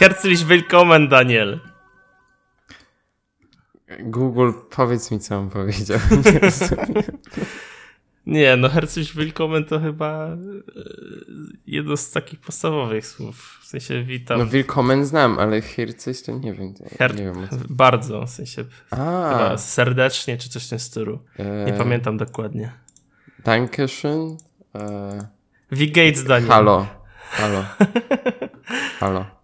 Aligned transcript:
Herzlich 0.00 0.48
willkommen, 0.48 1.10
Daniel. 1.10 1.60
Google, 4.00 4.52
powiedz 4.70 5.10
mi, 5.10 5.20
co 5.20 5.38
on 5.38 5.50
powiedział. 5.50 5.98
Nie, 8.26 8.56
no 8.56 8.68
herzlich 8.68 9.16
willkommen 9.16 9.64
to 9.64 9.80
chyba 9.80 10.26
e, 10.26 10.36
jedno 11.66 11.96
z 11.96 12.10
takich 12.10 12.40
podstawowych 12.40 13.06
słów. 13.06 13.58
W 13.62 13.66
sensie 13.66 14.02
witam. 14.02 14.38
No 14.38 14.46
willkommen 14.46 15.04
znam, 15.04 15.38
ale 15.38 15.62
herzlich 15.62 16.22
to 16.22 16.32
nie 16.32 16.54
wiem. 16.54 16.74
Her 16.98 17.14
nie 17.14 17.24
wiem 17.24 17.48
bardzo, 17.68 18.26
w 18.26 18.30
sensie 18.30 18.64
A, 18.90 18.96
chyba 18.96 19.58
serdecznie, 19.58 20.38
czy 20.38 20.48
coś 20.48 20.66
w 20.66 20.68
tym 20.68 20.78
stylu. 20.78 21.18
Nie 21.38 21.74
e, 21.74 21.78
pamiętam 21.78 22.16
dokładnie. 22.16 22.72
Dankeschön. 23.44 24.36
E, 24.74 25.28
Wie 25.72 25.86
Gates, 25.86 26.24
Daniel. 26.24 26.50
halo. 26.50 26.86
Halo. 27.30 27.64
Halo. 29.00 29.39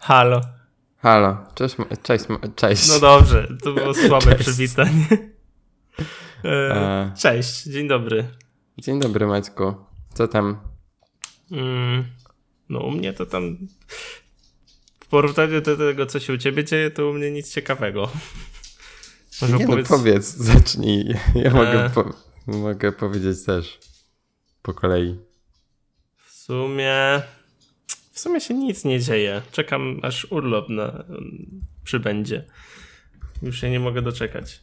Halo. 0.00 0.40
Halo. 0.98 1.36
Cześć, 1.54 1.76
cześć, 2.02 2.24
cześć. 2.56 2.88
No 2.88 3.00
dobrze, 3.00 3.48
to 3.62 3.72
było 3.72 3.94
słabe 4.08 4.24
Cześć. 4.34 4.40
przywitanie. 4.40 5.06
E, 6.44 6.48
E. 6.74 7.12
Cześć, 7.18 7.62
dzień 7.64 7.88
dobry. 7.88 8.28
Dzień 8.78 9.00
dobry, 9.00 9.26
Maćku. 9.26 9.74
Co 10.14 10.28
tam? 10.28 10.58
Mm, 11.50 12.04
no 12.68 12.80
u 12.80 12.90
mnie 12.90 13.12
to 13.12 13.26
tam 13.26 13.56
w 15.00 15.06
porównaniu 15.06 15.60
do 15.60 15.76
tego, 15.76 16.06
co 16.06 16.20
się 16.20 16.32
u 16.32 16.38
ciebie 16.38 16.64
dzieje, 16.64 16.90
to 16.90 17.08
u 17.08 17.12
mnie 17.12 17.30
nic 17.30 17.52
ciekawego. 17.52 18.10
Może 19.42 19.56
Nie 19.56 19.66
opowiedz- 19.68 19.90
no, 19.90 19.96
powiedz, 19.98 20.34
zacznij. 20.52 21.14
Ja 21.34 21.50
mogę, 21.50 21.84
E. 21.84 21.90
po, 21.90 22.12
mogę 22.46 22.92
powiedzieć 22.92 23.44
też. 23.44 23.78
Po 24.62 24.74
kolei. 24.74 25.18
W 26.26 26.30
sumie. 26.32 27.22
W 28.18 28.20
sumie 28.20 28.40
się 28.40 28.54
nic 28.54 28.84
nie 28.84 29.00
dzieje. 29.00 29.42
Czekam 29.52 30.00
aż 30.02 30.32
urlop 30.32 30.68
na, 30.68 31.04
przybędzie. 31.84 32.44
Już 33.42 33.60
się 33.60 33.70
nie 33.70 33.80
mogę 33.80 34.02
doczekać. 34.02 34.62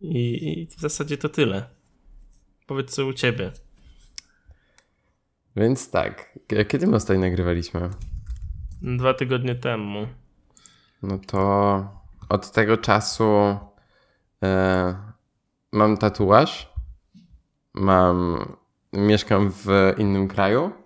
I, 0.00 0.48
I 0.48 0.66
w 0.66 0.80
zasadzie 0.80 1.16
to 1.16 1.28
tyle. 1.28 1.68
Powiedz 2.66 2.94
co 2.94 3.06
u 3.06 3.12
ciebie. 3.12 3.52
Więc 5.56 5.90
tak, 5.90 6.38
kiedy 6.68 6.86
my 6.86 6.96
ostatnio 6.96 7.20
nagrywaliśmy? 7.20 7.90
Dwa 8.82 9.14
tygodnie 9.14 9.54
temu. 9.54 10.06
No 11.02 11.18
to 11.18 11.84
od 12.28 12.52
tego 12.52 12.76
czasu 12.76 13.58
e, 14.42 14.94
mam 15.72 15.96
tatuaż. 15.96 16.72
Mam. 17.74 18.38
Mieszkam 18.92 19.52
w 19.52 19.66
innym 19.98 20.28
kraju. 20.28 20.79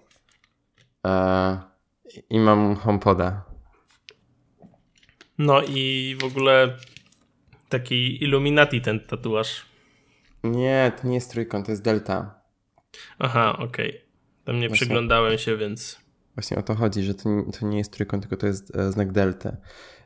I 2.30 2.38
mam 2.38 2.76
HomePoda. 2.76 3.44
No 5.38 5.62
i 5.62 6.16
w 6.20 6.24
ogóle 6.24 6.76
taki 7.68 8.24
Illuminati 8.24 8.80
ten 8.80 9.00
tatuaż. 9.00 9.66
Nie, 10.44 10.92
to 11.00 11.08
nie 11.08 11.14
jest 11.14 11.30
trójkąt, 11.30 11.66
to 11.66 11.72
jest 11.72 11.82
delta. 11.82 12.40
Aha, 13.18 13.56
okej. 13.58 14.00
Tam 14.44 14.60
nie 14.60 14.68
Właśnie. 14.68 14.86
przyglądałem 14.86 15.38
się, 15.38 15.56
więc. 15.56 16.00
Właśnie 16.34 16.56
o 16.56 16.62
to 16.62 16.74
chodzi, 16.74 17.02
że 17.02 17.14
to 17.14 17.28
nie, 17.28 17.52
to 17.52 17.66
nie 17.66 17.78
jest 17.78 17.92
trójkąt, 17.92 18.22
tylko 18.22 18.36
to 18.36 18.46
jest 18.46 18.76
e, 18.76 18.92
znak 18.92 19.12
delty. 19.12 19.56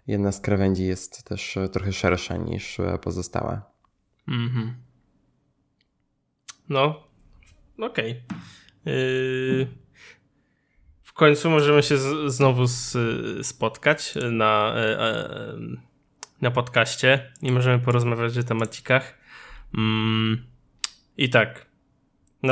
Jedna 0.06 0.32
z 0.32 0.40
krawędzi 0.40 0.84
jest 0.84 1.24
też 1.24 1.56
e, 1.56 1.68
trochę 1.68 1.92
szersza 1.92 2.36
niż 2.36 2.80
e, 2.80 2.98
pozostałe. 2.98 3.60
Mhm. 4.28 4.74
No, 6.68 7.08
okej. 7.78 8.22
Yy, 8.84 9.66
w 9.66 9.87
końcu 11.18 11.50
możemy 11.50 11.82
się 11.82 11.96
z, 11.98 12.32
znowu 12.34 12.62
s- 12.62 12.98
spotkać 13.42 14.14
na, 14.32 14.72
e, 14.76 15.00
e, 15.00 15.28
na 16.40 16.50
podcaście 16.50 17.32
i 17.42 17.52
możemy 17.52 17.78
porozmawiać 17.78 18.38
o 18.38 18.42
temacikach. 18.42 19.18
Mm, 19.78 20.46
I 21.16 21.28
tak. 21.28 21.66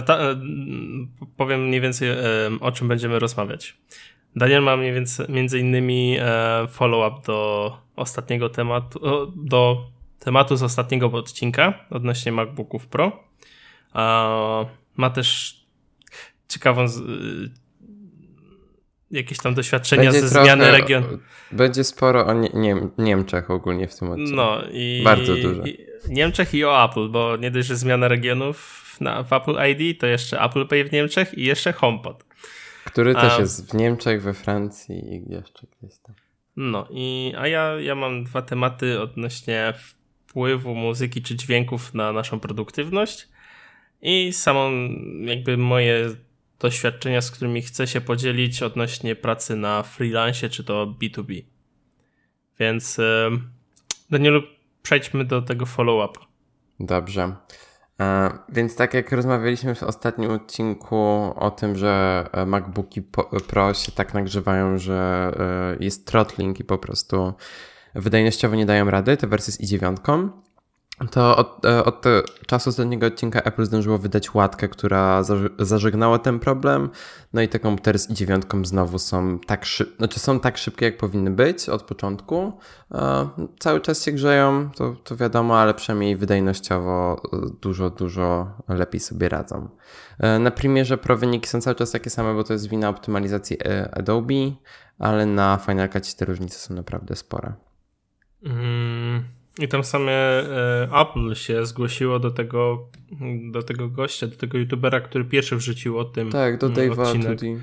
Ta, 0.07 0.19
e, 0.19 0.41
powiem 1.37 1.67
mniej 1.69 1.81
więcej 1.81 2.09
o 2.61 2.73
czym 2.73 2.89
będziemy 2.89 3.19
rozmawiać. 3.19 3.77
Daniel 4.37 4.63
ma 4.63 4.77
mniej 4.77 4.93
więcej, 4.93 5.27
między 5.29 5.59
innymi 5.59 6.17
follow-up 6.69 7.27
do 7.27 7.79
ostatniego 7.97 8.49
tematu, 8.49 9.01
do 9.37 9.91
tematu 10.19 10.57
z 10.57 10.63
ostatniego 10.63 11.07
odcinka 11.07 11.87
odnośnie 11.91 12.33
MacBooków 12.33 12.87
Pro. 12.87 13.25
Ma 14.97 15.11
też 15.15 15.61
ciekawą 16.49 16.89
z, 16.89 17.03
jakieś 19.16 19.38
tam 19.38 19.54
doświadczenia 19.54 20.12
ze 20.12 20.31
trochę- 20.31 20.44
zmiany 20.44 20.71
region. 20.71 21.04
Będzie 21.53 21.84
sporo 21.84 22.27
o 22.27 22.32
nie, 22.32 22.49
nie, 22.54 22.77
Niemczech 22.99 23.50
ogólnie 23.50 23.88
w 23.88 23.99
tym 23.99 24.10
odcinku. 24.10 24.37
No 24.37 24.62
i 24.72 25.00
Bardzo 25.04 25.37
dużo. 25.37 25.62
i 25.65 25.87
Niemczech 26.09 26.54
i 26.54 26.65
o 26.65 26.84
Apple, 26.84 27.09
bo 27.09 27.37
nie 27.37 27.50
dość, 27.50 27.69
że 27.69 27.77
zmiana 27.77 28.09
regionów 28.09 28.87
na, 29.00 29.22
w 29.22 29.32
Apple 29.32 29.56
ID, 29.71 30.00
to 30.00 30.06
jeszcze 30.06 30.41
Apple 30.41 30.66
Pay 30.66 30.84
w 30.84 30.93
Niemczech 30.93 31.38
i 31.38 31.44
jeszcze 31.44 31.72
HomePod. 31.72 32.25
Który 32.84 33.16
A- 33.16 33.21
też 33.21 33.38
jest 33.38 33.71
w 33.71 33.75
Niemczech, 33.75 34.22
we 34.22 34.34
Francji 34.34 34.94
i 35.15 35.33
jeszcze 35.33 35.66
gdzieś 35.81 35.98
tam. 35.98 36.15
No 36.56 36.87
i 36.91 37.34
a 37.38 37.48
ja, 37.48 37.81
ja 37.81 37.94
mam 37.94 38.25
dwa 38.25 38.43
tematy 38.43 39.00
odnośnie 39.00 39.72
wpływu 40.27 40.75
muzyki 40.75 41.22
czy 41.22 41.37
dźwięków 41.37 41.94
na 41.94 42.12
naszą 42.12 42.41
produktywność 42.41 43.28
i 44.03 44.33
samą 44.33 44.71
jakby 45.21 45.56
moje 45.56 46.10
doświadczenia, 46.61 47.21
z 47.21 47.31
którymi 47.31 47.62
chcę 47.62 47.87
się 47.87 48.00
podzielić 48.00 48.62
odnośnie 48.62 49.17
pracy 49.17 49.56
na 49.56 49.83
freelance 49.83 50.49
czy 50.49 50.65
to 50.65 50.87
B2B. 50.87 51.43
Więc 52.59 53.00
Danielu, 54.11 54.43
przejdźmy 54.83 55.25
do 55.25 55.43
tego 55.43 55.66
follow-up. 55.66 56.21
Dobrze. 56.81 57.37
E, 58.00 58.31
więc 58.49 58.77
tak 58.77 58.95
jak 58.95 59.12
rozmawialiśmy 59.12 59.75
w 59.75 59.83
ostatnim 59.83 60.31
odcinku 60.31 60.97
o 61.37 61.50
tym, 61.50 61.77
że 61.77 62.25
e, 62.33 62.47
MacBooki 62.47 63.03
Pro 63.49 63.75
się 63.75 63.93
tak 63.93 64.15
nagrzewają, 64.15 64.78
że 64.78 65.33
e, 65.81 65.84
jest 65.84 66.06
throttling 66.06 66.61
i 66.61 66.65
po 66.65 66.78
prostu 66.78 67.34
wydajnościowo 67.95 68.55
nie 68.55 68.66
dają 68.66 68.91
rady, 68.91 69.16
te 69.16 69.27
wersje 69.27 69.53
z 69.53 69.61
i9, 69.61 70.31
to 71.11 71.37
od, 71.37 71.65
e, 71.65 71.84
od 71.84 72.05
czasu 72.47 72.71
ostatniego 72.71 73.07
odcinka 73.07 73.41
Apple 73.41 73.65
zdążyło 73.65 73.99
wydać 73.99 74.34
łatkę, 74.34 74.69
która 74.69 75.23
zaż- 75.23 75.51
zażegnała 75.59 76.19
ten 76.19 76.39
problem. 76.39 76.91
No 77.33 77.43
i 77.43 77.49
te 77.49 77.59
komputery 77.59 77.99
z 77.99 78.11
i9 78.11 78.65
znowu 78.67 78.99
są 78.99 79.39
tak, 79.39 79.65
szy- 79.65 79.93
znaczy 79.99 80.21
są 80.21 80.41
tak 80.41 80.59
szybkie, 80.59 80.87
jak 80.87 80.99
powinny 80.99 81.31
być 81.31 81.69
od 81.69 81.83
początku. 81.83 82.53
E, 82.95 83.29
cały 83.59 83.81
czas 83.81 84.05
się 84.05 84.12
grzeją, 84.12 84.71
to, 84.71 84.97
to 85.05 85.17
wiadomo, 85.17 85.59
ale 85.59 85.75
przynajmniej 85.75 86.17
wydajnościowo 86.17 87.23
e, 87.33 87.37
dużo, 87.61 87.91
dużo 87.91 88.49
lepiej 88.69 89.01
sobie 89.01 89.28
radzą. 89.28 89.69
Na 90.41 90.51
Premierze 90.51 90.99
Pro 90.99 91.17
wyniki 91.17 91.49
są 91.49 91.61
cały 91.61 91.77
czas 91.77 91.91
takie 91.91 92.11
same, 92.11 92.34
bo 92.34 92.45
to 92.45 92.53
jest 92.53 92.69
wina 92.69 92.89
optymalizacji 92.89 93.59
Adobe, 93.93 94.34
ale 94.99 95.27
na 95.27 95.59
Final 95.67 95.89
Cutie 95.89 96.13
te 96.17 96.25
różnice 96.25 96.59
są 96.59 96.75
naprawdę 96.75 97.17
spore. 97.17 97.53
Mm, 98.45 99.25
I 99.59 99.69
tam 99.69 99.84
same 99.84 100.12
e, 100.12 100.89
Apple 101.00 101.34
się 101.34 101.67
zgłosiło 101.67 102.19
do 102.19 102.31
tego, 102.31 102.89
do 103.50 103.62
tego 103.62 103.89
gościa, 103.89 104.27
do 104.27 104.37
tego 104.37 104.59
youtubera, 104.59 105.00
który 105.00 105.25
pierwszy 105.25 105.56
wrzucił 105.56 105.99
o 105.99 106.05
tym 106.05 106.31
Tak, 106.31 106.59
do 106.59 106.67
mm, 106.67 106.78
Dave'a. 106.78 107.61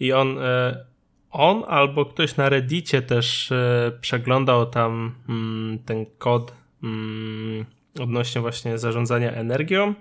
I 0.00 0.12
on, 0.12 0.38
e, 0.38 0.84
on 1.30 1.62
albo 1.66 2.04
ktoś 2.04 2.36
na 2.36 2.48
Reddicie 2.48 3.02
też 3.02 3.52
e, 3.52 3.92
przeglądał 4.00 4.66
tam 4.66 5.14
mm, 5.28 5.78
ten 5.78 6.06
kod 6.18 6.54
mm, 6.82 7.64
odnośnie 8.00 8.40
właśnie 8.40 8.78
zarządzania 8.78 9.32
energią 9.32 9.94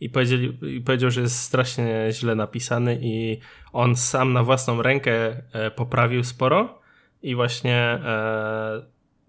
i, 0.00 0.10
powiedzieli, 0.10 0.58
i 0.76 0.80
powiedział, 0.80 1.10
że 1.10 1.20
jest 1.20 1.38
strasznie 1.38 2.08
źle 2.10 2.34
napisany 2.34 2.98
i 3.02 3.38
on 3.72 3.96
sam 3.96 4.32
na 4.32 4.42
własną 4.42 4.82
rękę 4.82 5.42
poprawił 5.76 6.24
sporo 6.24 6.78
i 7.22 7.34
właśnie 7.34 7.98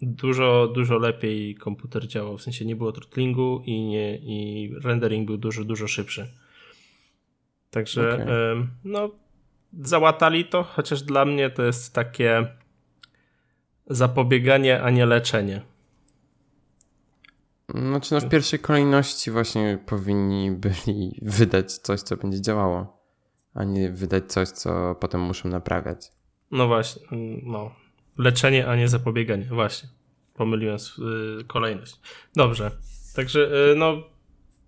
dużo, 0.01 0.67
dużo 0.67 0.97
lepiej 0.97 1.55
komputer 1.55 2.07
działał, 2.07 2.37
w 2.37 2.41
sensie 2.41 2.65
nie 2.65 2.75
było 2.75 2.91
throttlingu 2.91 3.63
i, 3.65 3.81
nie, 3.81 4.17
i 4.17 4.71
rendering 4.83 5.27
był 5.27 5.37
dużo, 5.37 5.63
dużo 5.63 5.87
szybszy. 5.87 6.33
Także 7.69 8.25
em, 8.51 8.67
no 8.83 9.09
załatali 9.81 10.45
to, 10.45 10.63
chociaż 10.63 11.01
dla 11.01 11.25
mnie 11.25 11.49
to 11.49 11.63
jest 11.63 11.93
takie 11.93 12.47
zapobieganie, 13.87 14.81
a 14.81 14.89
nie 14.89 15.05
leczenie. 15.05 15.61
Znaczy, 17.69 18.13
no 18.13 18.21
w 18.21 18.29
pierwszej 18.29 18.59
kolejności 18.59 19.31
właśnie 19.31 19.79
powinni 19.85 20.51
byli 20.51 21.19
wydać 21.21 21.73
coś, 21.73 22.01
co 22.01 22.17
będzie 22.17 22.41
działało, 22.41 23.03
a 23.53 23.63
nie 23.63 23.91
wydać 23.91 24.31
coś, 24.31 24.49
co 24.49 24.95
potem 24.95 25.21
muszą 25.21 25.49
naprawiać. 25.49 26.11
No 26.51 26.67
właśnie, 26.67 27.01
no. 27.43 27.82
Leczenie, 28.17 28.67
a 28.67 28.75
nie 28.75 28.87
zapobieganie. 28.87 29.45
Właśnie. 29.45 29.89
Pomyliłem 30.33 30.77
y, 31.39 31.43
kolejność. 31.43 31.99
Dobrze. 32.35 32.71
Także, 33.15 33.71
y, 33.71 33.75
no, 33.75 34.03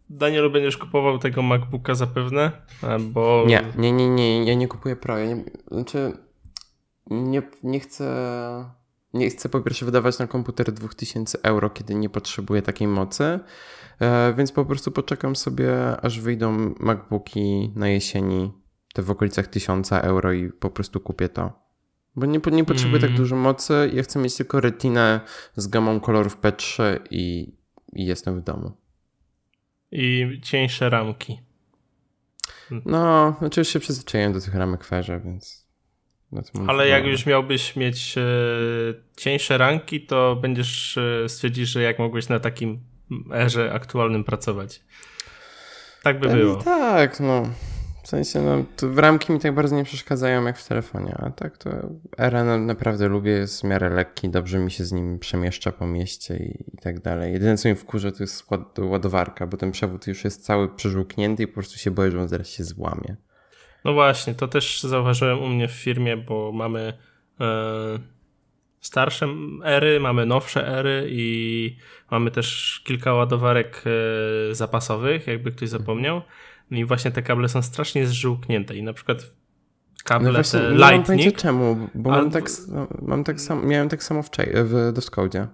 Danielu, 0.09 0.51
będziesz 0.51 0.77
kupował 0.77 1.19
tego 1.19 1.41
MacBooka 1.41 1.95
zapewne, 1.95 2.51
bo... 2.99 3.43
Nie, 3.47 3.63
nie, 3.77 3.91
nie, 3.91 4.09
nie, 4.09 4.45
ja 4.45 4.53
nie 4.53 4.67
kupuję 4.67 4.95
Pro. 4.95 5.17
Ja 5.17 5.25
nie, 5.25 5.43
znaczy, 5.71 6.13
nie, 7.09 7.41
nie 7.63 7.79
chcę 7.79 8.05
nie 9.15 9.29
chcę 9.29 9.49
po 9.49 9.61
pierwsze 9.61 9.85
wydawać 9.85 10.19
na 10.19 10.27
komputer 10.27 10.71
2000 10.71 11.37
euro, 11.43 11.69
kiedy 11.69 11.95
nie 11.95 12.09
potrzebuję 12.09 12.61
takiej 12.61 12.87
mocy, 12.87 13.39
e, 13.99 14.33
więc 14.37 14.51
po 14.51 14.65
prostu 14.65 14.91
poczekam 14.91 15.35
sobie, 15.35 15.97
aż 16.01 16.19
wyjdą 16.19 16.73
MacBooki 16.79 17.73
na 17.75 17.87
jesieni, 17.87 18.51
te 18.93 19.01
w 19.01 19.11
okolicach 19.11 19.47
1000 19.47 19.91
euro 19.91 20.33
i 20.33 20.49
po 20.49 20.69
prostu 20.69 20.99
kupię 20.99 21.29
to. 21.29 21.64
Bo 22.15 22.25
nie, 22.25 22.39
nie 22.51 22.65
potrzebuję 22.65 23.01
tak 23.01 23.09
mm. 23.09 23.13
tak 23.13 23.17
dużo 23.17 23.35
mocy, 23.35 23.91
ja 23.93 24.03
chcę 24.03 24.19
mieć 24.19 24.35
tylko 24.35 24.61
retinę 24.61 25.21
z 25.55 25.67
gamą 25.67 25.99
kolorów 25.99 26.37
P3 26.37 26.99
i, 27.11 27.53
i 27.93 28.05
jestem 28.05 28.41
w 28.41 28.43
domu. 28.43 28.71
I 29.91 30.39
cieńsze 30.43 30.89
ramki. 30.89 31.39
No, 32.85 33.35
znaczy 33.39 33.61
już 33.61 33.67
się 33.67 33.79
przyzwyczaiłem 33.79 34.33
do 34.33 34.41
tych 34.41 34.55
ramek 34.55 34.83
Ferze, 34.83 35.19
więc 35.19 35.65
Ale 36.67 36.87
jak 36.87 37.05
już 37.05 37.25
miałbyś 37.25 37.75
mieć 37.75 38.17
e, 38.17 38.21
cieńsze 39.17 39.57
ranki, 39.57 40.01
to 40.05 40.35
będziesz 40.35 40.97
e, 40.97 41.29
stwierdzić, 41.29 41.67
że 41.67 41.81
jak 41.81 41.99
mogłeś 41.99 42.29
na 42.29 42.39
takim 42.39 42.79
erze 43.33 43.73
aktualnym 43.73 44.23
pracować. 44.23 44.81
Tak 46.03 46.19
by 46.19 46.29
było. 46.29 46.55
Tak, 46.55 47.19
no. 47.19 47.49
W 48.05 48.07
sensie, 48.07 48.41
no, 48.41 48.65
w 48.89 48.97
ramki 48.97 49.33
mi 49.33 49.39
tak 49.39 49.55
bardzo 49.55 49.75
nie 49.75 49.83
przeszkadzają 49.83 50.45
jak 50.45 50.57
w 50.57 50.67
telefonie, 50.67 51.15
a 51.17 51.29
tak 51.29 51.57
to 51.57 51.69
no, 52.45 52.57
naprawdę 52.57 53.07
lubię, 53.07 53.31
jest 53.31 53.61
w 53.61 53.63
miarę 53.63 53.89
lekki, 53.89 54.29
dobrze 54.29 54.59
mi 54.59 54.71
się 54.71 54.85
z 54.85 54.91
nim 54.91 55.19
przemieszcza 55.19 55.71
po 55.71 55.87
mieście 55.87 56.37
i, 56.37 56.75
i 56.75 56.77
tak 56.77 56.99
dalej. 56.99 57.33
Jedyne 57.33 57.57
co 57.57 57.69
mi 57.69 57.75
wkurza 57.75 58.11
to 58.11 58.23
jest 58.23 58.47
ładowarka, 58.79 59.47
bo 59.47 59.57
ten 59.57 59.71
przewód 59.71 60.07
już 60.07 60.23
jest 60.23 60.45
cały 60.45 60.75
przeżółknięty 60.75 61.43
i 61.43 61.47
po 61.47 61.53
prostu 61.53 61.77
się 61.77 61.91
boję, 61.91 62.11
że 62.11 62.21
on 62.21 62.27
zaraz 62.27 62.49
się 62.49 62.63
złamie. 62.63 63.15
No 63.85 63.93
właśnie, 63.93 64.33
to 64.33 64.47
też 64.47 64.83
zauważyłem 64.83 65.39
u 65.39 65.47
mnie 65.47 65.67
w 65.67 65.71
firmie, 65.71 66.17
bo 66.17 66.51
mamy 66.51 66.93
e, 67.41 67.99
starsze 68.81 69.27
ery, 69.63 69.99
mamy 69.99 70.25
nowsze 70.25 70.67
ery 70.67 71.07
i 71.09 71.77
mamy 72.11 72.31
też 72.31 72.81
kilka 72.85 73.13
ładowarek 73.13 73.83
e, 73.85 74.55
zapasowych, 74.55 75.27
jakby 75.27 75.51
ktoś 75.51 75.69
zapomniał. 75.69 76.21
No 76.71 76.77
I 76.77 76.85
właśnie 76.85 77.11
te 77.11 77.21
kable 77.21 77.49
są 77.49 77.61
strasznie 77.61 78.07
zżółknięte 78.07 78.75
i 78.75 78.83
na 78.83 78.93
przykład 78.93 79.31
kable 80.03 80.27
no 80.27 80.33
właśnie, 80.33 80.59
te 80.59 80.71
nie 80.71 80.77
Lightning... 80.77 81.21
Nie 81.21 81.31
czemu, 81.31 81.89
bo 81.95 82.09
mam, 82.09 82.31
tak, 82.31 82.45
mam 83.01 83.23
tak 83.23 83.41
sam, 83.41 83.67
miałem 83.67 83.89
tak 83.89 84.03
samo 84.03 84.23
w, 84.23 84.29
w 84.53 84.93
Doscode. 84.93 85.47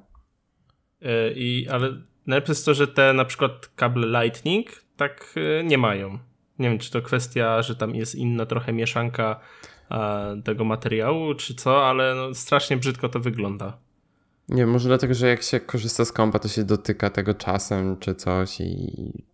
E, 1.02 1.32
I, 1.32 1.68
ale 1.70 1.94
najlepsze 2.28 2.52
jest 2.52 2.66
to, 2.66 2.74
że 2.74 2.88
te 2.88 3.14
na 3.14 3.26
przykład 3.26 3.68
kable 3.76 4.22
Lightning 4.22 4.68
tak 4.98 5.36
e, 5.60 5.64
nie 5.64 5.78
mają. 5.78 6.20
Nie 6.60 6.70
wiem, 6.70 6.80
czy 6.80 6.92
to 6.92 7.02
kwestia, 7.02 7.62
że 7.62 7.76
tam 7.76 7.96
jest 7.96 8.16
inna 8.16 8.46
trochę 8.46 8.74
mieszanka 8.74 9.40
e, 9.92 10.42
tego 10.46 10.64
materiału, 10.64 11.36
czy 11.36 11.56
co, 11.56 11.88
ale 11.88 12.16
no, 12.16 12.34
strasznie 12.34 12.78
brzydko 12.78 13.10
to 13.10 13.20
wygląda. 13.20 13.78
Nie, 14.50 14.66
może 14.66 14.90
dlatego, 14.90 15.14
że 15.14 15.28
jak 15.28 15.44
się 15.44 15.60
korzysta 15.60 16.06
z 16.06 16.12
kompa, 16.12 16.40
to 16.40 16.48
się 16.48 16.64
dotyka 16.64 17.10
tego 17.10 17.34
czasem 17.34 17.98
czy 17.98 18.16
coś 18.16 18.62
i 18.62 19.31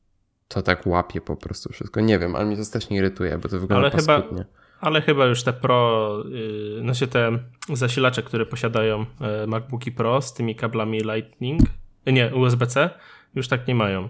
to 0.47 0.61
tak 0.61 0.88
łapie 0.88 1.21
po 1.21 1.35
prostu 1.35 1.73
wszystko. 1.73 2.01
Nie 2.01 2.19
wiem, 2.19 2.35
ale 2.35 2.45
mnie 2.45 2.57
to 2.57 2.65
strasznie 2.65 2.97
irytuje, 2.97 3.38
bo 3.38 3.49
to 3.49 3.59
wygląda 3.59 3.88
ale 3.88 3.91
paskudnie. 3.91 4.38
Chyba, 4.38 4.57
ale 4.79 5.01
chyba 5.01 5.25
już 5.25 5.44
te 5.44 5.53
Pro, 5.53 6.23
yy, 6.29 6.81
znaczy 6.81 7.07
te 7.07 7.39
zasilacze, 7.73 8.23
które 8.23 8.45
posiadają 8.45 8.99
yy, 8.99 9.47
MacBooki 9.47 9.91
Pro 9.91 10.21
z 10.21 10.33
tymi 10.33 10.55
kablami 10.55 10.99
Lightning, 10.99 11.61
yy, 12.05 12.13
nie, 12.13 12.35
USB-C, 12.35 12.89
już 13.35 13.47
tak 13.47 13.67
nie 13.67 13.75
mają. 13.75 14.09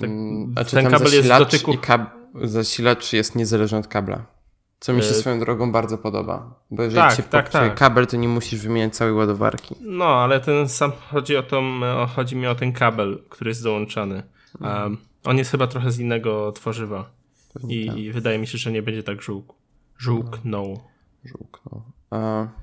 Tak, 0.00 0.10
mm, 0.10 0.52
A 0.56 0.64
czy 0.64 0.76
ten 0.76 0.90
kabel 0.90 1.12
jest 1.12 1.28
w 1.28 1.38
dotyku... 1.38 1.74
Kab... 1.80 2.10
zasilacz 2.42 3.12
jest 3.12 3.36
niezależny 3.36 3.78
od 3.78 3.88
kabla. 3.88 4.26
Co 4.80 4.92
mi 4.92 5.02
się 5.02 5.10
y... 5.10 5.14
swoją 5.14 5.40
drogą 5.40 5.72
bardzo 5.72 5.98
podoba. 5.98 6.54
Bo 6.70 6.82
jeżeli 6.82 7.02
tak, 7.02 7.16
ci 7.16 7.22
tak, 7.22 7.48
tak. 7.48 7.74
kabel, 7.74 8.06
to 8.06 8.16
nie 8.16 8.28
musisz 8.28 8.60
wymieniać 8.60 8.96
całej 8.96 9.14
ładowarki. 9.14 9.74
No, 9.80 10.04
ale 10.04 10.40
ten 10.40 10.68
sam 10.68 10.92
chodzi 11.10 11.36
o 11.36 11.42
to, 11.42 11.62
chodzi 12.16 12.36
mi 12.36 12.46
o 12.46 12.54
ten 12.54 12.72
kabel, 12.72 13.18
który 13.28 13.50
jest 13.50 13.62
dołączany. 13.62 14.22
Um, 14.60 14.98
on 15.24 15.38
jest 15.38 15.50
chyba 15.50 15.66
trochę 15.66 15.90
z 15.90 15.98
innego 15.98 16.52
tworzywa. 16.52 17.10
I, 17.68 17.86
tak. 17.86 17.96
I, 17.98 18.12
wydaje 18.12 18.38
mi 18.38 18.46
się, 18.46 18.58
że 18.58 18.72
nie 18.72 18.82
będzie 18.82 19.02
tak 19.02 19.22
żółk. 19.22 19.54
Żółknął. 19.98 20.80
Żółknął. 21.24 21.82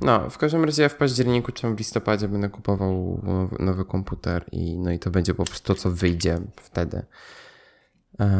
No, 0.01 0.29
w 0.29 0.37
każdym 0.37 0.65
razie 0.65 0.83
ja 0.83 0.89
w 0.89 0.95
październiku 0.95 1.51
czy 1.51 1.75
w 1.75 1.77
listopadzie 1.77 2.27
będę 2.27 2.49
kupował 2.49 3.21
nowy 3.59 3.85
komputer 3.85 4.45
i 4.51 4.77
no 4.77 4.91
i 4.91 4.99
to 4.99 5.11
będzie 5.11 5.33
po 5.33 5.43
prostu 5.43 5.67
to, 5.67 5.75
co 5.79 5.91
wyjdzie 5.91 6.39
wtedy. 6.55 7.05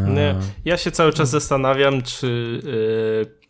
Nie, 0.07 0.35
ja 0.65 0.77
się 0.77 0.91
cały 0.91 1.13
czas 1.13 1.29
zastanawiam, 1.29 2.01
czy 2.01 2.61
yy, 2.63 3.49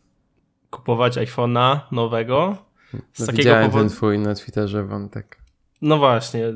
kupować 0.70 1.18
iPhone'a 1.18 1.80
nowego. 1.92 2.58
Z 3.14 3.20
no, 3.20 3.26
takiego 3.26 3.38
widziałem 3.38 3.66
powodu... 3.66 3.90
ten 3.90 3.98
twój 3.98 4.20
na 4.20 4.36
Twitterze 4.36 4.84
wątek. 4.84 5.38
No 5.82 5.98
właśnie. 5.98 6.54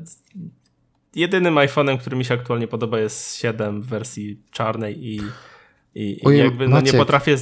Jedynym 1.15 1.56
iPhone'em, 1.56 1.97
który 1.97 2.15
mi 2.15 2.25
się 2.25 2.33
aktualnie 2.33 2.67
podoba 2.67 3.00
jest 3.00 3.35
7 3.35 3.81
w 3.81 3.85
wersji 3.85 4.41
czarnej 4.51 5.06
i, 5.06 5.21
i, 5.95 6.19
i 6.29 6.38
jakby 6.38 6.67
no 6.67 6.81
nie 6.81 6.94
potrafię... 6.94 7.35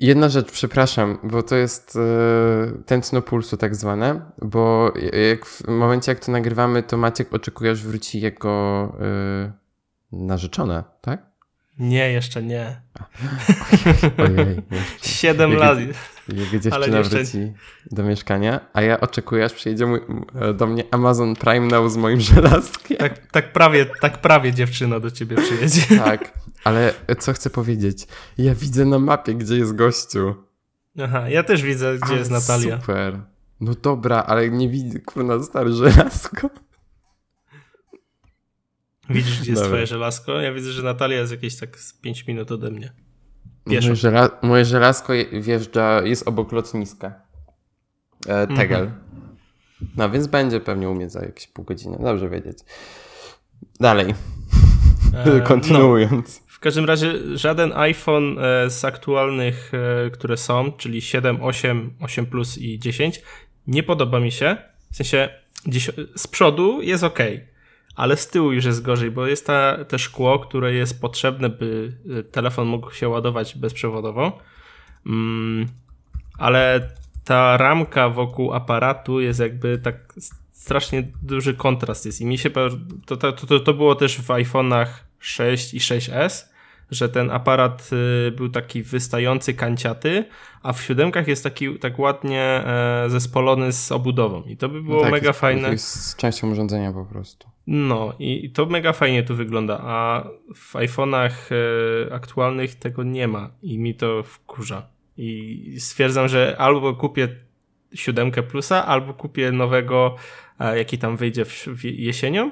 Jedna 0.00 0.28
rzecz, 0.28 0.52
przepraszam, 0.52 1.18
bo 1.22 1.42
to 1.42 1.56
jest 1.56 1.96
e, 1.96 2.82
tętno 2.86 3.22
pulsu 3.22 3.56
tak 3.56 3.76
zwane, 3.76 4.20
bo 4.42 4.92
jak 5.30 5.46
w 5.46 5.68
momencie, 5.68 6.12
jak 6.12 6.24
to 6.24 6.32
nagrywamy, 6.32 6.82
to 6.82 6.96
Maciek 6.96 7.34
oczekuje, 7.34 7.70
aż 7.70 7.82
wróci 7.82 8.20
jego 8.20 8.84
e, 9.00 9.52
narzeczone, 10.12 10.84
tak? 11.00 11.31
Nie, 11.82 12.12
jeszcze 12.12 12.42
nie. 12.42 12.80
Ojej. 14.18 14.62
Siedem 15.02 15.52
lat. 15.52 15.78
Jak 16.28 16.60
dziewczyna 16.60 17.02
wróci 17.02 17.52
do 17.90 18.02
mieszkania, 18.02 18.60
a 18.72 18.82
ja 18.82 19.00
oczekuję, 19.00 19.44
aż 19.44 19.52
przyjedzie 19.52 19.86
mój, 19.86 20.00
do 20.54 20.66
mnie 20.66 20.84
Amazon 20.90 21.36
Prime 21.36 21.66
Now 21.66 21.92
z 21.92 21.96
moim 21.96 22.20
żelazkiem. 22.34 22.96
Tak, 22.96 23.26
tak, 23.30 23.52
prawie, 23.52 23.86
tak 24.00 24.20
prawie 24.20 24.52
dziewczyna 24.52 25.00
do 25.00 25.10
ciebie 25.10 25.36
przyjedzie. 25.36 25.82
Tak, 26.04 26.32
ale 26.64 26.94
co 27.18 27.32
chcę 27.32 27.50
powiedzieć? 27.50 28.06
Ja 28.38 28.54
widzę 28.54 28.84
na 28.84 28.98
mapie, 28.98 29.34
gdzie 29.34 29.56
jest 29.56 29.74
gościu. 29.74 30.34
Aha, 31.02 31.28
ja 31.28 31.42
też 31.42 31.62
widzę, 31.62 31.98
gdzie 32.02 32.14
jest 32.14 32.30
Natalia. 32.30 32.80
Super. 32.80 33.20
No 33.60 33.74
dobra, 33.82 34.22
ale 34.26 34.50
nie 34.50 34.68
widzę, 34.68 34.98
kurna, 34.98 35.42
stary 35.42 35.72
żelazko. 35.72 36.50
Widzisz, 39.10 39.40
gdzie 39.40 39.50
jest 39.50 39.64
twoje 39.64 39.86
żelazko? 39.86 40.40
Ja 40.40 40.52
widzę, 40.52 40.72
że 40.72 40.82
Natalia 40.82 41.18
jest 41.18 41.32
jakieś 41.32 41.56
tak 41.56 41.78
z 41.78 41.92
5 41.92 42.26
minut 42.26 42.52
ode 42.52 42.70
mnie. 42.70 42.92
Moje, 43.66 43.96
żela 43.96 44.30
moje 44.42 44.64
żelazko 44.64 45.12
wjeżdża, 45.32 46.02
jest 46.02 46.28
obok 46.28 46.52
lotniska. 46.52 47.22
E, 48.26 48.46
Tegel. 48.46 48.82
Mhm. 48.82 49.02
No 49.96 50.10
więc 50.10 50.26
będzie 50.26 50.60
pewnie 50.60 50.88
u 50.88 50.94
mnie 50.94 51.10
za 51.10 51.20
jakieś 51.20 51.46
pół 51.46 51.64
godziny. 51.64 51.98
Dobrze 52.00 52.28
wiedzieć. 52.28 52.58
Dalej. 53.80 54.14
E, 55.14 55.40
Kontynuując. 55.50 56.40
No. 56.40 56.46
W 56.46 56.60
każdym 56.60 56.84
razie 56.84 57.38
żaden 57.38 57.72
iPhone 57.72 58.38
e, 58.38 58.70
z 58.70 58.84
aktualnych, 58.84 59.72
e, 60.06 60.10
które 60.10 60.36
są, 60.36 60.72
czyli 60.72 61.00
7, 61.00 61.42
8, 61.42 61.94
8 62.00 62.26
Plus 62.26 62.58
i 62.58 62.78
10, 62.78 63.22
nie 63.66 63.82
podoba 63.82 64.20
mi 64.20 64.32
się. 64.32 64.56
W 64.92 64.96
sensie 64.96 65.28
z 66.16 66.26
przodu 66.26 66.82
jest 66.82 67.04
ok, 67.04 67.18
ale 67.96 68.16
z 68.16 68.28
tyłu 68.28 68.52
już 68.52 68.64
jest 68.64 68.82
gorzej, 68.82 69.10
bo 69.10 69.26
jest 69.26 69.46
ta, 69.46 69.84
te 69.84 69.98
szkło, 69.98 70.38
które 70.38 70.74
jest 70.74 71.00
potrzebne, 71.00 71.48
by 71.48 71.92
y, 72.18 72.24
telefon 72.24 72.68
mógł 72.68 72.90
się 72.90 73.08
ładować 73.08 73.58
bezprzewodowo. 73.58 74.38
Mm, 75.06 75.66
ale 76.38 76.88
ta 77.24 77.56
ramka 77.56 78.08
wokół 78.08 78.52
aparatu 78.52 79.20
jest 79.20 79.40
jakby 79.40 79.78
tak 79.78 80.14
strasznie 80.52 81.08
duży 81.22 81.54
kontrast 81.54 82.06
jest 82.06 82.20
i 82.20 82.26
mi 82.26 82.38
się 82.38 82.50
to, 83.06 83.16
to, 83.16 83.32
to, 83.32 83.60
to 83.60 83.74
było 83.74 83.94
też 83.94 84.18
w 84.20 84.28
iPhone'ach 84.28 84.86
6 85.18 85.74
i 85.74 85.78
6S 85.78 86.52
że 86.92 87.08
ten 87.08 87.30
aparat 87.30 87.90
y, 88.28 88.30
był 88.30 88.48
taki 88.48 88.82
wystający, 88.82 89.54
kanciaty, 89.54 90.24
a 90.62 90.72
w 90.72 90.82
siódemkach 90.82 91.28
jest 91.28 91.44
taki 91.44 91.78
tak 91.78 91.98
ładnie 91.98 92.42
e, 92.42 93.04
zespolony 93.10 93.72
z 93.72 93.92
obudową. 93.92 94.42
I 94.42 94.56
to 94.56 94.68
by 94.68 94.82
było 94.82 94.96
no 94.96 95.02
tak, 95.02 95.12
mega 95.12 95.28
jest, 95.28 95.40
fajne. 95.40 95.70
Jest 95.70 96.04
z 96.04 96.16
częścią 96.16 96.50
urządzenia 96.50 96.92
po 96.92 97.04
prostu. 97.04 97.51
No 97.66 98.14
i 98.18 98.50
to 98.50 98.66
mega 98.66 98.92
fajnie 98.92 99.22
tu 99.22 99.36
wygląda, 99.36 99.80
a 99.82 100.28
w 100.54 100.74
iPhone'ach 100.74 101.32
e, 101.50 102.14
aktualnych 102.14 102.74
tego 102.74 103.02
nie 103.02 103.28
ma 103.28 103.50
i 103.62 103.78
mi 103.78 103.94
to 103.94 104.22
wkurza. 104.22 104.88
I 105.16 105.76
stwierdzam, 105.78 106.28
że 106.28 106.56
albo 106.58 106.94
kupię 106.94 107.28
siódemkę 107.94 108.42
plusa, 108.42 108.86
albo 108.86 109.14
kupię 109.14 109.52
nowego, 109.52 110.16
jaki 110.74 110.98
tam 110.98 111.16
wyjdzie 111.16 111.44
w, 111.44 111.66
w 111.66 111.84
jesienią 111.84 112.50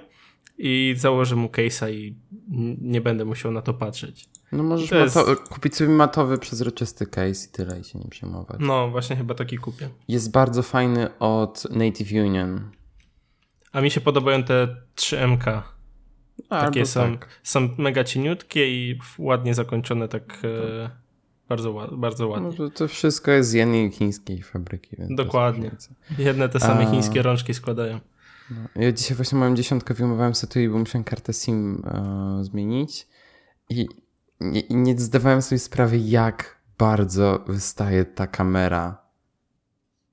i 0.59 0.95
założę 0.97 1.37
mu 1.37 1.49
case'a 1.49 1.93
i 1.93 2.15
nie 2.81 3.01
będę 3.01 3.25
musiał 3.25 3.53
na 3.53 3.63
to 3.63 3.75
patrzeć. 3.75 4.29
No 4.53 4.63
możesz 4.63 4.91
jest... 4.91 5.19
kupić 5.51 5.77
sobie 5.77 5.91
matowy, 5.91 6.39
przezroczysty 6.39 7.07
case 7.07 7.47
i 7.49 7.53
tyle 7.53 7.81
i 7.81 7.85
się 7.85 7.99
nie 7.99 8.09
przejmować. 8.09 8.57
No 8.61 8.91
właśnie 8.91 9.17
chyba 9.17 9.35
taki 9.35 9.59
kupię. 9.59 9.89
Jest 10.09 10.33
bardzo 10.33 10.63
fajny 10.63 11.19
od 11.19 11.67
Native 11.71 12.13
Union. 12.13 12.71
A 13.73 13.81
mi 13.81 13.91
się 13.91 14.01
podobają 14.01 14.43
te 14.43 14.77
3MK. 14.97 15.63
Takie 16.49 16.87
są, 16.87 17.19
tak. 17.19 17.29
są 17.43 17.69
mega 17.79 18.05
cieniutkie 18.05 18.69
i 18.71 18.99
ładnie 19.19 19.55
zakończone 19.55 20.09
tak 20.09 20.43
e, 20.45 20.91
Bardzo, 21.51 21.89
bardzo 21.93 22.29
ładnie. 22.29 22.49
No, 22.49 22.55
to, 22.57 22.71
to 22.71 22.89
wszystko 22.89 23.31
jest 23.31 23.51
z 23.51 23.53
jednej 23.53 23.91
chińskiej 23.91 24.43
fabryki. 24.43 24.97
Dokładnie. 25.11 25.71
Jedne 26.19 26.49
te 26.49 26.61
same 26.61 26.87
A... 26.87 26.91
chińskie 26.91 27.23
rączki 27.23 27.55
składają. 27.55 28.01
No. 28.51 28.83
Ja 28.83 28.93
dzisiaj 28.93 29.17
właśnie 29.17 29.39
moją 29.39 29.55
dziesiątkę 29.55 29.95
wyjmowałem 29.95 30.35
sobie 30.35 30.69
bo 30.69 30.79
musiałem 30.79 31.05
kartę 31.05 31.33
SIM 31.33 31.83
e, 31.87 32.45
zmienić 32.45 33.09
i 33.69 33.87
nie, 34.41 34.63
nie 34.71 34.99
zdawałem 34.99 35.43
sobie 35.43 35.59
sprawy, 35.59 35.99
jak 35.99 36.61
bardzo 36.79 37.45
wystaje 37.47 38.05
ta 38.05 38.27
kamera. 38.27 39.03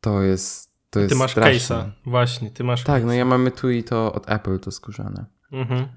To 0.02 0.22
jest. 0.22 0.77
To 0.90 1.00
jest 1.00 1.12
ty 1.12 1.18
masz 1.18 1.36
case'a, 1.36 1.90
właśnie, 2.06 2.52
ty 2.52 2.64
masz. 2.64 2.84
Tak, 2.84 3.04
no 3.04 3.14
ja 3.14 3.26
mamy 3.26 3.52
tu 3.52 3.70
i 3.70 3.84
to 3.84 4.14
od 4.14 4.30
Apple 4.30 4.60
to 4.60 4.72
skórzane. 4.72 5.26
Mhm. 5.52 5.88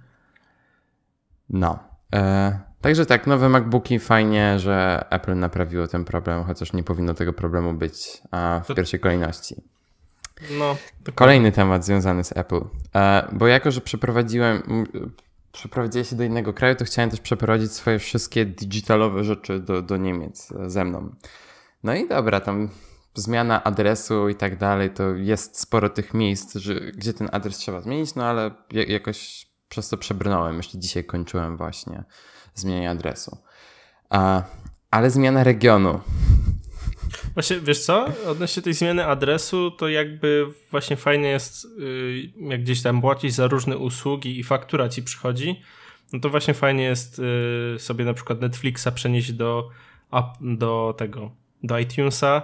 No. 1.50 1.78
E, 2.14 2.60
także 2.80 3.06
tak, 3.06 3.26
nowe 3.26 3.48
MacBooki 3.48 3.98
fajnie, 3.98 4.58
że 4.58 5.04
Apple 5.10 5.38
naprawiło 5.38 5.86
ten 5.86 6.04
problem, 6.04 6.44
chociaż 6.44 6.72
nie 6.72 6.82
powinno 6.82 7.14
tego 7.14 7.32
problemu 7.32 7.74
być 7.74 8.22
a 8.30 8.60
w 8.64 8.66
to... 8.66 8.74
pierwszej 8.74 9.00
kolejności. 9.00 9.62
No, 10.58 10.76
Kolejny 11.14 11.52
temat 11.52 11.84
związany 11.84 12.24
z 12.24 12.36
Apple. 12.36 12.60
E, 12.94 13.28
bo 13.32 13.46
jako, 13.46 13.70
że 13.70 13.80
przeprowadziłem, 13.80 14.62
przeprowadziłem 15.52 16.04
się 16.04 16.16
do 16.16 16.24
innego 16.24 16.52
kraju, 16.52 16.74
to 16.74 16.84
chciałem 16.84 17.10
też 17.10 17.20
przeprowadzić 17.20 17.72
swoje 17.72 17.98
wszystkie 17.98 18.46
digitalowe 18.46 19.24
rzeczy 19.24 19.60
do, 19.60 19.82
do 19.82 19.96
Niemiec 19.96 20.52
ze 20.66 20.84
mną. 20.84 21.14
No 21.82 21.94
i 21.94 22.08
dobra, 22.08 22.40
tam 22.40 22.68
zmiana 23.14 23.64
adresu 23.64 24.28
i 24.28 24.34
tak 24.34 24.58
dalej, 24.58 24.90
to 24.90 25.14
jest 25.14 25.60
sporo 25.60 25.88
tych 25.88 26.14
miejsc, 26.14 26.54
że, 26.54 26.74
gdzie 26.74 27.12
ten 27.12 27.28
adres 27.32 27.58
trzeba 27.58 27.80
zmienić, 27.80 28.14
no 28.14 28.24
ale 28.24 28.50
jakoś 28.72 29.46
przez 29.68 29.88
to 29.88 29.96
przebrnąłem. 29.96 30.56
Jeszcze 30.56 30.78
dzisiaj 30.78 31.04
kończyłem 31.04 31.56
właśnie 31.56 32.04
zmienianie 32.54 32.90
adresu. 32.90 33.38
A, 34.10 34.42
ale 34.90 35.10
zmiana 35.10 35.44
regionu. 35.44 36.00
Właśnie, 37.34 37.60
wiesz 37.60 37.80
co? 37.80 38.06
Odnośnie 38.26 38.62
tej 38.62 38.74
zmiany 38.74 39.06
adresu, 39.06 39.70
to 39.70 39.88
jakby 39.88 40.46
właśnie 40.70 40.96
fajnie 40.96 41.28
jest, 41.28 41.64
y, 41.64 42.32
jak 42.36 42.62
gdzieś 42.62 42.82
tam 42.82 43.00
płacić 43.00 43.34
za 43.34 43.46
różne 43.46 43.78
usługi 43.78 44.40
i 44.40 44.44
faktura 44.44 44.88
ci 44.88 45.02
przychodzi, 45.02 45.62
no 46.12 46.20
to 46.20 46.30
właśnie 46.30 46.54
fajnie 46.54 46.84
jest 46.84 47.18
y, 47.18 47.78
sobie 47.78 48.04
na 48.04 48.14
przykład 48.14 48.40
Netflixa 48.40 48.88
przenieść 48.94 49.32
do, 49.32 49.68
do 50.40 50.94
tego, 50.98 51.30
do 51.62 51.78
iTunesa, 51.78 52.42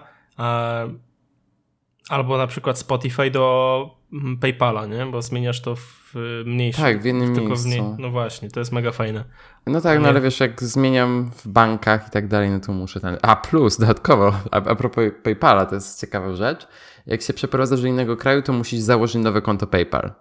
albo 2.08 2.38
na 2.38 2.46
przykład 2.46 2.78
Spotify 2.78 3.30
do 3.30 3.90
mm, 4.12 4.38
PayPala, 4.38 4.86
nie? 4.86 5.06
Bo 5.06 5.22
zmieniasz 5.22 5.60
to 5.60 5.76
w 5.76 6.14
mniejszym. 6.44 6.84
Tak, 6.84 7.02
w 7.02 7.04
jednym 7.04 7.34
tylko 7.34 7.48
miejscu. 7.48 7.68
W 7.68 7.72
nie... 7.72 7.96
No 7.98 8.10
właśnie, 8.10 8.50
to 8.50 8.60
jest 8.60 8.72
mega 8.72 8.92
fajne. 8.92 9.24
No 9.66 9.80
tak, 9.80 10.00
no 10.00 10.08
ale 10.08 10.20
wiesz, 10.20 10.40
jak 10.40 10.62
zmieniam 10.62 11.30
w 11.30 11.48
bankach 11.48 12.08
i 12.08 12.10
tak 12.10 12.28
dalej, 12.28 12.50
no 12.50 12.60
to 12.60 12.72
muszę 12.72 13.00
ten... 13.00 13.18
A 13.22 13.36
plus, 13.36 13.76
dodatkowo, 13.80 14.32
a, 14.50 14.56
a 14.56 14.74
propos 14.74 15.04
PayPala, 15.22 15.66
to 15.66 15.74
jest 15.74 16.00
ciekawa 16.00 16.34
rzecz. 16.34 16.68
Jak 17.06 17.22
się 17.22 17.32
przeprowadzasz 17.32 17.82
do 17.82 17.88
innego 17.88 18.16
kraju, 18.16 18.42
to 18.42 18.52
musisz 18.52 18.80
założyć 18.80 19.22
nowe 19.22 19.42
konto 19.42 19.66
PayPal. 19.66 20.12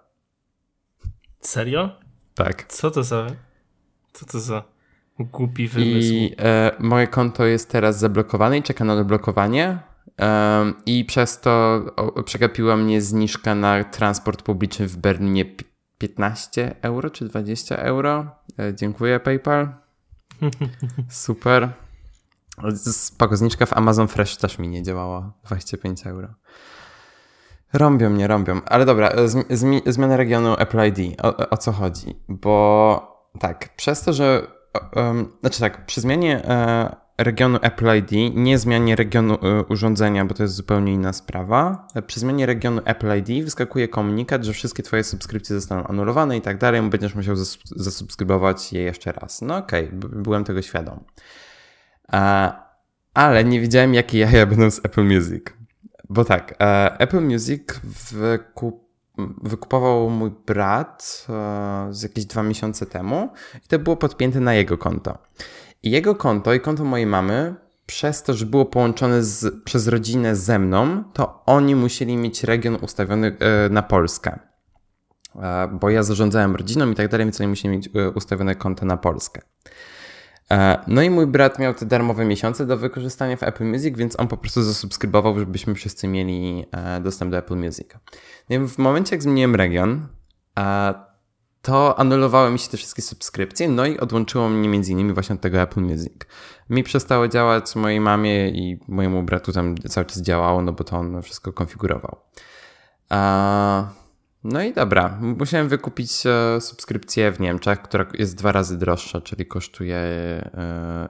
Serio? 1.40 1.90
Tak. 2.34 2.66
Co 2.66 2.90
to 2.90 3.02
za... 3.02 3.26
Co 4.12 4.26
to 4.26 4.40
za 4.40 4.62
głupi 5.18 5.68
wymysł? 5.68 6.12
I 6.12 6.34
e, 6.38 6.70
moje 6.78 7.06
konto 7.06 7.44
jest 7.44 7.70
teraz 7.70 7.98
zablokowane 7.98 8.58
i 8.58 8.62
czeka 8.62 8.84
na 8.84 8.92
odblokowanie 8.92 9.78
i 10.86 11.04
przez 11.04 11.40
to 11.40 11.80
przegapiła 12.24 12.76
mnie 12.76 13.00
zniżka 13.00 13.54
na 13.54 13.84
transport 13.84 14.42
publiczny 14.42 14.88
w 14.88 14.96
Berlinie 14.96 15.44
15 15.98 16.74
euro 16.82 17.10
czy 17.10 17.24
20 17.24 17.76
euro. 17.76 18.26
E, 18.58 18.74
dziękuję 18.74 19.20
PayPal. 19.20 19.74
Super. 21.08 21.72
Spoko, 22.76 23.36
zniżka 23.36 23.66
w 23.66 23.72
Amazon 23.72 24.08
Fresh 24.08 24.36
też 24.36 24.58
mi 24.58 24.68
nie 24.68 24.82
działała. 24.82 25.32
25 25.44 26.06
euro. 26.06 26.28
Rąbią 27.72 28.10
mnie, 28.10 28.26
rąbią. 28.26 28.60
Ale 28.66 28.84
dobra, 28.84 29.08
e, 29.08 29.28
zmiana 29.86 30.16
regionu 30.16 30.54
Apple 30.58 30.78
ID. 30.86 31.20
O, 31.22 31.50
o 31.50 31.56
co 31.56 31.72
chodzi? 31.72 32.14
Bo 32.28 33.16
tak, 33.40 33.76
przez 33.76 34.02
to, 34.02 34.12
że. 34.12 34.46
Um, 34.96 35.32
znaczy 35.40 35.60
tak, 35.60 35.86
przy 35.86 36.00
zmianie 36.00 36.42
regionu 37.18 37.58
Apple 37.62 37.96
ID, 37.98 38.34
nie 38.34 38.58
zmianie 38.58 38.96
regionu 38.96 39.34
y, 39.34 39.64
urządzenia, 39.68 40.24
bo 40.24 40.34
to 40.34 40.42
jest 40.42 40.54
zupełnie 40.54 40.92
inna 40.92 41.12
sprawa. 41.12 41.88
Przy 42.06 42.20
zmianie 42.20 42.46
regionu 42.46 42.80
Apple 42.84 43.18
ID 43.18 43.44
wyskakuje 43.44 43.88
komunikat, 43.88 44.44
że 44.44 44.52
wszystkie 44.52 44.82
Twoje 44.82 45.04
subskrypcje 45.04 45.56
zostaną 45.56 45.84
anulowane 45.84 46.36
i 46.36 46.40
tak 46.40 46.58
dalej, 46.58 46.82
będziesz 46.82 47.14
musiał 47.14 47.36
zasubskrybować 47.76 48.72
je 48.72 48.82
jeszcze 48.82 49.12
raz. 49.12 49.42
No 49.42 49.56
okej, 49.56 49.86
okay, 49.86 49.98
byłem 49.98 50.44
tego 50.44 50.62
świadom. 50.62 51.04
Ale 53.14 53.44
nie 53.44 53.60
wiedziałem, 53.60 53.94
jakie 53.94 54.18
jaja 54.18 54.46
będą 54.46 54.70
z 54.70 54.78
Apple 54.84 55.04
Music. 55.04 55.44
Bo 56.08 56.24
tak, 56.24 56.54
e, 56.60 56.98
Apple 56.98 57.20
Music 57.20 57.62
wykup 58.12 58.86
wykupował 59.42 60.10
mój 60.10 60.30
brat 60.46 61.26
e, 61.28 61.88
z 61.90 62.02
jakieś 62.02 62.24
dwa 62.24 62.42
miesiące 62.42 62.86
temu 62.86 63.32
i 63.64 63.68
to 63.68 63.78
było 63.78 63.96
podpięte 63.96 64.40
na 64.40 64.54
jego 64.54 64.78
konto. 64.78 65.18
Jego 65.90 66.14
konto 66.14 66.54
i 66.54 66.60
konto 66.60 66.84
mojej 66.84 67.06
mamy, 67.06 67.54
przez 67.86 68.22
to, 68.22 68.34
że 68.34 68.46
było 68.46 68.64
połączone 68.64 69.22
z, 69.22 69.64
przez 69.64 69.88
rodzinę 69.88 70.36
ze 70.36 70.58
mną, 70.58 71.04
to 71.12 71.42
oni 71.44 71.74
musieli 71.74 72.16
mieć 72.16 72.44
region 72.44 72.78
ustawiony 72.82 73.36
e, 73.38 73.68
na 73.68 73.82
Polskę. 73.82 74.38
E, 75.42 75.68
bo 75.68 75.90
ja 75.90 76.02
zarządzałem 76.02 76.56
rodziną 76.56 76.90
i 76.90 76.94
tak 76.94 77.08
dalej, 77.08 77.26
więc 77.26 77.40
oni 77.40 77.48
musieli 77.48 77.76
mieć 77.76 77.88
e, 77.94 78.10
ustawione 78.10 78.54
konto 78.54 78.86
na 78.86 78.96
Polskę. 78.96 79.42
No 80.86 81.02
i 81.02 81.10
mój 81.10 81.26
brat 81.26 81.58
miał 81.58 81.74
te 81.74 81.86
darmowe 81.86 82.24
miesiące 82.24 82.66
do 82.66 82.76
wykorzystania 82.76 83.36
w 83.36 83.42
Apple 83.42 83.64
Music, 83.64 83.96
więc 83.96 84.20
on 84.20 84.28
po 84.28 84.36
prostu 84.36 84.62
zasubskrybował, 84.62 85.38
żebyśmy 85.38 85.74
wszyscy 85.74 86.08
mieli 86.08 86.64
dostęp 87.00 87.30
do 87.30 87.38
Apple 87.38 87.56
Music. 87.56 87.88
No 88.50 88.56
i 88.56 88.68
w 88.68 88.78
momencie, 88.78 89.16
jak 89.16 89.22
zmieniłem 89.22 89.54
region, 89.54 90.08
to 91.66 91.98
anulowały 91.98 92.50
mi 92.50 92.58
się 92.58 92.68
te 92.68 92.76
wszystkie 92.76 93.02
subskrypcje, 93.02 93.68
no 93.68 93.86
i 93.86 93.98
odłączyło 93.98 94.48
mnie 94.48 94.68
między 94.68 94.92
innymi 94.92 95.12
właśnie 95.12 95.34
od 95.34 95.40
tego 95.40 95.60
Apple 95.60 95.80
Music. 95.80 96.12
Mi 96.70 96.82
przestało 96.82 97.28
działać, 97.28 97.76
mojej 97.76 98.00
mamie 98.00 98.48
i 98.48 98.80
mojemu 98.88 99.22
bratu 99.22 99.52
tam 99.52 99.74
cały 99.78 100.06
czas 100.06 100.22
działało, 100.22 100.62
no 100.62 100.72
bo 100.72 100.84
to 100.84 100.96
on 100.96 101.22
wszystko 101.22 101.52
konfigurował. 101.52 102.16
no 104.44 104.62
i 104.62 104.72
dobra, 104.72 105.18
musiałem 105.20 105.68
wykupić 105.68 106.26
e, 106.26 106.60
subskrypcję 106.60 107.32
w 107.32 107.40
Niemczech, 107.40 107.82
która 107.82 108.06
jest 108.14 108.36
dwa 108.36 108.52
razy 108.52 108.78
droższa, 108.78 109.20
czyli 109.20 109.46
kosztuje 109.46 109.96
e, 109.96 111.08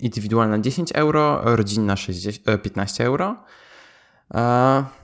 indywidualna 0.00 0.58
10 0.58 0.92
euro, 0.92 1.40
rodzinna 1.56 1.96
60, 1.96 2.62
15 2.62 3.04
e, 3.04 3.06
euro. 3.06 3.36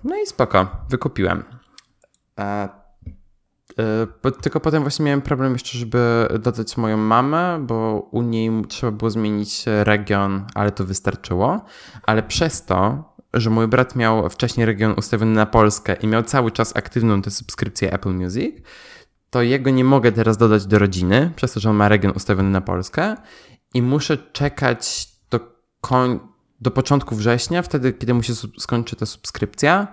no 0.04 0.16
i 0.22 0.26
spoko, 0.26 0.66
wykupiłem. 0.90 1.44
E, 3.78 4.30
tylko 4.30 4.60
potem 4.60 4.82
właśnie 4.82 5.04
miałem 5.04 5.22
problem 5.22 5.52
jeszcze, 5.52 5.78
żeby 5.78 6.28
dodać 6.40 6.76
moją 6.76 6.96
mamę, 6.96 7.64
bo 7.66 8.08
u 8.10 8.22
niej 8.22 8.50
trzeba 8.68 8.92
było 8.92 9.10
zmienić 9.10 9.64
region, 9.66 10.46
ale 10.54 10.72
to 10.72 10.84
wystarczyło. 10.84 11.64
Ale 12.02 12.22
przez 12.22 12.64
to, 12.64 13.04
że 13.34 13.50
mój 13.50 13.68
brat 13.68 13.96
miał 13.96 14.30
wcześniej 14.30 14.66
region 14.66 14.94
ustawiony 14.98 15.32
na 15.32 15.46
Polskę 15.46 15.94
i 15.94 16.06
miał 16.06 16.22
cały 16.22 16.50
czas 16.50 16.76
aktywną 16.76 17.22
tę 17.22 17.30
subskrypcję 17.30 17.92
Apple 17.92 18.12
Music, 18.12 18.56
to 19.30 19.42
jego 19.42 19.70
nie 19.70 19.84
mogę 19.84 20.12
teraz 20.12 20.36
dodać 20.36 20.66
do 20.66 20.78
rodziny, 20.78 21.32
przez 21.36 21.52
to, 21.52 21.60
że 21.60 21.70
on 21.70 21.76
ma 21.76 21.88
region 21.88 22.12
ustawiony 22.16 22.50
na 22.50 22.60
Polskę 22.60 23.14
i 23.74 23.82
muszę 23.82 24.18
czekać 24.18 25.08
do, 25.30 25.40
koń- 25.80 26.18
do 26.60 26.70
początku 26.70 27.16
września, 27.16 27.62
wtedy, 27.62 27.92
kiedy 27.92 28.14
mu 28.14 28.22
się 28.22 28.32
skończy 28.58 28.96
ta 28.96 29.06
subskrypcja, 29.06 29.88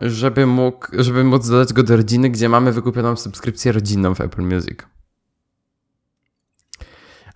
żeby, 0.00 0.46
mógł, 0.46 0.86
żeby 0.92 1.24
móc 1.24 1.48
dodać 1.48 1.72
go 1.72 1.82
do 1.82 1.96
rodziny, 1.96 2.30
gdzie 2.30 2.48
mamy 2.48 2.72
wykupioną 2.72 3.16
subskrypcję 3.16 3.72
rodzinną 3.72 4.14
w 4.14 4.20
Apple 4.20 4.42
Music. 4.42 4.78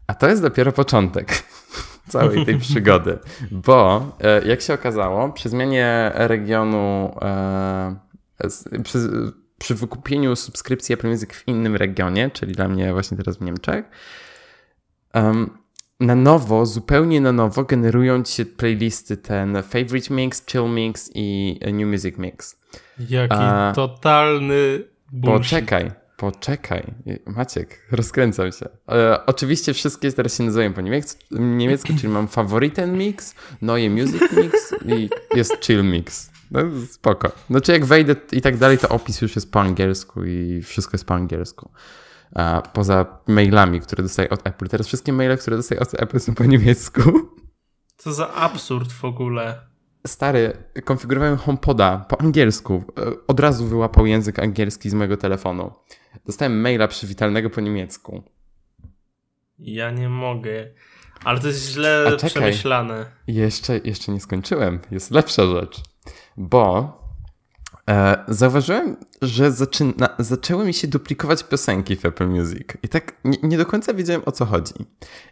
A 0.07 0.15
to 0.15 0.29
jest 0.29 0.43
dopiero 0.43 0.73
początek 0.73 1.43
całej 2.09 2.47
tej 2.47 2.59
przygody, 2.69 3.19
bo 3.50 4.07
e, 4.21 4.49
jak 4.49 4.61
się 4.61 4.75
okazało, 4.75 5.33
przy 5.33 5.49
zmianie 5.49 6.12
regionu, 6.15 7.19
e, 7.23 7.97
przy, 8.85 8.99
przy 9.59 9.75
wykupieniu 9.75 10.37
subskrypcji 10.37 10.93
Apple 10.93 11.09
Music 11.09 11.33
w 11.33 11.49
innym 11.49 11.77
regionie, 11.77 12.31
czyli 12.31 12.53
dla 12.53 12.69
mnie 12.69 12.93
właśnie 12.93 13.17
teraz 13.17 13.37
w 13.37 13.41
Niemczech, 13.41 13.85
na 16.00 16.14
nowo, 16.14 16.66
zupełnie 16.66 17.21
na 17.21 17.33
nowo 17.33 17.64
generują 17.64 18.23
ci 18.23 18.33
się 18.33 18.45
playlisty 18.45 19.16
ten 19.16 19.62
Favorite 19.62 20.14
Mix, 20.14 20.47
Chill 20.47 20.69
Mix 20.69 21.11
i 21.14 21.59
New 21.73 21.88
Music 21.88 22.19
Mix. 22.19 22.59
Jaki 22.99 23.35
A, 23.35 23.73
totalny 23.76 24.85
bullshit. 25.12 25.50
Poczekaj, 25.50 25.90
poczekaj. 26.16 26.95
Maciek, 27.26 27.87
rozkręcam 27.92 28.52
się. 28.52 28.69
E, 28.88 29.26
oczywiście 29.26 29.75
wszystkie 29.75 30.12
teraz 30.12 30.37
się 30.38 30.45
nazywają 30.45 30.73
po 30.73 30.80
niemiecku, 30.80 31.21
niemiecku 31.30 31.88
czyli 32.00 32.09
mam 32.09 32.28
Favoriten 32.28 32.99
Mix, 32.99 33.35
Neue 33.62 33.90
Music 33.90 34.23
Mix 34.37 34.75
i 34.87 35.11
jest 35.37 35.64
Chill 35.64 35.85
Mix. 35.85 36.30
No 36.50 36.61
spoko. 36.90 37.33
Znaczy 37.50 37.73
jak 37.73 37.85
wejdę 37.85 38.16
i 38.33 38.40
tak 38.40 38.57
dalej, 38.57 38.78
to 38.78 38.88
opis 38.88 39.23
już 39.23 39.37
jest 39.37 39.52
po 39.52 39.61
angielsku 39.61 40.25
i 40.25 40.62
wszystko 40.62 40.95
jest 40.95 41.04
po 41.04 41.14
angielsku 41.14 41.71
poza 42.72 43.18
mailami, 43.26 43.80
które 43.80 44.02
dostaję 44.02 44.30
od 44.30 44.46
Apple. 44.46 44.68
Teraz 44.68 44.87
wszystkie 44.87 45.12
maile, 45.12 45.38
które 45.38 45.56
dostaję 45.56 45.80
od 45.80 46.02
Apple 46.02 46.20
są 46.20 46.34
po 46.34 46.44
niemiecku. 46.44 47.02
Co 47.96 48.12
za 48.12 48.34
absurd 48.34 48.92
w 48.92 49.04
ogóle. 49.04 49.70
Stary, 50.06 50.52
konfigurowałem 50.84 51.37
HomePoda 51.37 51.99
po 52.08 52.20
angielsku. 52.20 52.84
E, 52.99 53.26
od 53.26 53.40
razu 53.40 53.66
wyłapał 53.66 54.06
język 54.06 54.38
angielski 54.38 54.90
z 54.90 54.94
mojego 54.94 55.16
telefonu. 55.16 55.72
Dostałem 56.26 56.60
maila 56.60 56.88
przywitalnego 56.88 57.50
po 57.50 57.60
niemiecku. 57.60 58.22
Ja 59.58 59.90
nie 59.90 60.08
mogę. 60.08 60.70
Ale 61.25 61.40
to 61.40 61.46
jest 61.46 61.70
źle 61.72 62.16
przemyślane. 62.26 63.06
Jeszcze, 63.26 63.78
jeszcze 63.84 64.12
nie 64.12 64.20
skończyłem. 64.20 64.80
Jest 64.90 65.10
lepsza 65.10 65.46
rzecz. 65.46 65.82
Bo 66.37 67.00
zauważyłem, 68.28 68.97
że 69.23 69.52
zaczyna, 69.52 70.09
zaczęły 70.18 70.64
mi 70.64 70.75
się 70.75 70.88
duplikować 70.88 71.44
piosenki 71.44 71.97
w 71.97 72.04
Apple 72.04 72.26
Music. 72.26 72.68
I 72.82 72.88
tak 72.88 73.12
nie, 73.25 73.38
nie 73.42 73.59
do 73.59 73.66
końca 73.66 73.94
wiedziałem 73.94 74.23
o 74.26 74.32
co 74.32 74.44
chodzi. 74.44 74.75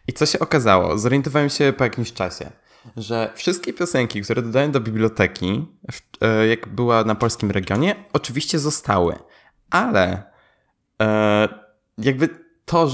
I 0.09 0.13
co 0.13 0.27
się 0.27 0.39
okazało? 0.39 0.99
Zorientowałem 0.99 1.49
się 1.49 1.73
po 1.77 1.85
jakimś 1.85 2.13
czasie 2.13 2.51
że 2.97 3.33
wszystkie 3.35 3.73
piosenki, 3.73 4.23
które 4.23 4.43
dodałem 4.43 4.73
do 4.73 4.81
biblioteki, 4.81 5.67
e, 6.21 6.47
jak 6.47 6.69
była 6.69 7.05
na 7.05 7.15
polskim 7.15 7.51
regionie, 7.51 7.95
oczywiście 8.13 8.59
zostały. 8.59 9.15
Ale 9.71 10.23
e, 11.03 11.49
jakby 11.99 12.29
to, 12.65 12.85
e, 12.85 12.89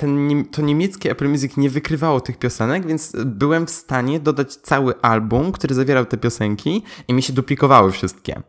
ten, 0.00 0.44
to 0.44 0.62
niemieckie 0.62 1.10
Apple 1.10 1.28
Music 1.28 1.56
nie 1.56 1.70
wykrywało 1.70 2.20
tych 2.20 2.38
piosenek, 2.38 2.86
więc 2.86 3.12
byłem 3.24 3.66
w 3.66 3.70
stanie 3.70 4.20
dodać 4.20 4.54
cały 4.54 5.00
album, 5.00 5.52
który 5.52 5.74
zawierał 5.74 6.06
te 6.06 6.16
piosenki 6.16 6.82
i 7.08 7.14
mi 7.14 7.22
się 7.22 7.32
duplikowały 7.32 7.92
wszystkie. 7.92 8.42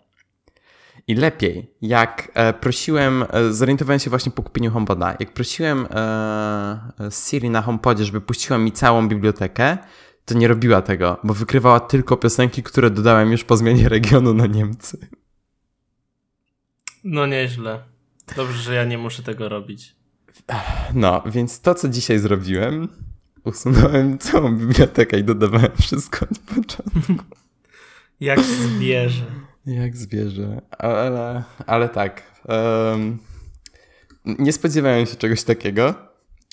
I 1.07 1.15
lepiej, 1.15 1.73
jak 1.81 2.31
e, 2.33 2.53
prosiłem, 2.53 3.25
e, 3.29 3.53
zorientowałem 3.53 3.99
się 3.99 4.09
właśnie 4.09 4.31
po 4.31 4.43
kupieniu 4.43 4.71
HomePoda, 4.71 5.15
jak 5.19 5.33
prosiłem 5.33 5.87
e, 5.89 6.91
Siri 7.11 7.49
na 7.49 7.61
HomePodzie, 7.61 8.05
żeby 8.05 8.21
puściła 8.21 8.59
mi 8.59 8.71
całą 8.71 9.07
bibliotekę, 9.07 9.77
to 10.25 10.33
nie 10.33 10.47
robiła 10.47 10.81
tego, 10.81 11.17
bo 11.23 11.33
wykrywała 11.33 11.79
tylko 11.79 12.17
piosenki, 12.17 12.63
które 12.63 12.89
dodałem 12.89 13.31
już 13.31 13.43
po 13.43 13.57
zmianie 13.57 13.89
regionu 13.89 14.33
na 14.33 14.47
Niemcy. 14.47 15.07
No 17.03 17.25
nieźle. 17.25 17.83
Dobrze, 18.35 18.57
że 18.57 18.75
ja 18.75 18.85
nie 18.85 18.97
muszę 18.97 19.23
tego 19.23 19.49
robić. 19.49 20.00
No, 20.93 21.23
więc 21.25 21.61
to, 21.61 21.75
co 21.75 21.89
dzisiaj 21.89 22.19
zrobiłem, 22.19 22.87
usunąłem 23.43 24.17
całą 24.17 24.55
bibliotekę 24.55 25.19
i 25.19 25.23
dodawałem 25.23 25.71
wszystko 25.81 26.25
od 26.31 26.39
początku. 26.39 27.25
Jak 28.19 28.39
zwierzę. 28.39 29.25
Jak 29.65 29.97
zwierzę. 29.97 30.61
Ale, 30.69 31.43
ale 31.67 31.89
tak. 31.89 32.23
Um, 32.45 33.19
nie 34.25 34.53
spodziewałem 34.53 35.05
się 35.05 35.15
czegoś 35.15 35.43
takiego 35.43 36.11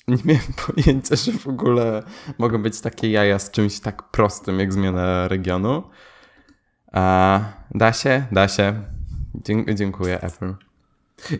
nie 0.09 0.23
miałem 0.25 0.53
pojęcia, 0.67 1.15
że 1.15 1.31
w 1.31 1.47
ogóle 1.47 2.03
mogą 2.37 2.61
być 2.61 2.81
takie 2.81 3.09
jaja 3.09 3.39
z 3.39 3.51
czymś 3.51 3.79
tak 3.79 4.03
prostym 4.03 4.59
jak 4.59 4.73
zmiana 4.73 5.27
regionu. 5.27 5.83
A, 6.91 7.39
da 7.75 7.93
się? 7.93 8.25
Da 8.31 8.47
się. 8.47 8.83
dziękuję, 9.73 10.21
Apple. 10.21 10.53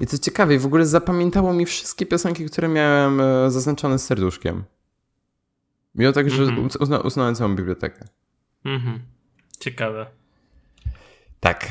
I 0.01 0.07
co 0.07 0.17
ciekawe, 0.17 0.59
w 0.59 0.65
ogóle 0.65 0.85
zapamiętało 0.85 1.53
mi 1.53 1.65
wszystkie 1.65 2.05
piosenki, 2.05 2.45
które 2.45 2.67
miałem 2.67 3.21
e, 3.21 3.51
zaznaczone 3.51 3.99
z 3.99 4.05
serduszkiem. 4.05 4.63
Mimo 5.95 6.11
tak, 6.11 6.29
że 6.29 6.43
mm 6.43 6.55
-hmm. 6.55 6.81
uzna 6.81 6.99
uznałem 6.99 7.35
całą 7.35 7.55
bibliotekę. 7.55 8.07
Mhm. 8.65 8.99
Ciekawe. 9.59 10.05
Tak. 11.39 11.67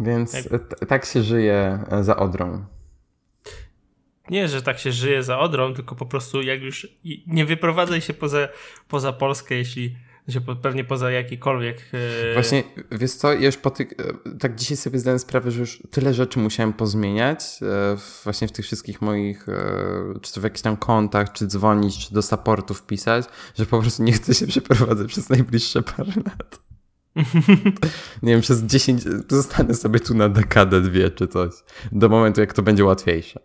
Więc 0.00 0.34
jak... 0.34 0.88
tak 0.88 1.04
się 1.04 1.22
żyje 1.22 1.84
e, 1.90 2.04
za 2.04 2.16
Odrą 2.16 2.64
nie, 4.30 4.48
że 4.48 4.62
tak 4.62 4.78
się 4.78 4.92
żyje 4.92 5.22
za 5.22 5.38
Odrą, 5.38 5.74
tylko 5.74 5.94
po 5.94 6.06
prostu 6.06 6.42
jak 6.42 6.62
już 6.62 6.88
nie 7.26 7.44
wyprowadzaj 7.44 8.00
się 8.00 8.14
poza, 8.14 8.48
poza 8.88 9.12
Polskę, 9.12 9.54
jeśli 9.54 9.96
się 10.28 10.40
pewnie 10.40 10.84
poza 10.84 11.10
jakikolwiek. 11.10 11.92
Yy... 11.92 12.34
Właśnie, 12.34 12.62
wiesz 12.92 13.12
co, 13.12 13.32
już 13.32 13.56
po 13.56 13.70
ty... 13.70 13.84
E, 13.84 14.38
tak 14.38 14.54
dzisiaj 14.54 14.76
sobie 14.76 14.98
zdałem 14.98 15.18
sprawę, 15.18 15.50
że 15.50 15.60
już 15.60 15.82
tyle 15.90 16.14
rzeczy 16.14 16.38
musiałem 16.38 16.72
pozmieniać 16.72 17.60
yy, 17.60 17.68
właśnie 18.24 18.48
w 18.48 18.52
tych 18.52 18.64
wszystkich 18.64 19.02
moich, 19.02 19.46
czy 20.22 20.32
to 20.32 20.40
w 20.40 20.44
jakichś 20.44 20.62
tam 20.62 20.76
kontach, 20.76 21.32
czy 21.32 21.46
dzwonić, 21.46 22.08
czy 22.08 22.14
do 22.14 22.22
supportu 22.22 22.74
wpisać, 22.74 23.24
że 23.58 23.66
po 23.66 23.80
prostu 23.80 24.02
nie 24.02 24.12
chcę 24.12 24.34
się 24.34 24.46
przeprowadzać 24.46 25.08
przez 25.08 25.28
najbliższe 25.28 25.82
parę 25.82 26.12
lat. 26.16 26.64
nie 28.22 28.32
wiem, 28.32 28.40
przez 28.40 28.62
10, 28.62 29.02
zostanę 29.28 29.74
sobie 29.74 30.00
tu 30.00 30.14
na 30.14 30.28
dekadę, 30.28 30.80
dwie 30.80 31.10
czy 31.10 31.28
coś. 31.28 31.50
Do 31.92 32.08
momentu, 32.08 32.40
jak 32.40 32.52
to 32.52 32.62
będzie 32.62 32.84
łatwiejsze. 32.84 33.40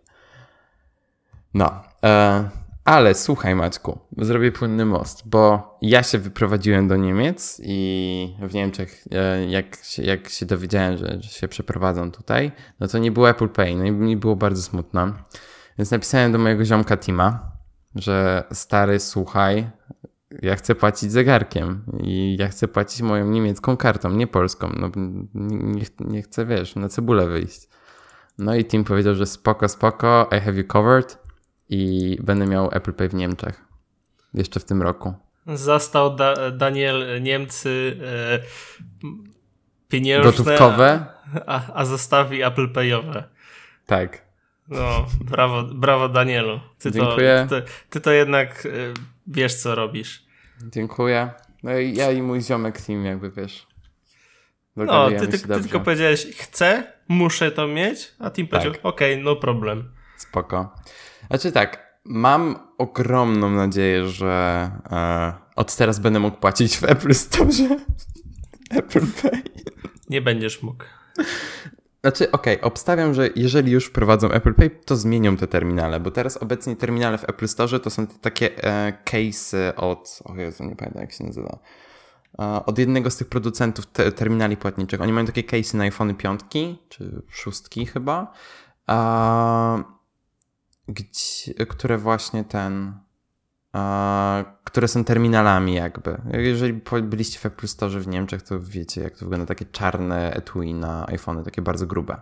No, 1.54 1.82
e, 2.04 2.50
ale 2.90 3.14
słuchaj 3.14 3.54
Maćku, 3.54 3.98
zrobię 4.18 4.52
płynny 4.52 4.84
most, 4.84 5.28
bo 5.28 5.78
ja 5.82 6.02
się 6.02 6.18
wyprowadziłem 6.18 6.88
do 6.88 6.96
Niemiec 6.96 7.60
i 7.64 8.36
w 8.42 8.54
Niemczech 8.54 9.04
e, 9.12 9.46
jak, 9.46 9.76
się, 9.76 10.02
jak 10.02 10.28
się 10.28 10.46
dowiedziałem, 10.46 10.96
że, 10.96 11.18
że 11.20 11.28
się 11.28 11.48
przeprowadzą 11.48 12.10
tutaj, 12.10 12.52
no 12.80 12.88
to 12.88 12.98
nie 12.98 13.12
było 13.12 13.30
Apple 13.30 13.48
Pay, 13.48 13.76
no 13.76 13.84
i 13.84 13.92
mi 13.92 14.16
było 14.16 14.36
bardzo 14.36 14.62
smutno. 14.62 15.12
Więc 15.78 15.90
napisałem 15.90 16.32
do 16.32 16.38
mojego 16.38 16.64
ziomka 16.64 16.96
Tima, 16.96 17.52
że 17.94 18.44
stary, 18.52 19.00
słuchaj, 19.00 19.70
ja 20.42 20.56
chcę 20.56 20.74
płacić 20.74 21.12
zegarkiem 21.12 21.84
i 22.02 22.36
ja 22.40 22.48
chcę 22.48 22.68
płacić 22.68 23.02
moją 23.02 23.30
niemiecką 23.30 23.76
kartą, 23.76 24.10
nie 24.10 24.26
polską. 24.26 24.72
No, 24.76 24.90
nie, 25.34 25.84
nie 26.00 26.22
chcę, 26.22 26.46
wiesz, 26.46 26.76
na 26.76 26.88
cebulę 26.88 27.26
wyjść. 27.26 27.68
No 28.38 28.54
i 28.54 28.64
Tim 28.64 28.84
powiedział, 28.84 29.14
że 29.14 29.26
spoko, 29.26 29.68
spoko, 29.68 30.28
I 30.36 30.40
have 30.40 30.58
you 30.58 30.64
covered 30.64 31.19
i 31.70 32.16
będę 32.22 32.46
miał 32.46 32.68
Apple 32.72 32.92
Pay 32.92 33.08
w 33.08 33.14
Niemczech. 33.14 33.64
Jeszcze 34.34 34.60
w 34.60 34.64
tym 34.64 34.82
roku. 34.82 35.14
Zastał 35.46 36.16
da 36.16 36.50
Daniel 36.50 37.22
Niemcy 37.22 37.96
e, 38.04 38.40
pieniężne. 39.88 40.32
Gotówkowe. 40.32 41.04
A, 41.46 41.74
a 41.74 41.84
zostawi 41.84 42.42
Apple 42.42 42.68
Payowe. 42.68 43.24
Tak. 43.86 44.22
No, 44.68 45.06
brawo, 45.20 45.62
brawo 45.62 46.08
Danielu. 46.08 46.60
Ty 46.78 46.92
Dziękuję. 46.92 47.46
To, 47.48 47.60
ty, 47.60 47.66
ty 47.90 48.00
to 48.00 48.10
jednak 48.10 48.66
e, 48.66 48.70
wiesz, 49.26 49.54
co 49.54 49.74
robisz. 49.74 50.26
Dziękuję. 50.62 51.30
No 51.62 51.78
i 51.78 51.94
ja 51.94 52.10
i 52.10 52.22
mój 52.22 52.42
ziomek 52.42 52.82
Tim, 52.82 53.04
jakby 53.04 53.30
wiesz. 53.30 53.66
No, 54.76 55.10
ty, 55.10 55.28
ty, 55.28 55.38
ty 55.38 55.60
tylko 55.60 55.80
powiedziałeś, 55.80 56.26
chcę, 56.36 56.92
muszę 57.08 57.50
to 57.50 57.66
mieć, 57.66 58.14
a 58.18 58.30
Tim 58.30 58.48
tak. 58.48 58.60
powiedział, 58.60 58.80
okej, 58.82 59.12
okay, 59.12 59.24
no 59.24 59.36
problem. 59.36 59.92
Spoko. 60.16 60.74
Znaczy 61.30 61.52
tak, 61.52 62.00
mam 62.04 62.58
ogromną 62.78 63.50
nadzieję, 63.50 64.06
że 64.06 64.70
e, 64.90 65.32
od 65.56 65.76
teraz 65.76 65.98
będę 65.98 66.20
mógł 66.20 66.36
płacić 66.36 66.78
w 66.78 66.84
Apple 66.84 67.14
Store. 67.14 67.50
Apple 68.70 69.06
Pay. 69.22 69.42
Nie 70.08 70.22
będziesz 70.22 70.62
mógł. 70.62 70.84
Znaczy, 72.00 72.30
okej, 72.32 72.54
okay, 72.56 72.68
obstawiam, 72.68 73.14
że 73.14 73.28
jeżeli 73.36 73.72
już 73.72 73.86
wprowadzą 73.86 74.30
Apple 74.30 74.54
Pay, 74.54 74.70
to 74.70 74.96
zmienią 74.96 75.36
te 75.36 75.46
terminale, 75.46 76.00
bo 76.00 76.10
teraz 76.10 76.36
obecnie 76.36 76.76
terminale 76.76 77.18
w 77.18 77.28
Apple 77.28 77.48
Store 77.48 77.80
to 77.80 77.90
są 77.90 78.06
takie 78.06 78.64
e, 78.64 78.92
case'y 79.04 79.74
od, 79.76 80.18
o 80.24 80.36
Jezu, 80.36 80.64
nie 80.64 80.76
pamiętam 80.76 81.02
jak 81.02 81.12
się 81.12 81.24
nazywa, 81.24 81.58
e, 82.38 82.66
od 82.66 82.78
jednego 82.78 83.10
z 83.10 83.16
tych 83.16 83.28
producentów 83.28 83.86
te, 83.86 84.12
terminali 84.12 84.56
płatniczych. 84.56 85.00
Oni 85.00 85.12
mają 85.12 85.26
takie 85.26 85.42
case'y 85.42 85.74
na 85.74 85.84
iPhone 85.84 86.14
5 86.14 86.40
czy 86.88 87.22
6 87.28 87.62
chyba. 87.92 88.32
E, 88.88 89.99
gdzie, 90.92 91.66
które 91.66 91.98
właśnie 91.98 92.44
ten, 92.44 92.94
e, 93.74 94.44
które 94.64 94.88
są 94.88 95.04
terminalami 95.04 95.74
jakby. 95.74 96.20
Jeżeli 96.32 96.80
byliście 97.02 97.38
w 97.38 97.46
Apple 97.46 97.66
Store 97.66 98.00
w 98.00 98.08
Niemczech, 98.08 98.42
to 98.42 98.60
wiecie 98.60 99.00
jak 99.00 99.16
to 99.16 99.24
wygląda, 99.24 99.46
takie 99.46 99.64
czarne 99.64 100.34
etui 100.34 100.74
na 100.74 101.06
iPhony, 101.06 101.44
takie 101.44 101.62
bardzo 101.62 101.86
grube. 101.86 102.20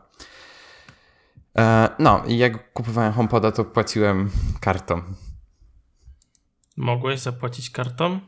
E, 1.58 1.88
no 1.98 2.22
i 2.26 2.38
jak 2.38 2.72
kupowałem 2.72 3.12
HomePoda, 3.12 3.52
to 3.52 3.64
płaciłem 3.64 4.30
kartą. 4.60 5.02
Mogłeś 6.76 7.20
zapłacić 7.20 7.70
kartą? 7.70 8.20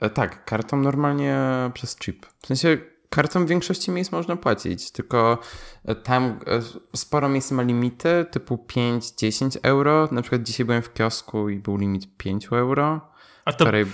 E, 0.00 0.10
tak, 0.10 0.44
kartą 0.44 0.76
normalnie 0.76 1.38
przez 1.74 1.96
chip. 1.96 2.26
W 2.42 2.46
sensie 2.46 2.78
Kartą 3.10 3.44
w 3.44 3.48
większości 3.48 3.90
miejsc 3.90 4.12
można 4.12 4.36
płacić, 4.36 4.90
tylko 4.90 5.38
e, 5.84 5.94
tam 5.94 6.38
e, 6.46 6.60
sporo 6.96 7.28
miejsc 7.28 7.50
ma 7.50 7.62
limity 7.62 8.26
typu 8.30 8.66
5-10 8.68 9.58
euro. 9.62 10.08
Na 10.12 10.22
przykład 10.22 10.42
dzisiaj 10.42 10.66
byłem 10.66 10.82
w 10.82 10.92
kiosku 10.92 11.48
i 11.48 11.58
był 11.58 11.76
limit 11.76 12.16
5 12.16 12.46
euro. 12.52 13.00
A 13.44 13.52
to... 13.52 13.64
Wczoraj... 13.64 13.86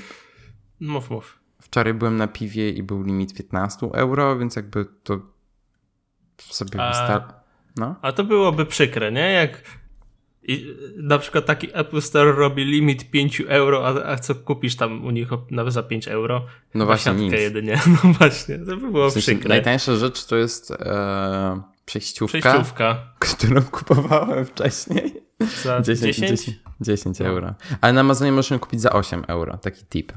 Mów, 0.81 1.11
mów. 1.11 1.39
Wczoraj 1.63 1.95
byłem 1.95 2.17
na 2.17 2.29
piwie 2.29 2.71
i 2.71 2.83
był 2.83 3.03
limit 3.03 3.35
15 3.35 3.87
euro, 3.93 4.39
więc 4.39 4.57
jakby 4.57 4.87
to 5.03 5.19
sobie 6.39 6.81
A... 6.81 7.43
No. 7.77 7.95
A 8.03 8.13
to 8.13 8.25
byłoby 8.25 8.67
przykre, 8.67 9.13
nie? 9.13 9.33
Jak 9.33 9.63
i 10.49 10.77
na 10.97 11.19
przykład 11.19 11.47
taki 11.47 11.69
Apple 11.73 12.01
Store 12.01 12.33
robi 12.33 12.65
limit 12.65 13.11
5 13.11 13.43
euro, 13.49 13.87
a, 13.87 14.13
a 14.13 14.17
co 14.19 14.35
kupisz 14.35 14.77
tam 14.77 15.05
u 15.05 15.11
nich 15.11 15.29
nawet 15.51 15.75
za 15.75 15.83
5 15.83 16.09
euro? 16.09 16.47
No 16.75 16.87
właśnie 16.87 17.13
nic. 17.13 17.33
jedynie. 17.33 17.81
No 18.05 18.13
właśnie, 18.13 18.59
to 18.59 18.77
by 18.77 18.91
było 18.91 19.11
w 19.11 19.13
sensie 19.13 19.33
przykre. 19.33 19.49
Najtańsza 19.49 19.97
rzecz 19.97 20.25
to 20.25 20.37
jest 20.37 20.71
e, 20.71 21.63
przejściówka, 21.85 22.39
przejściówka, 22.39 23.15
którą 23.19 23.63
kupowałem 23.63 24.45
wcześniej. 24.45 25.15
Za 25.63 25.81
10? 25.81 26.17
10, 26.17 26.31
10, 26.31 26.59
10 26.81 27.21
euro. 27.21 27.55
Ale 27.81 27.93
na 27.93 28.01
Amazonie 28.01 28.33
można 28.33 28.59
kupić 28.59 28.81
za 28.81 28.93
8 28.93 29.25
euro, 29.29 29.59
taki 29.59 29.85
tip. 29.85 30.13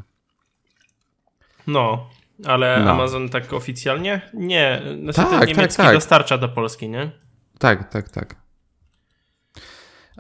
No, 1.68 2.10
ale 2.46 2.82
no. 2.86 2.92
Amazon 2.92 3.30
tak 3.30 3.54
oficjalnie? 3.54 4.22
Nie. 4.34 4.82
Znaczy 5.02 5.16
tak, 5.16 5.30
ten 5.30 5.40
tak, 5.40 5.50
niemiecki 5.50 5.78
tak, 5.78 5.86
tak. 5.86 5.96
dostarcza 5.96 6.38
do 6.38 6.50
Polski, 6.50 6.90
nie? 6.90 7.12
Tak, 7.60 7.90
tak, 7.90 8.10
tak. 8.10 8.39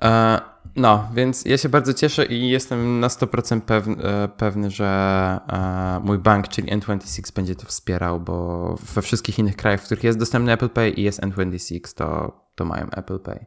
E, 0.01 0.41
no, 0.75 1.09
więc 1.13 1.45
ja 1.45 1.57
się 1.57 1.69
bardzo 1.69 1.93
cieszę 1.93 2.25
i 2.25 2.49
jestem 2.49 2.99
na 2.99 3.07
100% 3.07 3.61
pewny, 3.61 4.03
e, 4.03 4.27
pewny 4.27 4.71
że 4.71 4.85
e, 5.47 5.99
mój 6.03 6.17
bank, 6.17 6.47
czyli 6.47 6.71
N26 6.71 7.35
będzie 7.35 7.55
to 7.55 7.65
wspierał, 7.65 8.19
bo 8.19 8.75
we 8.93 9.01
wszystkich 9.01 9.39
innych 9.39 9.55
krajach, 9.55 9.81
w 9.81 9.85
których 9.85 10.03
jest 10.03 10.19
dostępny 10.19 10.51
Apple 10.51 10.69
Pay 10.69 10.89
i 10.89 11.03
jest 11.03 11.21
N26, 11.21 11.95
to, 11.95 12.39
to 12.55 12.65
mają 12.65 12.89
Apple 12.89 13.19
Pay. 13.19 13.45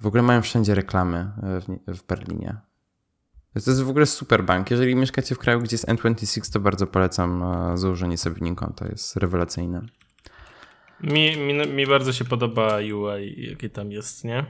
W 0.00 0.06
ogóle 0.06 0.22
mają 0.22 0.42
wszędzie 0.42 0.74
reklamy 0.74 1.30
w, 1.42 1.96
w 1.98 2.06
Berlinie. 2.06 2.56
To 3.64 3.70
jest 3.70 3.82
w 3.82 3.90
ogóle 3.90 4.06
super 4.06 4.44
bank. 4.44 4.70
Jeżeli 4.70 4.96
mieszkacie 4.96 5.34
w 5.34 5.38
kraju, 5.38 5.60
gdzie 5.60 5.74
jest 5.74 5.88
N26, 5.88 6.52
to 6.52 6.60
bardzo 6.60 6.86
polecam 6.86 7.44
założenie 7.74 8.18
sobie 8.18 8.36
w 8.36 8.42
nim. 8.42 8.56
Jest 8.90 9.16
rewelacyjne. 9.16 9.80
Mi, 11.00 11.36
mi, 11.36 11.68
mi 11.68 11.86
bardzo 11.86 12.12
się 12.12 12.24
podoba 12.24 12.76
UI, 12.76 13.48
jakie 13.50 13.70
tam 13.70 13.92
jest, 13.92 14.24
nie? 14.24 14.44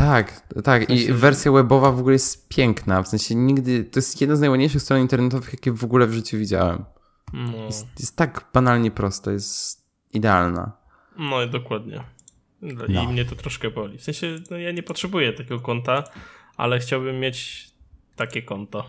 Tak, 0.00 0.46
tak. 0.64 0.90
I 0.90 1.12
wersja 1.12 1.52
webowa 1.52 1.92
w 1.92 1.98
ogóle 1.98 2.12
jest 2.12 2.48
piękna. 2.48 3.02
W 3.02 3.08
sensie 3.08 3.34
nigdy. 3.34 3.84
To 3.84 3.98
jest 3.98 4.20
jedna 4.20 4.36
z 4.36 4.40
najładniejszych 4.40 4.82
stron 4.82 5.00
internetowych, 5.00 5.52
jakie 5.52 5.72
w 5.72 5.84
ogóle 5.84 6.06
w 6.06 6.12
życiu 6.12 6.38
widziałem. 6.38 6.84
No. 7.32 7.64
Jest, 7.64 7.86
jest, 7.98 8.16
tak 8.16 8.50
banalnie 8.52 8.90
prosta, 8.90 9.32
jest 9.32 9.86
idealna. 10.12 10.72
No 11.18 11.42
i 11.42 11.50
dokładnie. 11.50 12.04
I 12.62 12.74
no. 12.88 13.04
mnie 13.04 13.24
to 13.24 13.36
troszkę 13.36 13.70
boli. 13.70 13.98
W 13.98 14.02
sensie, 14.02 14.38
no 14.50 14.58
ja 14.58 14.72
nie 14.72 14.82
potrzebuję 14.82 15.32
takiego 15.32 15.60
konta, 15.60 16.04
ale 16.56 16.78
chciałbym 16.78 17.20
mieć 17.20 17.70
takie 18.16 18.42
konto. 18.42 18.86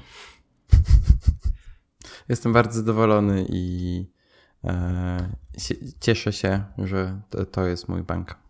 Jestem 2.30 2.54
bardzo 2.54 2.80
zadowolony 2.80 3.46
i 3.50 4.06
e, 4.64 5.36
cieszę 6.00 6.34
się, 6.34 6.64
że 6.78 7.22
to, 7.30 7.46
to, 7.46 7.68
jest 7.68 7.90
mój 7.90 8.04
bank. 8.04 8.41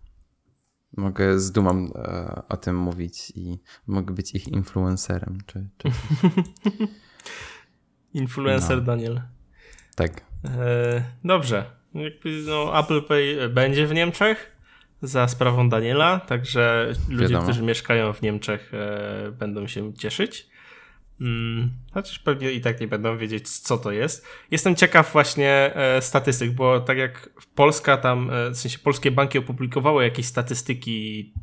Mogę 0.97 1.39
z 1.39 1.51
dumą 1.51 1.93
e, 1.95 2.41
o 2.49 2.57
tym 2.57 2.77
mówić 2.77 3.31
i 3.35 3.59
mogę 3.87 4.13
być 4.13 4.35
ich 4.35 4.47
influencerem. 4.47 5.37
Czy, 5.45 5.69
czy 5.77 5.89
Influencer 8.13 8.77
no. 8.77 8.83
Daniel. 8.83 9.21
Tak. 9.95 10.25
E, 10.45 11.03
dobrze. 11.23 11.65
No, 12.47 12.79
Apple 12.79 13.01
Pay 13.03 13.49
będzie 13.49 13.87
w 13.87 13.93
Niemczech 13.93 14.51
za 15.01 15.27
sprawą 15.27 15.69
Daniela, 15.69 16.19
także 16.19 16.93
ludzie, 17.09 17.21
Wiadomo. 17.23 17.43
którzy 17.43 17.63
mieszkają 17.63 18.13
w 18.13 18.21
Niemczech 18.21 18.73
e, 18.73 19.31
będą 19.31 19.67
się 19.67 19.93
cieszyć. 19.93 20.50
Hmm, 21.21 21.69
chociaż 21.93 22.19
pewnie 22.19 22.51
i 22.51 22.61
tak 22.61 22.81
nie 22.81 22.87
będą 22.87 23.17
wiedzieć, 23.17 23.49
co 23.49 23.77
to 23.77 23.91
jest. 23.91 24.27
Jestem 24.51 24.75
ciekaw 24.75 25.13
właśnie 25.13 25.75
e, 25.75 26.01
statystyk, 26.01 26.51
bo 26.51 26.79
tak 26.79 26.97
jak 26.97 27.29
Polska 27.55 27.97
tam, 27.97 28.29
e, 28.29 28.49
w 28.49 28.57
sensie 28.57 28.79
polskie 28.79 29.11
banki 29.11 29.37
opublikowały 29.37 30.03
jakieś 30.03 30.25
statystyki 30.25 31.33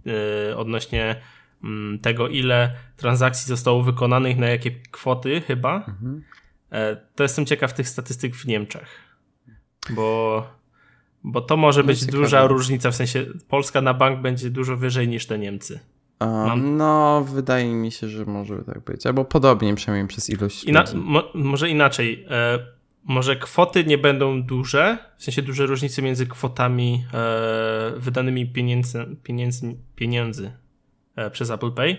e, 0.51 0.57
odnośnie 0.57 1.23
m, 1.65 1.71
mm, 1.71 1.99
tego, 1.99 2.29
ile 2.29 2.75
transakcji 2.97 3.49
zostało 3.49 3.83
wykonanych, 3.83 4.39
na 4.39 4.49
jakie 4.49 4.71
kwoty 4.71 5.41
chyba, 5.41 5.77
mhm. 5.77 6.23
E, 6.73 6.97
to 7.15 7.23
jestem 7.23 7.47
ciekaw 7.47 7.73
tych 7.73 7.89
statystyk 7.89 8.37
w 8.37 8.47
Niemczech. 8.47 8.89
Bo, 9.91 10.47
bo 11.25 11.41
to 11.41 11.57
może 11.57 11.81
no 11.81 11.87
być 11.87 12.01
ciekawe. 12.01 12.19
duża 12.19 12.47
różnica, 12.47 12.91
w 12.91 12.97
sensie 12.97 13.27
Polska 13.49 13.81
na 13.81 13.95
bank 13.95 14.21
będzie 14.21 14.51
dużo 14.51 14.77
wyżej 14.77 15.09
niż 15.09 15.27
te 15.27 15.39
Niemcy. 15.39 15.81
Mam... 16.21 16.77
No, 16.77 17.25
wydaje 17.25 17.75
mi 17.75 17.93
się, 17.93 18.09
że 18.09 18.25
może 18.25 18.59
tak 18.59 18.81
być. 18.81 19.07
Albo 19.07 19.25
podobnie, 19.25 19.75
przynajmniej 19.75 20.09
przez 20.09 20.31
ilość. 20.31 20.65
Ina 20.65 20.85
mo 20.95 21.23
może 21.35 21.71
inaczej. 21.71 22.27
E, 22.31 22.59
może 23.05 23.37
kwoty 23.37 23.85
nie 23.85 23.99
będą 23.99 24.43
duże, 24.43 24.99
w 25.19 25.25
sensie 25.25 25.43
duże 25.43 25.67
różnice 25.67 26.03
między 26.03 26.27
kwotami 26.27 27.07
e, 27.15 27.93
wydanymi 27.97 28.53
pieniędzy, 28.53 29.17
pieniędzy, 29.23 29.77
pieniędzy 29.97 30.53
e, 31.17 31.31
przez 31.31 31.51
Apple 31.51 31.73
Pay, 31.73 31.99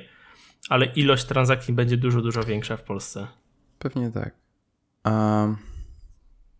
ale 0.69 0.85
ilość 0.85 1.25
transakcji 1.25 1.73
będzie 1.73 1.97
dużo, 1.97 2.21
dużo 2.21 2.43
większa 2.43 2.77
w 2.77 2.83
Polsce. 2.83 3.27
Pewnie 3.79 4.11
tak. 4.11 4.35
Um, 5.05 5.57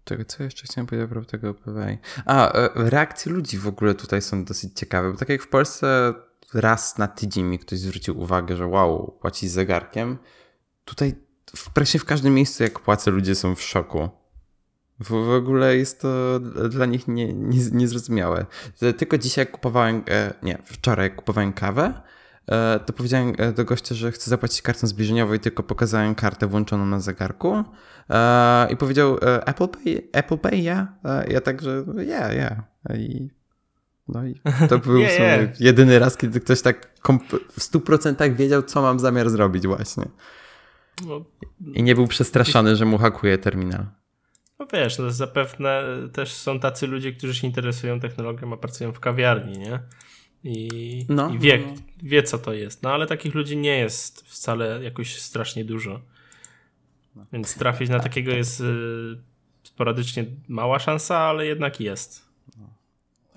czego, 0.03 0.25
co 0.25 0.43
jeszcze 0.43 0.67
chciałem 0.67 0.87
powiedzieć 0.87 1.09
propos 1.09 1.31
tego 1.31 1.49
Apple 1.49 1.73
Pay? 1.73 1.97
A, 2.25 2.53
e, 2.53 2.69
reakcje 2.75 3.31
ludzi 3.31 3.57
w 3.57 3.67
ogóle 3.67 3.95
tutaj 3.95 4.21
są 4.21 4.45
dosyć 4.45 4.79
ciekawe, 4.79 5.11
bo 5.11 5.17
tak 5.17 5.29
jak 5.29 5.43
w 5.43 5.47
Polsce 5.47 6.13
raz 6.53 6.97
na 6.97 7.07
tydzień 7.07 7.45
mi 7.45 7.59
ktoś 7.59 7.79
zwrócił 7.79 8.19
uwagę, 8.19 8.55
że 8.55 8.67
wow, 8.67 9.17
płaci 9.21 9.49
z 9.49 9.51
zegarkiem. 9.51 10.17
Tutaj 10.85 11.15
w 11.55 11.69
presie 11.69 11.99
w 11.99 12.05
każdym 12.05 12.33
miejscu, 12.33 12.63
jak 12.63 12.79
płacę, 12.79 13.11
ludzie 13.11 13.35
są 13.35 13.55
w 13.55 13.61
szoku. 13.61 14.09
W, 14.99 15.09
w 15.09 15.29
ogóle 15.29 15.77
jest 15.77 16.01
to 16.01 16.39
dla 16.69 16.85
nich 16.85 17.07
nie, 17.07 17.33
nie, 17.33 17.59
niezrozumiałe. 17.71 18.45
Tylko 18.97 19.17
dzisiaj 19.17 19.47
kupowałem, 19.47 20.03
e, 20.09 20.33
nie, 20.43 20.57
wczoraj 20.65 21.15
kupowałem 21.15 21.53
kawę, 21.53 22.01
e, 22.47 22.79
to 22.85 22.93
powiedziałem 22.93 23.33
e, 23.37 23.51
do 23.51 23.65
gościa, 23.65 23.95
że 23.95 24.11
chcę 24.11 24.29
zapłacić 24.29 24.61
kartą 24.61 24.87
zbliżeniową 24.87 25.33
i 25.33 25.39
tylko 25.39 25.63
pokazałem 25.63 26.15
kartę 26.15 26.47
włączoną 26.47 26.85
na 26.85 26.99
zegarku 26.99 27.63
i 28.69 28.77
powiedział 28.77 29.17
Apple 29.45 29.67
Pay, 29.67 30.09
Apple 30.11 30.37
Pay, 30.37 30.57
ja? 30.57 30.93
Ja 31.27 31.41
także, 31.41 31.85
ja, 31.95 32.03
yeah, 32.03 32.35
ja. 32.35 32.63
Yeah. 32.89 32.99
I 32.99 33.38
no 34.13 34.27
i 34.27 34.35
to 34.69 34.79
był 34.79 34.97
yeah, 34.97 35.19
yeah. 35.19 35.61
jedyny 35.61 35.99
raz, 35.99 36.17
kiedy 36.17 36.39
ktoś 36.39 36.61
tak 36.61 36.93
w 37.51 37.59
100% 37.59 38.35
wiedział, 38.35 38.63
co 38.63 38.81
mam 38.81 38.99
zamiar 38.99 39.29
zrobić 39.29 39.67
właśnie. 39.67 40.05
No, 41.05 41.25
I 41.73 41.83
nie 41.83 41.95
był 41.95 42.07
przestraszony, 42.07 42.75
że 42.75 42.85
mu 42.85 42.97
hakuje 42.97 43.37
terminal. 43.37 43.85
No 44.59 44.67
wiesz, 44.73 44.97
no 44.97 45.11
zapewne 45.11 45.83
też 46.13 46.33
są 46.33 46.59
tacy 46.59 46.87
ludzie, 46.87 47.13
którzy 47.13 47.35
się 47.35 47.47
interesują 47.47 47.99
technologią, 47.99 48.53
a 48.53 48.57
pracują 48.57 48.93
w 48.93 48.99
kawiarni, 48.99 49.57
nie? 49.57 49.79
I, 50.43 51.05
no, 51.09 51.29
i 51.29 51.39
wie, 51.39 51.57
no. 51.57 51.73
wie, 52.03 52.23
co 52.23 52.37
to 52.37 52.53
jest. 52.53 52.83
No 52.83 52.93
ale 52.93 53.07
takich 53.07 53.35
ludzi 53.35 53.57
nie 53.57 53.77
jest 53.77 54.27
wcale 54.27 54.83
jakoś 54.83 55.21
strasznie 55.21 55.65
dużo. 55.65 56.01
Więc 57.33 57.55
trafić 57.55 57.89
na 57.89 57.95
tak, 57.95 58.03
takiego 58.03 58.31
tak. 58.31 58.37
jest 58.37 58.61
y, 58.61 59.17
sporadycznie 59.63 60.25
mała 60.47 60.79
szansa, 60.79 61.17
ale 61.17 61.45
jednak 61.45 61.79
jest. 61.79 62.28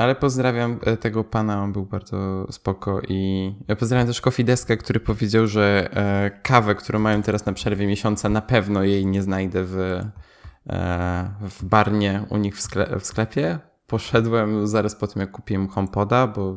Ale 0.02 0.14
pozdrawiam 0.14 0.78
e, 0.84 0.96
tego 0.96 1.24
pana, 1.24 1.62
on 1.62 1.72
był 1.72 1.84
bardzo 1.84 2.46
spoko 2.52 3.00
i 3.08 3.52
pozdrawiam 3.78 4.06
też 4.06 4.20
Kofideskę, 4.20 4.76
który 4.76 5.00
powiedział, 5.00 5.46
że 5.46 5.90
e, 5.92 6.30
kawę, 6.42 6.74
którą 6.74 6.98
mają 6.98 7.22
teraz 7.22 7.46
na 7.46 7.52
przerwie 7.52 7.86
miesiąca, 7.86 8.28
na 8.28 8.42
pewno 8.42 8.82
jej 8.82 9.06
nie 9.06 9.22
znajdę 9.22 9.64
w, 9.64 9.76
e, 9.76 11.30
w 11.40 11.64
barnie 11.64 12.24
u 12.30 12.36
nich 12.36 12.56
w, 12.56 12.60
sklep, 12.60 13.00
w 13.00 13.06
sklepie. 13.06 13.58
Poszedłem 13.86 14.66
zaraz 14.66 14.94
po 14.94 15.06
tym, 15.06 15.20
jak 15.20 15.30
kupiłem 15.30 15.68
HomePoda, 15.68 16.26
bo 16.26 16.56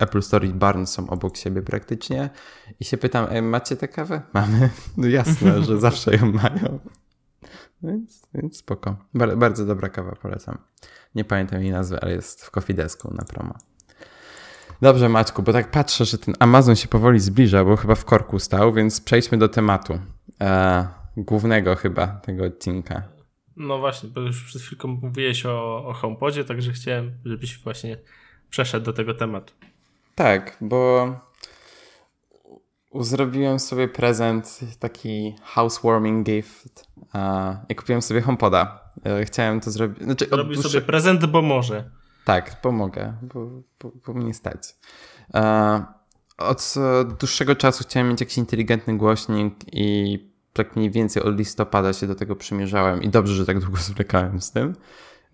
Apple 0.00 0.22
Store 0.22 0.46
i 0.46 0.54
Barn 0.54 0.86
są 0.86 1.10
obok 1.10 1.36
siebie 1.36 1.62
praktycznie 1.62 2.30
i 2.80 2.84
się 2.84 2.96
pytam, 2.96 3.26
e, 3.30 3.42
macie 3.42 3.76
tę 3.76 3.88
kawę? 3.88 4.22
Mamy. 4.32 4.70
No 4.96 5.08
jasne, 5.08 5.62
że 5.62 5.80
zawsze 5.88 6.16
ją 6.16 6.32
mają. 6.32 6.78
Więc, 7.82 8.26
więc 8.34 8.56
spoko. 8.56 8.96
Bar 9.14 9.38
bardzo 9.38 9.66
dobra 9.66 9.88
kawa, 9.88 10.16
polecam. 10.22 10.58
Nie 11.14 11.24
pamiętam 11.24 11.62
jej 11.62 11.70
nazwy, 11.70 12.00
ale 12.00 12.12
jest 12.12 12.44
w 12.44 12.50
Kofidesku 12.50 13.14
na 13.14 13.24
promo. 13.24 13.54
Dobrze, 14.82 15.08
Maćku, 15.08 15.42
bo 15.42 15.52
tak 15.52 15.70
patrzę, 15.70 16.04
że 16.04 16.18
ten 16.18 16.34
Amazon 16.38 16.76
się 16.76 16.88
powoli 16.88 17.20
zbliża, 17.20 17.64
bo 17.64 17.76
chyba 17.76 17.94
w 17.94 18.04
korku 18.04 18.38
stał, 18.38 18.72
więc 18.72 19.00
przejdźmy 19.00 19.38
do 19.38 19.48
tematu. 19.48 19.98
E, 20.40 20.88
głównego 21.16 21.76
chyba 21.76 22.06
tego 22.06 22.44
odcinka. 22.44 23.02
No 23.56 23.78
właśnie, 23.78 24.08
bo 24.08 24.20
już 24.20 24.44
przed 24.44 24.62
chwilką 24.62 24.88
mówiłeś 24.88 25.46
o, 25.46 25.86
o 25.86 25.92
HomePodzie, 25.92 26.44
także 26.44 26.72
chciałem, 26.72 27.12
żebyś 27.24 27.58
właśnie 27.58 27.96
przeszedł 28.50 28.86
do 28.86 28.92
tego 28.92 29.14
tematu. 29.14 29.52
Tak, 30.14 30.56
bo 30.60 31.10
zrobiłem 33.04 33.58
sobie 33.58 33.88
prezent, 33.88 34.60
taki 34.78 35.36
housewarming 35.42 36.26
gift 36.26 36.86
i 37.68 37.74
kupiłem 37.74 38.02
sobie 38.02 38.20
HomePoda. 38.20 38.80
E, 39.04 39.24
chciałem 39.24 39.60
to 39.60 39.70
zrobić. 39.70 40.02
Znaczy, 40.02 40.26
Zrobił 40.26 40.54
dłuższy... 40.54 40.70
sobie 40.70 40.84
prezent, 40.84 41.26
bo 41.26 41.42
może. 41.42 41.90
Tak, 42.24 42.60
pomogę, 42.60 43.12
bo, 43.22 43.46
bo, 43.80 43.92
bo 44.06 44.14
mnie 44.14 44.34
stać. 44.34 44.76
E, 45.34 45.84
od 46.38 46.74
dłuższego 47.18 47.56
czasu 47.56 47.84
chciałem 47.84 48.08
mieć 48.08 48.20
jakiś 48.20 48.38
inteligentny 48.38 48.96
głośnik 48.96 49.54
i 49.72 50.18
tak 50.52 50.76
mniej 50.76 50.90
więcej 50.90 51.22
od 51.22 51.38
listopada 51.38 51.92
się 51.92 52.06
do 52.06 52.14
tego 52.14 52.36
przymierzałem 52.36 53.02
i 53.02 53.08
dobrze, 53.08 53.34
że 53.34 53.46
tak 53.46 53.60
długo 53.60 53.76
zwlekałem 53.92 54.40
z 54.40 54.52
tym. 54.52 54.76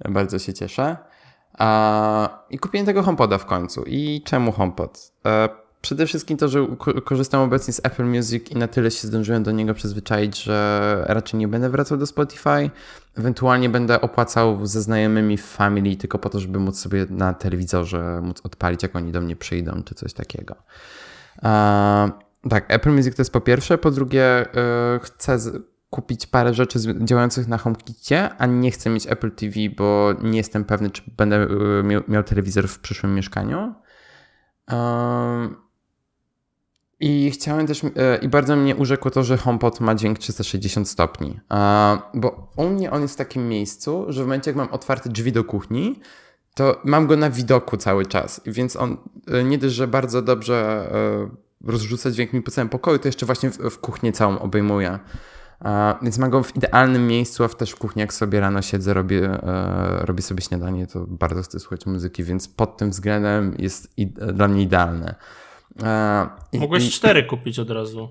Bardzo 0.09 0.39
się 0.39 0.55
cieszę. 0.55 0.97
I 2.51 2.59
kupiłem 2.59 2.87
tego 2.87 3.03
HomePoda 3.03 3.39
w 3.39 3.47
końcu. 3.47 3.85
I 3.87 4.23
czemu 4.25 4.53
HomePod? 4.53 5.13
Przede 5.83 6.07
wszystkim 6.07 6.37
to, 6.37 6.49
że 6.49 6.67
korzystam 7.05 7.41
obecnie 7.41 7.75
z 7.75 7.81
Apple 7.85 8.05
Music 8.05 8.51
i 8.51 8.57
na 8.57 8.69
tyle 8.69 8.91
się 8.91 9.09
zdążyłem 9.09 9.43
do 9.43 9.51
niego 9.51 9.75
przyzwyczaić, 9.75 10.43
że 10.43 11.05
raczej 11.09 11.41
nie 11.41 11.49
będę 11.49 11.71
wracał 11.71 11.99
do 11.99 12.07
Spotify. 12.07 12.71
Ewentualnie 13.19 13.69
będę 13.69 14.01
opłacał 14.01 14.67
ze 14.67 14.83
znajomymi 14.83 15.37
w 15.37 15.45
Family 15.45 15.97
tylko 15.97 16.19
po 16.19 16.29
to, 16.29 16.41
żeby 16.41 16.59
móc 16.59 16.79
sobie 16.79 17.07
na 17.11 17.35
telewizorze 17.35 18.21
móc 18.23 18.41
odpalić, 18.45 18.83
jak 18.83 18.97
oni 18.97 19.13
do 19.13 19.21
mnie 19.21 19.37
przyjdą, 19.37 19.83
czy 19.85 19.95
coś 19.95 20.13
takiego. 20.13 20.55
tak, 22.51 22.65
Apple 22.69 22.91
Music 22.91 23.17
to 23.17 23.23
jest 23.23 23.33
po 23.33 23.41
pierwsze. 23.41 23.79
Po 23.79 23.91
drugie, 23.91 24.25
e, 24.25 25.01
chcę 25.03 25.39
kupić 25.93 26.27
parę 26.27 26.55
rzeczy 26.55 26.79
działających 27.05 27.49
na 27.49 27.59
HomeKitie, 27.59 28.31
a 28.39 28.47
nie 28.47 28.71
chcę 28.71 28.91
mieć 28.91 29.07
Apple 29.07 29.31
TV, 29.31 29.55
bo 29.77 30.15
nie 30.23 30.39
jestem 30.39 30.65
pewny, 30.65 30.91
czy 30.91 31.03
będę 31.17 31.37
y, 31.37 32.03
miał, 32.09 32.23
telewizor 32.23 32.69
w 32.69 32.79
przyszłym 32.79 33.15
mieszkaniu. 33.15 33.75
I 37.03 37.31
chciałem 37.31 37.67
też, 37.67 37.85
y, 37.85 37.91
i 38.23 38.29
bardzo 38.29 38.57
mnie 38.57 38.77
urzekło 38.77 39.11
to, 39.11 39.23
że 39.23 39.37
HomePod 39.37 39.81
ma 39.81 39.95
dźwięk 39.95 40.19
360 40.19 40.89
stopni. 40.89 41.41
Bo 42.15 42.53
u 42.57 42.69
mnie 42.69 42.91
on 42.91 43.03
jest 43.03 43.15
w 43.15 43.17
takim 43.17 43.49
miejscu, 43.49 44.05
że 44.09 44.23
w 44.23 44.27
momencie, 44.27 44.51
jak 44.51 44.57
mam 44.57 44.69
otwarte 44.69 45.11
drzwi 45.11 45.33
do 45.33 45.45
kuchni, 45.45 46.01
to 46.55 46.81
mam 46.85 47.07
go 47.07 47.17
na 47.17 47.31
widoku 47.31 47.77
cały 47.77 48.07
czas. 48.07 48.41
Więc 48.47 48.77
on 48.77 48.97
y, 49.41 49.45
nie 49.45 49.59
dość, 49.59 49.75
że 49.75 49.89
bardzo 49.89 50.23
dobrze 50.23 50.89
rozrzuca 51.65 52.11
dźwięk 52.11 52.33
mi 52.33 52.43
po 52.43 52.51
całym 52.51 52.69
pokoju, 52.69 52.99
to 52.99 53.09
jeszcze 53.09 53.27
właśnie 53.27 53.51
w, 53.51 53.59
w 53.59 53.79
kuchnię 53.79 54.13
całą 54.13 54.39
obejmuje. 54.39 54.99
Więc 56.03 56.19
mam 56.19 56.31
go 56.31 56.43
w 56.43 56.57
idealnym 56.57 57.07
miejscu, 57.07 57.45
a 57.45 57.49
też 57.49 57.71
w 57.71 57.77
kuchni, 57.77 58.01
jak 58.01 58.15
sobie 58.15 58.41
rano 58.41 58.63
siedzę, 58.63 58.95
robię, 58.95 59.25
e, 59.25 60.07
robię 60.07 60.23
sobie 60.23 60.43
śniadanie, 60.43 60.87
to 60.87 61.07
bardzo 61.09 61.43
chcę 61.43 61.61
słuchać 61.61 61.87
muzyki, 61.87 62.25
więc 62.25 62.49
pod 62.49 62.77
tym 62.77 62.91
względem 62.91 63.55
jest 63.59 63.95
dla 64.33 64.49
mnie 64.49 64.63
idealne. 64.63 65.15
I, 66.53 66.59
Mogłeś 66.59 66.89
i, 66.89 66.91
cztery 66.91 67.23
kupić 67.25 67.59
od 67.59 67.71
razu. 67.71 68.09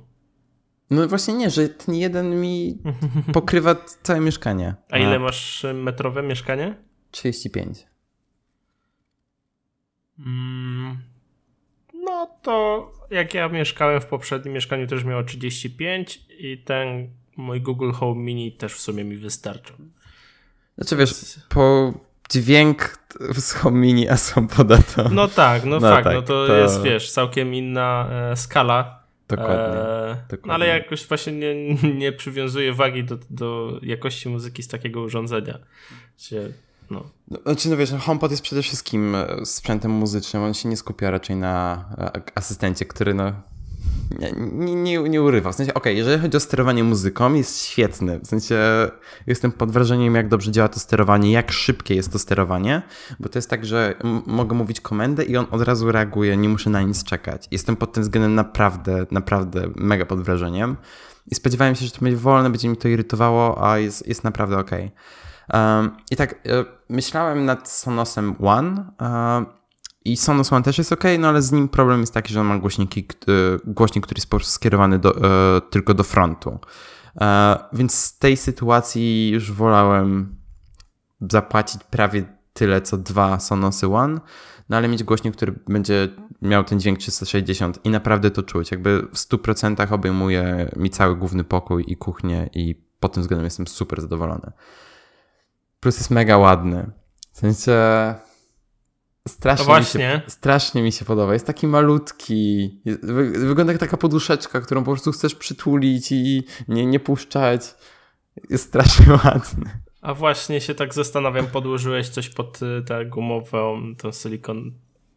No 0.90 1.08
właśnie 1.08 1.34
nie, 1.34 1.50
że 1.50 1.70
ten 1.70 1.96
jeden 1.96 2.42
mi 2.42 2.78
pokrywa 3.34 3.76
całe 4.04 4.20
mieszkanie. 4.20 4.76
A 4.90 4.98
ile 4.98 5.20
masz 5.20 5.66
metrowe 5.74 6.24
mieszkanie? 6.24 6.76
35. 7.12 7.88
Mm, 10.20 10.98
no 11.94 12.28
to 12.42 12.92
jak 13.12 13.34
ja 13.34 13.50
mieszkałem 13.50 14.02
w 14.02 14.06
poprzednim 14.06 14.54
mieszkaniu, 14.54 14.88
też 14.88 15.04
miało 15.04 15.24
35 15.24 16.26
i 16.40 16.58
ten 16.58 17.10
mój 17.38 17.62
Google 17.62 17.92
Home 17.92 18.22
Mini 18.22 18.52
też 18.52 18.74
w 18.74 18.80
sumie 18.80 19.04
mi 19.04 19.18
wystarczył. 19.18 19.76
Znaczy 20.78 20.96
wiesz, 20.96 21.40
po 21.50 21.94
dźwięk 22.32 22.98
z 23.34 23.54
Home 23.54 23.80
Mini, 23.80 24.10
a 24.10 24.18
są 24.18 24.48
poda 24.48 24.78
to... 24.78 25.10
No 25.10 25.28
tak, 25.28 25.64
no, 25.66 25.80
no 25.80 25.90
fakt, 25.90 26.04
tak, 26.04 26.14
no 26.14 26.22
to, 26.22 26.48
to, 26.48 26.56
jest 26.56 26.82
wiesz, 26.82 27.12
całkiem 27.12 27.54
inna 27.56 28.08
e, 28.32 28.36
skala. 28.38 29.02
Dokładnie, 29.28 29.80
e, 29.80 30.16
dokładnie. 30.30 30.48
No 30.48 30.54
ale 30.54 30.68
jakoś 30.68 31.08
właśnie 31.08 31.34
nie, 31.34 31.74
nie 32.02 32.12
przywiązuję 32.12 32.74
wagi 32.74 33.04
do, 33.04 33.18
do 33.30 33.80
jakości 33.82 34.30
muzyki 34.30 34.64
z 34.64 34.68
takiego 34.68 35.02
urządzenia. 35.02 35.60
Się, 36.18 36.50
no. 36.90 37.04
no. 37.28 37.40
Znaczy, 37.46 37.70
no 37.70 37.78
wiesz, 37.78 37.92
HomePod 37.92 38.32
jest 38.32 38.44
przede 38.44 38.62
wszystkim 38.62 39.16
e, 39.16 39.46
sprzętem 39.46 39.92
muzycznym, 39.92 40.44
on 40.44 40.54
się 40.54 40.70
nie 40.70 40.78
skupia 40.78 41.12
raczej 41.12 41.36
na 41.36 41.86
e, 41.98 42.22
asystencie, 42.36 42.86
który 42.86 43.14
no 43.14 43.34
nie, 44.20 44.76
nie, 44.76 45.00
nie 45.10 45.22
urywa. 45.22 45.52
W 45.52 45.56
sensie, 45.56 45.74
okej, 45.74 45.94
okay, 45.94 45.94
jeżeli 45.94 46.22
chodzi 46.22 46.38
o 46.38 46.40
sterowanie 46.40 46.84
muzyką, 46.84 47.34
jest 47.34 47.66
świetny. 47.66 48.20
W 48.20 48.28
sensie, 48.28 48.58
jestem 49.28 49.52
pod 49.52 49.72
wrażeniem, 49.72 50.16
jak 50.16 50.28
dobrze 50.28 50.52
działa 50.52 50.68
to 50.68 50.80
sterowanie, 50.80 51.32
jak 51.32 51.52
szybkie 51.52 51.96
jest 51.96 52.12
to 52.12 52.20
sterowanie, 52.20 52.82
bo 53.20 53.30
to 53.30 53.38
jest 53.38 53.50
tak, 53.50 53.66
że 53.66 53.96
mogę 54.26 54.56
mówić 54.56 54.82
komendę 54.82 55.24
i 55.24 55.38
on 55.38 55.46
od 55.52 55.62
razu 55.62 55.92
reaguje, 55.92 56.38
nie 56.38 56.50
muszę 56.50 56.70
na 56.70 56.82
nic 56.82 57.04
czekać. 57.04 57.48
Jestem 57.52 57.76
pod 57.76 57.94
tym 57.94 58.04
względem 58.04 58.36
naprawdę, 58.36 59.06
naprawdę 59.12 59.62
mega 59.76 60.06
pod 60.06 60.22
wrażeniem 60.22 60.78
i 61.28 61.36
spodziewałem 61.36 61.76
się, 61.76 61.86
że 61.86 61.92
to 61.92 62.00
będzie 62.02 62.18
wolne, 62.18 62.50
będzie 62.50 62.70
mi 62.70 62.78
to 62.78 62.88
irytowało, 62.88 63.72
a 63.72 63.78
jest, 63.78 64.08
jest 64.08 64.24
naprawdę 64.24 64.58
okej. 64.58 64.92
Okay. 65.50 65.78
Um, 65.78 65.92
I 66.12 66.16
tak, 66.16 66.34
y, 66.34 66.38
myślałem 66.90 67.46
nad 67.46 67.70
Sonosem 67.70 68.36
One, 68.40 68.86
uh, 69.00 69.61
i 70.06 70.18
Sonos 70.18 70.54
One 70.54 70.64
też 70.64 70.78
jest 70.78 70.92
ok, 70.92 71.04
no 71.20 71.28
ale 71.28 71.42
z 71.42 71.52
nim 71.52 71.70
problem 71.70 72.02
jest 72.02 72.14
taki, 72.14 72.34
że 72.34 72.42
on 72.42 72.48
ma 72.48 72.58
głośniki, 72.58 73.08
głośnik, 73.66 74.06
który 74.06 74.20
jest 74.20 74.30
po 74.30 74.38
prostu 74.38 74.54
skierowany 74.54 75.00
do, 75.00 75.16
e, 75.18 75.62
tylko 75.62 75.94
do 75.94 76.04
frontu. 76.04 76.60
E, 77.22 77.58
więc 77.74 77.94
z 77.94 78.18
tej 78.18 78.38
sytuacji 78.38 79.30
już 79.30 79.52
wolałem 79.52 80.36
zapłacić 81.32 81.84
prawie 81.84 82.24
tyle, 82.54 82.82
co 82.82 82.98
dwa 82.98 83.40
Sonosy 83.40 83.88
One, 83.88 84.20
no 84.70 84.78
ale 84.78 84.88
mieć 84.88 85.04
głośnik, 85.04 85.36
który 85.36 85.60
będzie 85.68 86.10
miał 86.42 86.64
ten 86.64 86.80
dźwięk 86.80 87.00
360 87.00 87.80
i 87.84 87.90
naprawdę 87.90 88.32
to 88.32 88.44
czuć. 88.44 88.72
Jakby 88.72 89.02
w 89.02 89.16
100% 89.16 89.94
obejmuje 89.94 90.72
mi 90.76 90.90
cały 90.90 91.16
główny 91.16 91.44
pokój 91.44 91.84
i 91.88 91.98
kuchnię 91.98 92.50
i 92.54 92.76
pod 93.00 93.14
tym 93.14 93.22
względem 93.22 93.46
jestem 93.46 93.68
super 93.68 94.02
zadowolony. 94.02 94.52
Plus 95.80 95.98
jest 95.98 96.12
mega 96.12 96.38
ładny. 96.38 96.92
W 97.32 97.38
sensie 97.38 97.76
Strasznie, 99.28 99.80
mi 99.80 99.86
się, 99.86 100.22
strasznie 100.28 100.84
mi 100.84 100.92
się 100.92 101.06
podoba. 101.06 101.34
Jest 101.34 101.48
taki 101.48 101.68
malutki. 101.68 102.70
Wygląda 103.34 103.74
jak 103.74 103.80
taka 103.80 103.98
poduszeczka, 103.98 104.62
którą 104.62 104.84
po 104.84 104.92
prostu 104.92 105.12
chcesz 105.12 105.36
przytulić 105.36 106.12
i 106.12 106.44
nie, 106.68 106.86
nie 106.86 107.00
puszczać. 107.00 107.76
Jest 108.50 108.68
strasznie 108.68 109.06
ładny. 109.26 109.72
A 110.02 110.14
właśnie 110.14 110.62
się 110.62 110.76
tak 110.76 110.94
zastanawiam, 110.94 111.48
podłożyłeś 111.48 112.10
coś 112.10 112.30
pod 112.30 112.60
y, 112.62 112.84
tę 112.88 113.06
gumową, 113.06 113.96
tą 113.98 114.12
silikon 114.12 114.72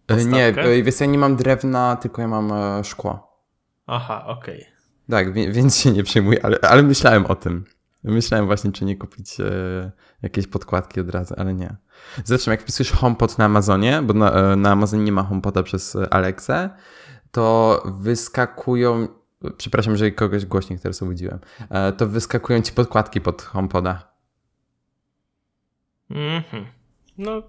podstawkę? 0.07 0.77
Nie, 0.77 0.83
wiesz, 0.83 1.01
ja 1.01 1.07
nie 1.07 1.19
mam 1.19 1.37
drewna, 1.37 1.97
tylko 1.97 2.23
ja 2.23 2.29
mam 2.29 2.53
e, 2.53 2.85
szkło. 2.85 3.39
Aha, 3.87 4.25
okej. 4.27 4.61
Okay. 4.61 4.75
Tak, 5.11 5.33
więc 5.33 5.79
się 5.79 5.91
nie 5.91 6.05
przejmuję, 6.05 6.45
ale, 6.45 6.59
ale 6.61 6.83
myślałem 6.83 7.27
o 7.27 7.35
tym. 7.35 7.65
Myślałem 8.05 8.47
właśnie, 8.47 8.73
czy 8.73 8.85
nie 8.85 8.97
kupić 8.97 9.41
e, 9.41 9.91
jakieś 10.23 10.47
podkładki 10.47 11.01
od 11.01 11.11
razu, 11.11 11.35
ale 11.39 11.55
nie. 11.55 11.77
Zresztą 12.25 12.51
jak 12.51 12.63
wpisujesz 12.63 12.93
HomePod 12.93 13.39
na 13.39 13.45
Amazonie, 13.45 14.03
bo 14.03 14.15
na, 14.15 14.33
e, 14.33 14.57
na 14.57 14.71
Amazonie 14.71 15.05
nie 15.05 15.13
ma 15.13 15.23
HomePoda 15.23 15.63
przez 15.63 15.97
e, 15.97 16.15
Alexę, 16.15 16.71
to 17.31 17.83
wyskakują, 18.01 19.09
przepraszam, 19.57 19.93
jeżeli 19.93 20.13
kogoś 20.13 20.47
głośniej 20.47 20.79
teraz 20.79 21.03
obudziłem, 21.03 21.39
e, 21.71 21.93
to 21.93 22.07
wyskakują 22.07 22.63
ci 22.63 22.73
podkładki 22.73 23.21
pod 23.21 23.43
HomePoda. 23.43 24.15
Mhm. 26.11 26.67
No, 27.19 27.43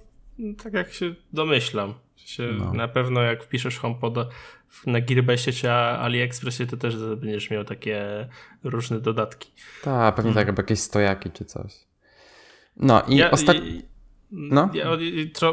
tak 0.63 0.73
jak 0.73 0.93
się 0.93 1.15
domyślam. 1.33 1.93
Się 2.15 2.43
no. 2.57 2.73
Na 2.73 2.87
pewno 2.87 3.21
jak 3.21 3.43
wpiszesz 3.43 3.79
HomePoda 3.79 4.25
na 4.87 5.01
Gearbessie 5.01 5.51
czy 5.51 5.71
AliExpressie, 5.71 6.67
to 6.67 6.77
też 6.77 6.95
będziesz 6.95 7.49
miał 7.49 7.63
takie 7.63 8.27
różne 8.63 8.99
dodatki. 8.99 9.51
Tak, 9.83 10.15
pewnie 10.15 10.31
hmm. 10.31 10.45
tak, 10.45 10.49
albo 10.49 10.61
jakieś 10.61 10.79
stojaki 10.79 11.31
czy 11.31 11.45
coś. 11.45 11.73
No 12.77 13.03
i 13.07 13.15
ja, 13.15 13.31
ostatnio... 13.31 13.61
No? 14.31 14.69
Ja 14.73 14.85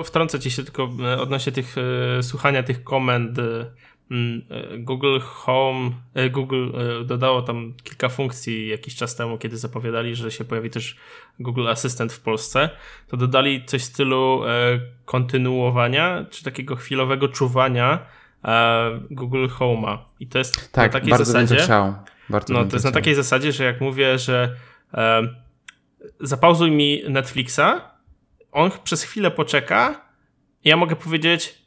wtrącę 0.05 0.41
ci 0.41 0.51
się 0.51 0.65
tylko 0.65 0.91
e, 1.05 1.21
odnośnie 1.21 1.53
tych 1.53 1.75
e, 2.19 2.23
słuchania 2.23 2.63
tych 2.63 2.85
komend. 2.85 3.39
E, 3.39 3.71
mm, 4.11 4.43
Google 4.79 5.19
Home, 5.21 5.91
Google 6.31 6.71
dodało 7.05 7.43
tam 7.43 7.75
kilka 7.83 8.09
funkcji 8.09 8.69
jakiś 8.69 8.95
czas 8.95 9.17
temu, 9.17 9.39
kiedy 9.39 9.57
zapowiadali, 9.57 10.17
że 10.17 10.31
się 10.31 10.45
pojawi 10.45 10.71
też 10.71 10.97
Google 11.41 11.69
Assistant 11.69 12.13
w 12.13 12.21
Polsce. 12.21 12.71
To 13.09 13.17
dodali 13.17 13.65
coś 13.65 13.83
w 13.83 13.85
stylu 13.85 14.43
kontynuowania, 15.05 16.27
czy 16.31 16.45
takiego 16.45 16.77
chwilowego 16.77 17.29
czuwania 17.29 18.07
Google 19.11 19.47
Home'a. 19.47 19.99
I 20.21 20.27
to 20.27 20.39
jest 20.39 20.73
tak, 20.73 20.93
na 20.93 21.01
takiej 21.01 21.11
bardzo 21.11 21.25
zasadzie. 21.25 21.49
Bym 21.49 21.57
to 21.57 21.65
chciał. 21.65 21.95
Bardzo 22.29 22.55
no, 22.55 22.59
to 22.61 22.65
jest 22.65 22.79
chciał. 22.79 22.91
na 22.91 22.95
takiej 22.95 23.15
zasadzie, 23.15 23.53
że 23.53 23.65
jak 23.65 23.81
mówię, 23.81 24.19
że 24.19 24.57
zapauzuj 26.21 26.71
mi 26.71 27.03
Netflixa, 27.09 27.61
on 28.53 28.71
przez 28.85 29.03
chwilę 29.03 29.31
poczeka 29.31 30.01
i 30.65 30.69
ja 30.69 30.77
mogę 30.77 30.97
powiedzieć 30.97 31.63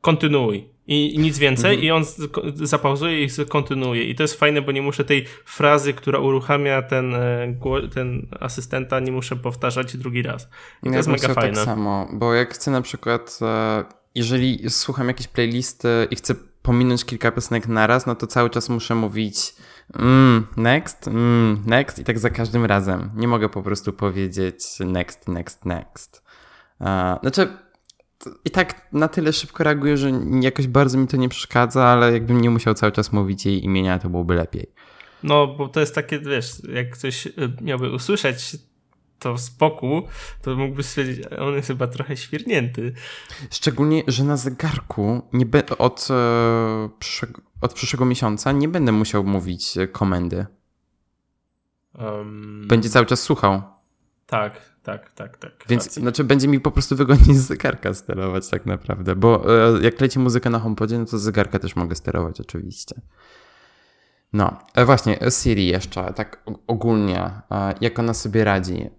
kontynuuj 0.00 0.68
i, 0.86 1.18
nic 1.18 1.38
więcej 1.38 1.70
mhm. 1.70 1.86
i 1.86 1.90
on 1.90 2.04
zapauzuje 2.54 3.24
i 3.24 3.28
kontynuuje 3.48 4.04
i 4.04 4.14
to 4.14 4.22
jest 4.22 4.40
fajne, 4.40 4.62
bo 4.62 4.72
nie 4.72 4.82
muszę 4.82 5.04
tej 5.04 5.26
frazy, 5.44 5.94
która 5.94 6.18
uruchamia 6.18 6.82
ten, 6.82 7.14
e, 7.14 7.54
ten 7.94 8.26
asystenta, 8.40 9.00
nie 9.00 9.12
muszę 9.12 9.36
powtarzać 9.36 9.96
drugi 9.96 10.22
raz. 10.22 10.48
I 10.82 10.86
to 10.86 10.90
ja 10.90 10.96
jest 10.96 11.08
mega 11.08 11.26
tak 11.28 11.34
fajne. 11.34 11.56
tak 11.56 11.64
samo, 11.64 12.08
bo 12.12 12.34
jak 12.34 12.54
chcę 12.54 12.70
na 12.70 12.82
przykład 12.82 13.38
e, 13.42 13.84
jeżeli 14.14 14.70
słucham 14.70 15.08
jakiejś 15.08 15.28
playlisty 15.28 15.88
i 16.10 16.16
chcę 16.16 16.34
pominąć 16.62 17.04
kilka 17.04 17.32
piosenek 17.32 17.68
naraz, 17.68 18.06
no 18.06 18.14
to 18.14 18.26
cały 18.26 18.50
czas 18.50 18.68
muszę 18.68 18.94
mówić 18.94 19.54
mm, 19.98 20.46
next, 20.56 21.08
mm, 21.08 21.62
next 21.66 21.98
i 21.98 22.04
tak 22.04 22.18
za 22.18 22.30
każdym 22.30 22.64
razem. 22.64 23.10
Nie 23.16 23.28
mogę 23.28 23.48
po 23.48 23.62
prostu 23.62 23.92
powiedzieć 23.92 24.58
next, 24.80 25.28
next, 25.28 25.64
next. 25.64 26.22
Znaczy, 27.22 27.48
i 28.44 28.50
tak 28.50 28.92
na 28.92 29.08
tyle 29.08 29.32
szybko 29.32 29.64
reaguję, 29.64 29.96
że 29.96 30.12
jakoś 30.40 30.66
bardzo 30.66 30.98
mi 30.98 31.06
to 31.06 31.16
nie 31.16 31.28
przeszkadza, 31.28 31.84
ale 31.84 32.12
jakbym 32.12 32.40
nie 32.40 32.50
musiał 32.50 32.74
cały 32.74 32.92
czas 32.92 33.12
mówić 33.12 33.46
jej 33.46 33.64
imienia, 33.64 33.98
to 33.98 34.08
byłoby 34.08 34.34
lepiej. 34.34 34.72
No, 35.22 35.46
bo 35.46 35.68
to 35.68 35.80
jest 35.80 35.94
takie, 35.94 36.18
wiesz, 36.18 36.62
jak 36.74 36.90
ktoś 36.90 37.26
y, 37.26 37.32
miałby 37.60 37.90
usłyszeć 37.90 38.56
to 39.24 39.38
spokój, 39.38 40.02
to 40.42 40.56
mógłby 40.56 40.82
stwierdzić, 40.82 41.26
on 41.38 41.54
jest 41.54 41.68
chyba 41.68 41.86
trochę 41.86 42.16
świernięty. 42.16 42.92
Szczególnie, 43.50 44.02
że 44.06 44.24
na 44.24 44.36
zegarku 44.36 45.22
nie 45.32 45.46
be, 45.46 45.78
od, 45.78 46.08
e, 46.10 46.88
przyszłego, 46.98 47.42
od 47.60 47.72
przyszłego 47.72 48.04
miesiąca 48.04 48.52
nie 48.52 48.68
będę 48.68 48.92
musiał 48.92 49.24
mówić 49.24 49.78
e, 49.78 49.88
komendy. 49.88 50.46
Um... 51.98 52.64
Będzie 52.68 52.88
cały 52.88 53.06
czas 53.06 53.20
słuchał. 53.20 53.62
Tak, 54.26 54.60
tak, 54.82 55.12
tak, 55.12 55.36
tak. 55.36 55.64
Więc 55.68 55.92
znaczy 55.92 56.24
będzie 56.24 56.48
mi 56.48 56.60
po 56.60 56.70
prostu 56.70 56.96
wygodniej 56.96 57.36
z 57.44 57.46
zegarka 57.46 57.94
sterować 57.94 58.48
tak 58.48 58.66
naprawdę, 58.66 59.16
bo 59.16 59.58
e, 59.76 59.82
jak 59.82 60.00
leci 60.00 60.18
muzyka 60.18 60.50
na 60.50 60.58
HomePodzie, 60.58 60.98
no 60.98 61.04
to 61.04 61.18
z 61.18 61.22
zegarka 61.22 61.58
też 61.58 61.76
mogę 61.76 61.94
sterować 61.94 62.40
oczywiście. 62.40 63.00
No, 64.34 64.56
e, 64.74 64.84
właśnie, 64.84 65.18
Siri 65.30 65.66
jeszcze, 65.66 66.12
tak 66.12 66.42
ogólnie, 66.66 67.30
e, 67.50 67.74
jak 67.80 67.98
ona 67.98 68.14
sobie 68.14 68.44
radzi. 68.44 68.90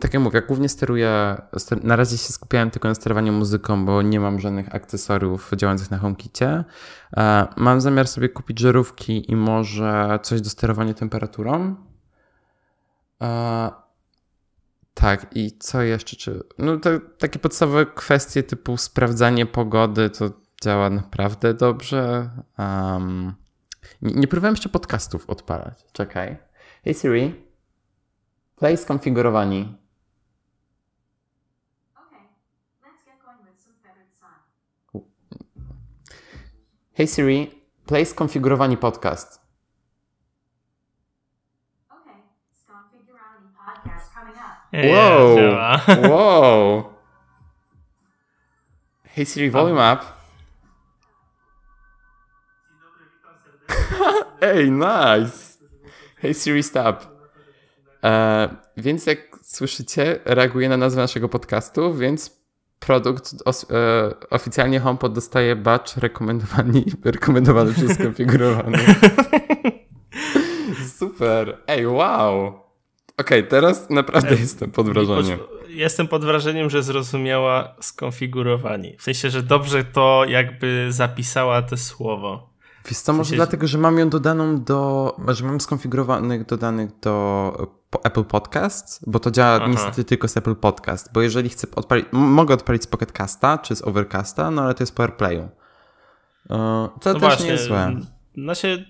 Tak 0.00 0.14
jak 0.14 0.22
mówię, 0.22 0.42
głównie 0.42 0.68
steruję, 0.68 1.36
na 1.82 1.96
razie 1.96 2.18
się 2.18 2.32
skupiałem 2.32 2.70
tylko 2.70 2.88
na 2.88 2.94
sterowaniu 2.94 3.32
muzyką, 3.32 3.84
bo 3.86 4.02
nie 4.02 4.20
mam 4.20 4.40
żadnych 4.40 4.74
akcesoriów 4.74 5.50
działających 5.56 5.90
na 5.90 5.98
HomeKicie. 5.98 6.64
Mam 7.56 7.80
zamiar 7.80 8.08
sobie 8.08 8.28
kupić 8.28 8.58
żarówki 8.58 9.30
i 9.32 9.36
może 9.36 10.18
coś 10.22 10.40
do 10.40 10.50
sterowania 10.50 10.94
temperaturą. 10.94 11.76
Tak, 14.94 15.26
i 15.34 15.58
co 15.58 15.82
jeszcze? 15.82 16.16
Czy, 16.16 16.42
no 16.58 16.76
to 16.76 16.90
takie 17.18 17.38
podstawowe 17.38 17.86
kwestie 17.86 18.42
typu 18.42 18.76
sprawdzanie 18.76 19.46
pogody, 19.46 20.10
to 20.10 20.30
działa 20.62 20.90
naprawdę 20.90 21.54
dobrze. 21.54 22.30
Um, 22.58 23.43
nie, 24.02 24.14
nie 24.14 24.28
próbowałem 24.28 24.54
jeszcze 24.54 24.68
podcastów 24.68 25.30
odpalać. 25.30 25.84
Czekaj. 25.92 26.36
Hey 26.84 26.94
Siri, 26.94 27.44
play 28.56 28.76
skonfigurowani. 28.76 29.78
Hey 36.96 37.06
Siri, 37.06 37.64
play 37.86 38.06
skonfigurowani 38.06 38.76
podcast. 38.76 39.40
Wow! 44.72 45.36
wow! 46.10 46.84
Hey 49.14 49.24
Siri, 49.24 49.50
volume 49.50 49.78
up. 49.78 50.23
Ej, 54.40 54.70
nice! 54.70 55.54
Hey 56.16 56.34
Siri, 56.34 56.62
stop. 56.62 57.06
E, 58.04 58.48
więc 58.76 59.06
jak 59.06 59.18
słyszycie, 59.42 60.20
reaguje 60.24 60.68
na 60.68 60.76
nazwę 60.76 61.00
naszego 61.00 61.28
podcastu, 61.28 61.94
więc 61.94 62.44
produkt 62.80 63.34
os, 63.44 63.66
e, 63.70 64.14
oficjalnie 64.30 64.80
HomePod 64.80 65.12
dostaje 65.12 65.56
batch 65.56 65.96
rekomendowany, 66.06 66.84
rekomendowany 67.04 67.72
przez 67.72 67.92
skonfigurowany. 67.92 68.78
Super! 70.98 71.58
Ej, 71.66 71.86
wow! 71.86 72.46
Okej, 73.16 73.38
okay, 73.38 73.42
teraz 73.42 73.90
naprawdę 73.90 74.34
jestem 74.34 74.70
pod 74.70 74.88
wrażeniem. 74.88 75.38
Jestem 75.68 76.08
pod 76.08 76.24
wrażeniem, 76.24 76.70
że 76.70 76.82
zrozumiała 76.82 77.76
skonfigurowanie. 77.80 78.96
W 78.98 79.02
sensie, 79.02 79.30
że 79.30 79.42
dobrze 79.42 79.84
to 79.84 80.24
jakby 80.28 80.86
zapisała 80.92 81.62
to 81.62 81.76
słowo. 81.76 82.53
Wiesz 82.88 82.98
co, 82.98 83.12
może 83.12 83.36
dlatego, 83.36 83.66
że 83.66 83.78
mam 83.78 83.98
ją 83.98 84.08
dodaną 84.08 84.62
do, 84.62 85.16
że 85.28 85.44
mam 85.44 85.60
skonfigurowanych 85.60 86.46
dodanych 86.46 86.90
do 87.00 87.68
Apple 88.02 88.24
Podcasts, 88.24 89.00
bo 89.06 89.20
to 89.20 89.30
działa 89.30 89.56
Aha. 89.56 89.66
niestety 89.68 90.04
tylko 90.04 90.28
z 90.28 90.36
Apple 90.36 90.56
Podcast, 90.56 91.12
bo 91.12 91.22
jeżeli 91.22 91.48
chcę 91.48 91.66
odpalić, 91.76 92.06
mogę 92.12 92.54
odpalić 92.54 92.82
z 92.82 92.86
Pocket 92.86 93.12
Casta 93.12 93.58
czy 93.58 93.76
z 93.76 93.82
Overcasta, 93.82 94.50
no 94.50 94.62
ale 94.62 94.74
to 94.74 94.82
jest 94.82 94.94
po 94.94 95.02
AirPlayu. 95.02 95.48
To 96.48 96.56
no 97.06 97.12
też 97.12 97.20
właśnie, 97.20 97.44
nie 97.44 97.52
jest 97.52 97.64
złe. 97.64 97.96
Znaczy, 98.34 98.86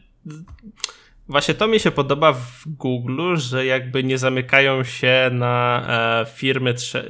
Właśnie 1.28 1.54
to 1.54 1.68
mi 1.68 1.80
się 1.80 1.90
podoba 1.90 2.32
w 2.32 2.62
Google, 2.66 3.36
że 3.36 3.66
jakby 3.66 4.04
nie 4.04 4.18
zamykają 4.18 4.84
się 4.84 5.30
na 5.32 5.86
e, 6.22 6.26
firmy, 6.26 6.74
trze 6.74 7.04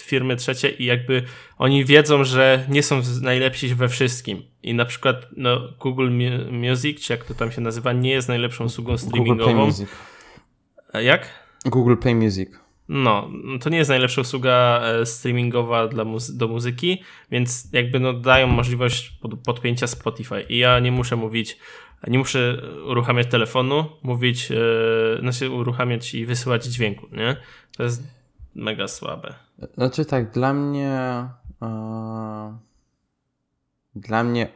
firmy 0.00 0.36
trzecie 0.36 0.70
i 0.70 0.84
jakby 0.84 1.22
oni 1.58 1.84
wiedzą, 1.84 2.24
że 2.24 2.64
nie 2.68 2.82
są 2.82 3.02
najlepsi 3.22 3.74
we 3.74 3.88
wszystkim. 3.88 4.42
I 4.62 4.74
na 4.74 4.84
przykład 4.84 5.26
no, 5.36 5.60
Google 5.80 6.10
Music, 6.50 7.06
czy 7.06 7.12
jak 7.12 7.24
to 7.24 7.34
tam 7.34 7.52
się 7.52 7.60
nazywa, 7.60 7.92
nie 7.92 8.10
jest 8.10 8.28
najlepszą 8.28 8.64
usługą 8.64 8.98
streamingową. 8.98 9.38
Google 9.38 9.44
Play 9.44 9.66
Music. 9.66 9.88
A 10.92 11.00
jak? 11.00 11.28
Google 11.66 11.96
Play 11.96 12.14
Music. 12.14 12.50
No, 12.88 13.30
to 13.60 13.70
nie 13.70 13.78
jest 13.78 13.90
najlepsza 13.90 14.20
usługa 14.20 14.80
e, 14.82 15.06
streamingowa 15.06 15.88
dla 15.88 16.04
muzy 16.04 16.38
do 16.38 16.48
muzyki, 16.48 17.02
więc 17.30 17.68
jakby 17.72 18.00
no 18.00 18.12
dają 18.12 18.46
możliwość 18.46 19.10
pod 19.10 19.40
podpięcia 19.40 19.86
Spotify. 19.86 20.42
I 20.48 20.58
ja 20.58 20.78
nie 20.78 20.92
muszę 20.92 21.16
mówić 21.16 21.58
nie 22.08 22.18
muszę 22.18 22.62
uruchamiać 22.86 23.26
telefonu, 23.26 23.84
mówić, 24.02 24.50
yy, 24.50 25.18
znaczy 25.20 25.50
uruchamiać 25.50 26.14
i 26.14 26.26
wysyłać 26.26 26.64
dźwięku, 26.64 27.06
nie? 27.12 27.36
To 27.76 27.82
jest 27.82 28.02
mega 28.54 28.88
słabe. 28.88 29.34
Znaczy 29.74 30.04
tak, 30.04 30.30
dla 30.30 30.52
mnie 30.52 31.24
yy, 31.62 31.68
dla 33.94 34.24
mnie 34.24 34.48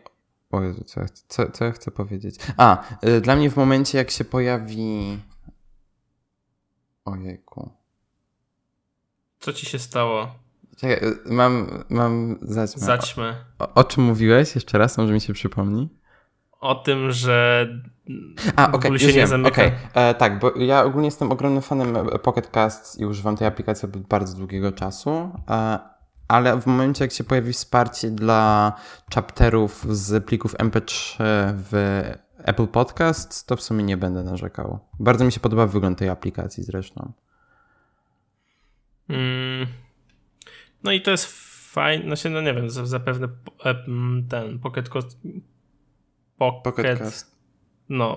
o 0.50 0.62
Jezu, 0.62 0.84
co, 0.84 1.00
co, 1.28 1.50
co 1.50 1.64
ja 1.64 1.72
chcę 1.72 1.90
powiedzieć? 1.90 2.36
A, 2.56 2.84
yy, 3.02 3.20
dla 3.20 3.36
mnie 3.36 3.50
w 3.50 3.56
momencie 3.56 3.98
jak 3.98 4.10
się 4.10 4.24
pojawi 4.24 5.18
ojejku 7.04 7.70
co 9.44 9.52
ci 9.52 9.66
się 9.66 9.78
stało? 9.78 10.34
Czekaj, 10.76 11.00
mam, 11.26 11.84
mam 11.88 12.38
zaćmę. 12.42 12.82
Zaćmę. 12.82 13.34
O, 13.58 13.74
o, 13.74 13.84
czym 13.84 14.04
mówiłeś? 14.04 14.54
Jeszcze 14.54 14.78
raz, 14.78 14.98
może 14.98 15.12
mi 15.12 15.20
się 15.20 15.32
przypomni 15.32 15.88
o 16.64 16.74
tym, 16.74 17.12
że 17.12 17.68
A, 18.56 18.72
okej, 18.72 18.90
okay, 18.90 18.98
się 18.98 19.12
nie 19.12 19.26
zamyka. 19.26 19.62
Okay. 19.62 19.72
E, 19.94 20.14
tak, 20.14 20.38
bo 20.38 20.52
ja 20.56 20.84
ogólnie 20.84 21.06
jestem 21.06 21.32
ogromnym 21.32 21.62
fanem 21.62 21.96
Pocket 22.22 22.46
Cast 22.46 23.00
i 23.00 23.06
używam 23.06 23.36
tej 23.36 23.46
aplikacji 23.46 23.88
od 23.88 23.96
bardzo 23.96 24.36
długiego 24.36 24.72
czasu, 24.72 25.30
e, 25.48 25.78
ale 26.28 26.60
w 26.60 26.66
momencie, 26.66 27.04
jak 27.04 27.12
się 27.12 27.24
pojawi 27.24 27.52
wsparcie 27.52 28.10
dla 28.10 28.72
chapterów 29.14 29.86
z 29.96 30.24
plików 30.24 30.54
MP3 30.54 31.16
w 31.70 32.00
Apple 32.38 32.66
Podcasts, 32.66 33.44
to 33.44 33.56
w 33.56 33.62
sumie 33.62 33.84
nie 33.84 33.96
będę 33.96 34.22
narzekał. 34.22 34.78
Bardzo 35.00 35.24
mi 35.24 35.32
się 35.32 35.40
podoba 35.40 35.66
wygląd 35.66 35.98
tej 35.98 36.08
aplikacji 36.08 36.64
zresztą. 36.64 37.12
Mm. 39.08 39.66
No 40.84 40.92
i 40.92 41.02
to 41.02 41.10
jest 41.10 41.26
fajne, 41.72 42.04
znaczy, 42.04 42.30
no 42.30 42.40
nie 42.40 42.54
wiem, 42.54 42.70
zapewne 42.70 43.28
e, 43.64 43.74
ten 44.28 44.58
Pocket 44.58 44.88
Pocket, 46.38 46.64
Pocket. 46.64 47.26
No, 47.88 48.16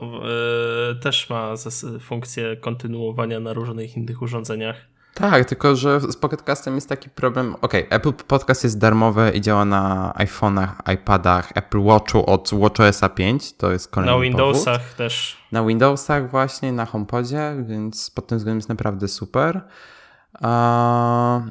yy, 0.89 0.95
też 0.95 1.30
ma 1.30 1.53
funkcję 1.99 2.58
kontynuowania 2.58 3.39
na 3.39 3.53
różnych 3.53 3.97
innych 3.97 4.21
urządzeniach. 4.21 4.75
Tak, 5.13 5.45
tylko 5.45 5.75
że 5.75 5.99
z 5.99 6.15
Pocket 6.17 6.41
Castem 6.41 6.75
jest 6.75 6.89
taki 6.89 7.10
problem. 7.10 7.56
Ok, 7.62 7.73
Apple 7.89 8.13
Podcast 8.13 8.63
jest 8.63 8.80
darmowe 8.80 9.32
i 9.32 9.41
działa 9.41 9.65
na 9.65 10.13
iPhone'ach, 10.17 10.93
iPadach, 10.93 11.51
Apple 11.56 11.84
Watchu 11.84 12.25
od 12.25 12.49
WatchOS 12.53 13.01
5. 13.15 13.53
To 13.53 13.71
jest 13.71 13.91
kolejny 13.91 14.15
Na 14.15 14.21
Windowsach 14.23 14.82
powód. 14.82 14.97
też. 14.97 15.38
Na 15.51 15.63
Windowsach 15.63 16.32
właśnie, 16.32 16.71
na 16.71 16.86
HomePodzie, 16.86 17.56
więc 17.67 18.12
pod 18.12 18.27
tym 18.27 18.38
względem 18.38 18.58
jest 18.58 18.69
naprawdę 18.69 19.08
super. 19.08 19.62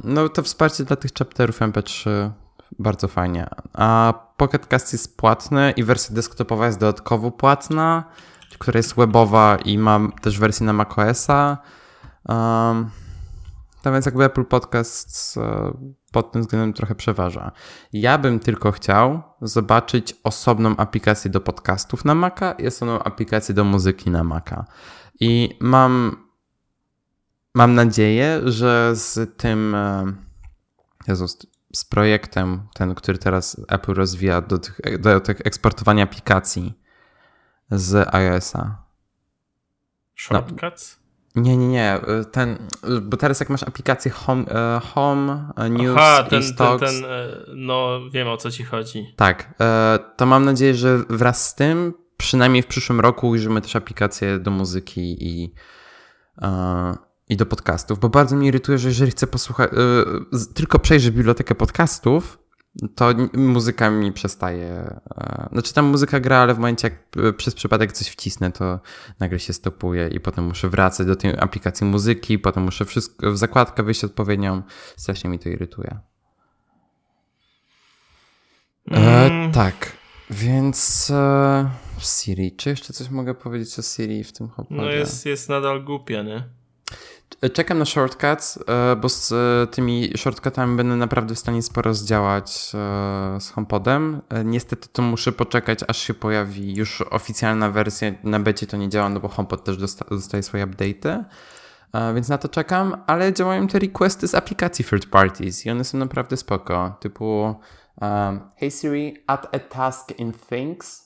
no 0.05 0.29
to 0.35 0.42
wsparcie 0.42 0.85
dla 0.85 0.96
tych 0.96 1.11
chapterów 1.18 1.61
MP3 1.61 2.31
bardzo 2.79 3.09
fajnie. 3.09 3.46
A 3.72 4.14
Pocket 4.37 4.66
Cast 4.66 4.92
jest 4.92 5.16
płatny 5.16 5.70
i 5.76 5.85
wersja 5.85 6.14
desktopowa 6.14 6.66
jest 6.66 6.79
dodatkowo 6.79 7.31
płatna, 7.31 8.05
która 8.59 8.79
jest 8.79 8.94
webowa 8.96 9.59
i 9.64 9.79
ma 9.79 10.00
też 10.22 10.38
wersję 10.38 10.66
na 10.66 10.72
macOSa. 10.72 11.59
Um, 12.29 12.90
więc 13.92 14.07
jakby 14.07 14.24
Apple 14.24 14.44
Podcast 14.44 15.37
e, 15.37 15.72
pod 16.12 16.33
tym 16.33 16.42
względem 16.42 16.72
trochę 16.72 16.94
przeważa. 16.94 17.52
Ja 17.92 18.18
bym 18.18 18.40
tylko 18.40 18.72
chciał 18.72 19.22
zobaczyć 19.42 20.16
osobną 20.24 20.76
aplikację 20.76 21.31
do 21.31 21.40
podcastów 21.40 22.05
na 22.05 22.14
Maca 22.14 22.52
i 22.52 22.66
osobną 22.66 23.02
aplikację 23.02 23.55
do 23.55 23.64
muzyki 23.64 24.11
na 24.11 24.24
Maca. 24.24 24.64
I 25.20 25.59
mam, 25.61 26.16
mam 27.55 27.74
nadzieję, 27.74 28.40
że 28.44 28.90
z 28.94 29.37
tym 29.37 29.74
e, 29.74 30.12
Jezus, 31.09 31.38
z 31.79 31.85
projektem, 31.85 32.69
ten, 32.75 32.95
który 32.95 33.19
teraz 33.19 33.61
Apple 33.68 33.95
rozwija 33.95 34.41
do 34.41 34.59
tych, 34.59 34.81
do 34.99 35.20
tych 35.20 35.41
eksportowania 35.45 36.05
aplikacji 36.05 36.79
z 37.70 38.14
iOS-a. 38.14 38.83
Shortcuts? 40.16 40.97
No, 41.01 41.43
nie, 41.43 41.57
nie, 41.57 41.68
nie. 41.68 42.01
Ten, 42.33 42.59
bo 43.03 43.16
teraz 43.16 43.41
jak 43.41 43.51
masz 43.51 43.62
aplikację 43.62 44.11
Home, 44.11 44.45
e, 44.45 44.81
home 44.81 45.53
e, 45.57 45.70
News 45.70 45.97
Aha, 45.99 46.22
ten, 46.31 46.41
i 46.41 46.45
Stocks... 46.45 46.81
Ten, 46.81 47.03
ten, 47.03 47.11
e, 47.11 47.27
no 47.55 48.01
wiem 48.11 48.29
o 48.29 48.37
co 48.37 48.51
ci 48.51 48.64
chodzi. 48.64 49.14
Tak, 49.16 49.55
to 50.16 50.27
mam 50.27 50.45
nadzieję, 50.45 50.74
że 50.74 50.99
wraz 50.99 51.49
z 51.49 51.55
tym 51.55 51.95
przynajmniej 52.16 52.62
w 52.62 52.66
przyszłym 52.66 53.01
roku 53.01 53.29
ujrzymy 53.29 53.61
też 53.61 53.77
aplikację 53.77 54.39
do 54.39 54.51
muzyki 54.51 55.29
i 55.29 55.55
i 57.29 57.37
do 57.37 57.47
podcastów, 57.47 57.99
bo 57.99 58.09
bardzo 58.09 58.37
mnie 58.37 58.49
irytuje, 58.49 58.79
że 58.79 58.89
jeżeli 58.89 59.11
chcę 59.11 59.27
posłuchać, 59.27 59.70
yy, 60.33 60.47
tylko 60.55 60.79
przejrzeć 60.79 61.14
bibliotekę 61.14 61.55
podcastów, 61.55 62.39
to 62.95 63.09
muzyka 63.33 63.91
mi 63.91 64.12
przestaje. 64.12 64.99
Yy, 65.16 65.49
znaczy 65.53 65.74
tam 65.74 65.85
muzyka 65.85 66.20
gra, 66.20 66.39
ale 66.39 66.55
w 66.55 66.59
momencie 66.59 66.89
jak 66.89 67.24
yy, 67.24 67.33
przez 67.33 67.55
przypadek 67.55 67.93
coś 67.93 68.09
wcisnę, 68.09 68.53
to 68.53 68.81
nagle 69.20 69.39
się 69.39 69.53
stopuje 69.53 70.09
i 70.09 70.20
potem 70.20 70.45
muszę 70.45 70.68
wracać 70.68 71.07
do 71.07 71.16
tej 71.16 71.39
aplikacji 71.39 71.87
muzyki, 71.87 72.39
potem 72.39 72.62
muszę 72.62 72.85
wszystko 72.85 73.33
w 73.33 73.39
zakładkę 73.39 73.83
wyjść 73.83 74.05
odpowiednią. 74.05 74.62
Strasznie 74.97 75.31
mi 75.31 75.39
to 75.39 75.49
irytuje. 75.49 75.99
Mm. 78.91 79.53
tak. 79.53 79.97
Więc 80.31 81.11
e, 81.11 81.70
Siri, 82.01 82.57
czy 82.57 82.70
jeszcze 82.70 82.93
coś 82.93 83.09
mogę 83.11 83.35
powiedzieć 83.35 83.79
o 83.79 83.83
Siri 83.83 84.24
w 84.24 84.33
tym 84.33 84.49
HomePodzie? 84.49 84.81
No 84.83 84.91
jest, 84.91 85.27
jest 85.27 85.49
nadal 85.49 85.85
głupia, 85.85 86.22
nie? 86.22 86.49
Czekam 87.53 87.79
na 87.79 87.85
shortcuts, 87.85 88.59
e, 88.68 88.97
bo 88.97 89.09
z 89.09 89.33
e, 89.33 89.66
tymi 89.66 90.12
shortcutami 90.16 90.77
będę 90.77 90.97
naprawdę 90.97 91.35
w 91.35 91.39
stanie 91.39 91.62
sporo 91.62 91.95
zdziałać 91.95 92.72
e, 92.74 93.41
z 93.41 93.51
HomePodem. 93.51 94.22
Niestety 94.45 94.89
to 94.93 95.03
muszę 95.03 95.33
poczekać, 95.33 95.79
aż 95.89 95.99
się 95.99 96.14
pojawi 96.14 96.74
już 96.74 97.03
oficjalna 97.03 97.70
wersja. 97.70 98.12
Na 98.24 98.41
becie 98.41 98.66
to 98.66 98.77
nie 98.77 98.89
działa, 98.89 99.09
no 99.09 99.20
bo 99.20 99.29
HomePod 99.29 99.64
też 99.64 99.77
dostaje 100.11 100.43
swoje 100.43 100.66
update'y, 100.66 101.24
więc 102.14 102.29
na 102.29 102.39
to 102.39 102.49
czekam, 102.49 103.03
ale 103.07 103.33
działają 103.33 103.68
te 103.68 103.79
requesty 103.79 104.29
z 104.29 104.35
aplikacji 104.35 104.85
third 104.85 105.07
parties 105.07 105.66
i 105.66 105.70
one 105.70 105.85
są 105.85 105.99
naprawdę 105.99 106.37
spoko, 106.37 106.97
typu 107.01 107.55
um, 108.01 108.41
Hey 108.57 108.70
Siri, 108.70 109.16
add 109.27 109.49
a 109.53 109.59
task 109.59 110.18
in 110.18 110.33
Things. 110.33 111.05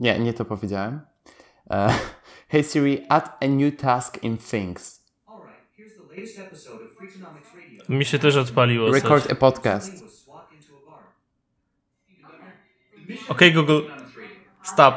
Nie, 0.00 0.18
nie 0.18 0.34
to 0.34 0.44
powiedziałem. 0.44 1.00
Uh, 1.66 1.92
hey 2.52 2.64
Siri, 2.64 3.06
add 3.08 3.36
a 3.40 3.46
new 3.46 3.76
task 3.76 4.22
in 4.22 4.38
Things. 4.38 5.00
Mi 7.88 8.04
się 8.04 8.18
też 8.18 8.36
odpaliło. 8.36 8.92
Record 8.92 9.22
coś. 9.22 9.32
a 9.32 9.34
podcast. 9.34 10.04
OK 13.28 13.40
Google, 13.54 13.80
stop. 14.62 14.94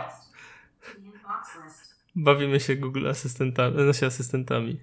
Bawimy 2.15 2.59
się 2.59 2.75
Google 2.75 3.07
asystentami, 3.07 3.83
znaczy 3.83 4.05
asystentami. 4.05 4.79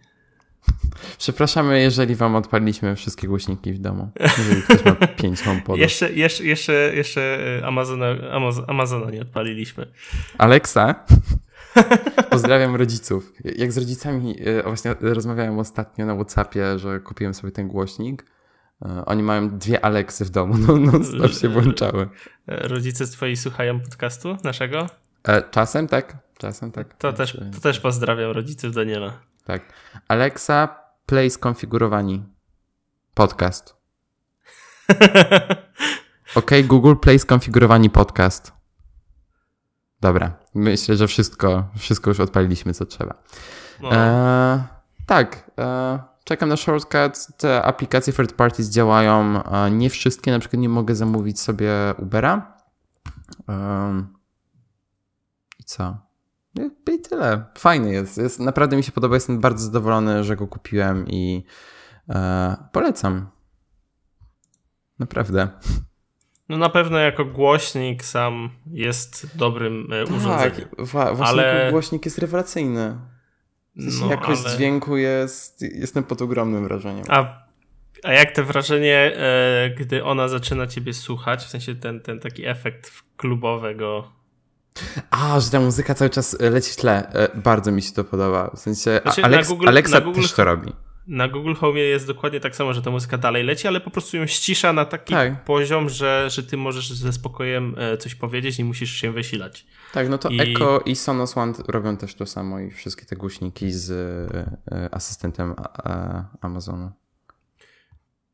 Przepraszamy, 1.18 1.80
jeżeli 1.80 2.14
wam 2.14 2.36
odpaliliśmy 2.36 2.96
wszystkie 2.96 3.28
głośniki 3.28 3.72
w 3.72 3.78
domu. 3.78 4.10
Jeżeli 4.38 4.62
ktoś 4.62 4.84
ma 4.84 4.94
pięć 5.22 5.42
HomePodów. 5.42 5.80
Jeszcze, 5.80 6.12
jeszcze, 6.12 6.44
jeszcze, 6.44 6.72
jeszcze 6.72 7.38
e, 7.58 7.66
Amazona, 7.66 8.06
Amazona 8.66 9.10
nie 9.10 9.20
odpaliliśmy. 9.22 9.86
Alexa? 10.38 10.94
Pozdrawiam 12.30 12.76
rodziców. 12.76 13.32
Jak 13.44 13.72
z 13.72 13.78
rodzicami 13.78 14.36
e, 14.40 14.62
właśnie 14.62 14.94
rozmawiałem 15.00 15.58
ostatnio 15.58 16.06
na 16.06 16.14
Whatsappie, 16.14 16.78
że 16.78 17.00
kupiłem 17.00 17.34
sobie 17.34 17.52
ten 17.52 17.68
głośnik. 17.68 18.24
E, 18.82 19.04
oni 19.04 19.22
mają 19.22 19.58
dwie 19.58 19.84
Alexy 19.84 20.24
w 20.24 20.30
domu, 20.30 20.54
no, 20.58 20.76
no 20.76 21.04
stop 21.04 21.32
się 21.32 21.48
włączały. 21.48 22.08
Rodzice 22.46 23.06
twojej 23.06 23.36
słuchają 23.36 23.80
podcastu 23.80 24.36
naszego? 24.44 24.86
czasem 25.50 25.88
tak, 25.88 26.16
czasem 26.38 26.72
tak. 26.72 26.96
To 26.96 27.12
też, 27.12 27.38
to 27.54 27.60
też 27.60 27.80
pozdrawiam 27.80 28.30
rodziców 28.30 28.74
Daniela. 28.74 29.29
Tak. 29.50 29.62
Alexa, 30.08 30.68
play 31.06 31.30
skonfigurowani. 31.30 32.24
Podcast. 33.14 33.76
OK, 36.38 36.50
Google, 36.64 36.94
play 36.96 37.18
skonfigurowani 37.18 37.90
podcast. 37.90 38.52
Dobra. 40.00 40.38
Myślę, 40.54 40.96
że 40.96 41.06
wszystko, 41.06 41.68
wszystko 41.78 42.10
już 42.10 42.20
odpaliliśmy, 42.20 42.74
co 42.74 42.86
trzeba. 42.86 43.14
No. 43.82 43.92
E, 43.92 44.64
tak. 45.06 45.50
E, 45.58 45.98
czekam 46.24 46.48
na 46.48 46.56
shortcuts. 46.56 47.32
Te 47.36 47.62
aplikacje 47.62 48.12
third 48.12 48.32
parties 48.32 48.68
działają. 48.68 49.42
E, 49.44 49.70
nie 49.70 49.90
wszystkie. 49.90 50.30
Na 50.30 50.38
przykład 50.38 50.60
nie 50.60 50.68
mogę 50.68 50.94
zamówić 50.94 51.40
sobie 51.40 51.72
Ubera. 51.98 52.56
I 55.58 55.64
co? 55.64 56.09
I 56.58 57.00
tyle. 57.00 57.44
Fajny 57.58 57.92
jest. 57.92 58.18
jest. 58.18 58.40
Naprawdę 58.40 58.76
mi 58.76 58.82
się 58.82 58.92
podoba. 58.92 59.14
Jestem 59.14 59.40
bardzo 59.40 59.64
zadowolony, 59.64 60.24
że 60.24 60.36
go 60.36 60.46
kupiłem 60.46 61.08
i 61.08 61.44
e, 62.08 62.56
polecam. 62.72 63.30
Naprawdę. 64.98 65.48
No 66.48 66.58
na 66.58 66.68
pewno 66.68 66.98
jako 66.98 67.24
głośnik 67.24 68.04
sam 68.04 68.50
jest 68.72 69.36
dobrym 69.36 69.92
e, 69.92 70.04
tak, 70.04 70.16
urządzeniem. 70.16 70.68
Tak, 70.76 71.16
właśnie 71.16 71.26
ale... 71.26 71.68
głośnik 71.70 72.04
jest 72.04 72.18
rewelacyjny. 72.18 72.98
no, 73.76 74.10
jakość 74.10 74.46
ale... 74.46 74.56
dźwięku 74.56 74.96
jest, 74.96 75.62
jestem 75.62 76.04
pod 76.04 76.22
ogromnym 76.22 76.64
wrażeniem. 76.64 77.04
A, 77.08 77.46
a 78.02 78.12
jak 78.12 78.30
te 78.30 78.42
wrażenie, 78.42 78.96
e, 79.16 79.70
gdy 79.78 80.04
ona 80.04 80.28
zaczyna 80.28 80.66
ciebie 80.66 80.94
słuchać, 80.94 81.44
w 81.44 81.48
sensie 81.48 81.74
ten, 81.74 82.00
ten 82.00 82.20
taki 82.20 82.46
efekt 82.46 82.92
klubowego 83.16 84.19
a, 85.10 85.40
że 85.40 85.50
ta 85.50 85.60
muzyka 85.60 85.94
cały 85.94 86.10
czas 86.10 86.36
leci 86.40 86.72
w 86.72 86.76
tle. 86.76 87.12
E, 87.12 87.28
bardzo 87.38 87.72
mi 87.72 87.82
się 87.82 87.92
to 87.92 88.04
podoba. 88.04 88.50
W 88.56 88.58
sensie 88.58 89.00
znaczy, 89.02 89.24
Alex, 89.24 89.48
Google, 89.48 89.68
Alexa 89.68 90.00
Google, 90.00 90.20
też 90.20 90.32
to 90.32 90.44
robi. 90.44 90.72
Na 91.06 91.28
Google 91.28 91.54
Home 91.54 91.80
jest 91.80 92.06
dokładnie 92.06 92.40
tak 92.40 92.56
samo, 92.56 92.74
że 92.74 92.82
ta 92.82 92.90
muzyka 92.90 93.18
dalej 93.18 93.44
leci, 93.44 93.68
ale 93.68 93.80
po 93.80 93.90
prostu 93.90 94.16
ją 94.16 94.26
ścisza 94.26 94.72
na 94.72 94.84
taki 94.84 95.14
tak. 95.14 95.44
poziom, 95.44 95.88
że, 95.88 96.30
że 96.30 96.42
ty 96.42 96.56
możesz 96.56 96.92
ze 96.92 97.12
spokojem 97.12 97.74
e, 97.78 97.96
coś 97.96 98.14
powiedzieć 98.14 98.58
i 98.58 98.64
musisz 98.64 98.92
się 98.92 99.12
wysilać. 99.12 99.66
Tak, 99.92 100.08
no 100.08 100.18
to 100.18 100.28
I... 100.28 100.40
Echo 100.40 100.80
i 100.86 100.96
Sonos 100.96 101.36
One 101.36 101.52
robią 101.68 101.96
też 101.96 102.14
to 102.14 102.26
samo 102.26 102.60
i 102.60 102.70
wszystkie 102.70 103.06
te 103.06 103.16
głośniki 103.16 103.72
z 103.72 103.90
e, 104.72 104.94
asystentem 104.94 105.54
Amazonu. 106.40 106.92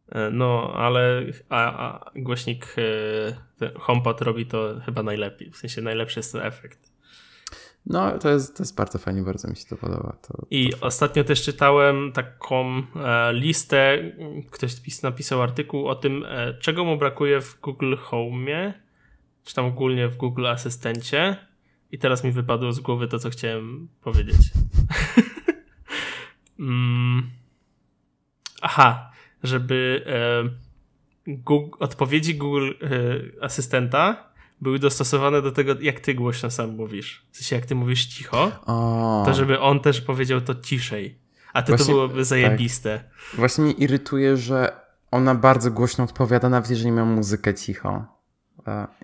E, 0.09 0.31
no, 0.31 0.73
ale 0.75 1.25
a, 1.49 1.89
a 1.89 2.11
głośnik 2.17 2.77
e, 3.61 3.71
HomePod 3.79 4.21
robi 4.23 4.47
to 4.47 4.81
chyba 4.85 5.03
najlepiej. 5.03 5.51
W 5.51 5.57
sensie 5.57 5.83
najlepszy 5.83 6.19
jest 6.19 6.33
ten 6.33 6.43
efekt. 6.43 6.97
No, 7.87 8.19
to 8.19 8.31
jest, 8.31 8.57
to 8.57 8.63
jest 8.63 8.77
bardzo 8.77 8.99
fajnie, 8.99 9.23
bardzo 9.23 9.49
mi 9.49 9.57
się 9.57 9.65
to 9.65 9.77
podoba. 9.77 10.17
To, 10.29 10.47
I 10.51 10.73
ostatnio 10.81 11.25
też 11.25 11.43
czytałem 11.43 12.13
taką 12.13 12.83
e, 12.97 13.33
listę, 13.33 13.99
ktoś 14.51 15.03
napisał 15.03 15.43
artykuł 15.43 15.89
o 15.89 15.95
tym, 15.95 16.25
czego 16.61 16.85
mu 16.85 16.97
brakuje 16.97 17.41
w 17.41 17.61
Google 17.61 17.97
Home, 17.97 18.75
czy 19.45 19.55
tam 19.55 19.65
ogólnie 19.65 20.09
w 20.09 20.17
Google 20.17 20.47
Asystencie. 20.47 21.37
I 21.93 21.99
teraz 21.99 22.25
mi 22.25 22.33
wypadło 22.33 22.73
z 22.73 22.81
głowy 22.81 23.09
to, 23.09 23.19
co 23.19 23.31
chciałem 23.31 23.89
powiedzieć. 24.01 24.37
mm. 26.59 27.31
Aha, 28.63 29.13
żeby 29.43 30.05
e, 30.07 30.67
Google, 31.27 31.77
odpowiedzi 31.79 32.35
Google 32.35 32.71
e, 32.71 33.45
Asystenta 33.45 34.31
były 34.61 34.79
dostosowane 34.79 35.43
do 35.43 35.53
tego, 35.53 35.75
jak 35.81 36.01
ty 36.01 36.15
głośno 36.15 36.51
sam 36.51 36.71
mówisz. 36.71 37.27
W 37.31 37.37
sensie, 37.37 37.57
jak 37.57 37.67
ty 37.67 37.75
mówisz 37.75 38.07
cicho, 38.07 38.53
o. 38.67 39.23
to 39.27 39.35
żeby 39.35 39.61
on 39.61 39.81
też 39.81 40.01
powiedział 40.01 40.41
to 40.41 40.55
ciszej. 40.55 41.19
A 41.53 41.63
ty 41.63 41.73
Właśnie, 41.73 41.87
to 41.87 41.93
byłoby 41.93 42.25
zajebiste. 42.25 42.99
Tak. 42.99 43.37
Właśnie 43.37 43.65
mnie 43.65 43.73
irytuje, 43.73 44.37
że 44.37 44.81
ona 45.11 45.35
bardzo 45.35 45.71
głośno 45.71 46.05
odpowiada, 46.05 46.49
nawet 46.49 46.71
jeżeli 46.71 46.93
mam 46.93 47.09
muzykę 47.09 47.55
cicho. 47.55 48.05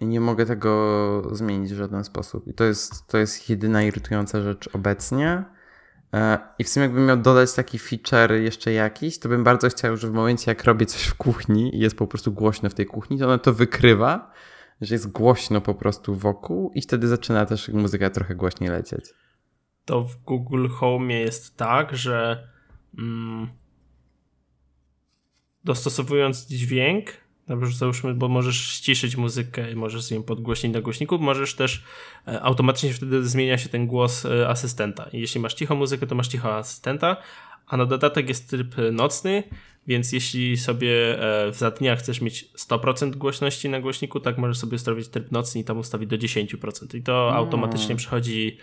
I 0.00 0.06
nie 0.06 0.20
mogę 0.20 0.46
tego 0.46 1.22
zmienić 1.32 1.72
w 1.72 1.76
żaden 1.76 2.04
sposób. 2.04 2.48
I 2.48 2.54
to 2.54 2.64
jest, 2.64 3.06
to 3.06 3.18
jest 3.18 3.50
jedyna 3.50 3.82
irytująca 3.82 4.42
rzecz 4.42 4.68
obecnie. 4.72 5.44
E, 6.14 6.38
I 6.58 6.64
w 6.64 6.68
sumie 6.68 6.84
jakbym 6.84 7.06
miał 7.06 7.16
dodać 7.16 7.52
taki 7.52 7.78
feature 7.78 8.32
jeszcze 8.32 8.72
jakiś, 8.72 9.18
to 9.18 9.28
bym 9.28 9.44
bardzo 9.44 9.68
chciał, 9.68 9.96
że 9.96 10.08
w 10.08 10.12
momencie 10.12 10.50
jak 10.50 10.64
robię 10.64 10.86
coś 10.86 11.02
w 11.02 11.14
kuchni 11.14 11.76
i 11.76 11.78
jest 11.78 11.96
po 11.96 12.06
prostu 12.06 12.32
głośno 12.32 12.70
w 12.70 12.74
tej 12.74 12.86
kuchni, 12.86 13.18
to 13.18 13.24
ono 13.24 13.38
to 13.38 13.52
wykrywa, 13.52 14.32
że 14.80 14.94
jest 14.94 15.10
głośno 15.10 15.60
po 15.60 15.74
prostu 15.74 16.14
wokół 16.14 16.72
i 16.74 16.82
wtedy 16.82 17.08
zaczyna 17.08 17.46
też 17.46 17.68
muzyka 17.68 18.10
trochę 18.10 18.34
głośniej 18.34 18.70
lecieć. 18.70 19.04
To 19.84 20.02
w 20.02 20.16
Google 20.16 20.68
Home 20.68 21.14
jest 21.14 21.56
tak, 21.56 21.96
że 21.96 22.48
mm, 22.98 23.48
dostosowując 25.64 26.46
dźwięk, 26.46 27.06
Dobrze, 27.52 27.76
załóżmy, 27.76 28.14
bo 28.14 28.28
możesz 28.28 28.56
ściszyć 28.56 29.16
muzykę 29.16 29.72
i 29.72 29.76
możesz 29.76 30.10
ją 30.10 30.22
podgłośnić 30.22 30.72
na 30.72 30.80
głośniku, 30.80 31.18
możesz 31.18 31.54
też 31.54 31.84
e, 32.28 32.42
automatycznie 32.42 32.92
wtedy 32.92 33.28
zmienia 33.28 33.58
się 33.58 33.68
ten 33.68 33.86
głos 33.86 34.26
e, 34.26 34.48
asystenta. 34.48 35.08
Jeśli 35.12 35.40
masz 35.40 35.54
cichą 35.54 35.74
muzykę, 35.74 36.06
to 36.06 36.14
masz 36.14 36.28
cicho 36.28 36.56
asystenta, 36.56 37.16
a 37.66 37.76
na 37.76 37.86
dodatek 37.86 38.28
jest 38.28 38.50
tryb 38.50 38.74
nocny, 38.92 39.42
więc 39.86 40.12
jeśli 40.12 40.56
sobie 40.56 41.22
e, 41.48 41.52
za 41.52 41.70
dnia 41.70 41.96
chcesz 41.96 42.20
mieć 42.20 42.48
100% 42.58 43.14
głośności 43.16 43.68
na 43.68 43.80
głośniku, 43.80 44.20
tak 44.20 44.38
możesz 44.38 44.58
sobie 44.58 44.74
ustawić 44.74 45.08
tryb 45.08 45.32
nocny 45.32 45.60
i 45.60 45.64
tam 45.64 45.78
ustawić 45.78 46.10
do 46.10 46.16
10%. 46.16 46.96
I 46.96 47.02
to 47.02 47.28
mm. 47.28 47.36
automatycznie 47.36 47.96
przechodzi 47.96 48.58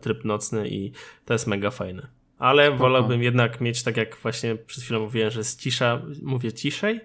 tryb 0.00 0.24
nocny 0.24 0.68
i 0.68 0.92
to 1.24 1.32
jest 1.32 1.46
mega 1.46 1.70
fajne. 1.70 2.06
Ale 2.38 2.70
wolałbym 2.70 3.22
jednak 3.22 3.60
mieć, 3.60 3.82
tak 3.82 3.96
jak 3.96 4.16
właśnie 4.16 4.56
przed 4.56 4.84
chwilą 4.84 5.00
mówiłem, 5.00 5.30
że 5.30 5.40
jest 5.40 5.60
cisza, 5.60 6.02
mówię 6.22 6.52
ciszej, 6.52 7.00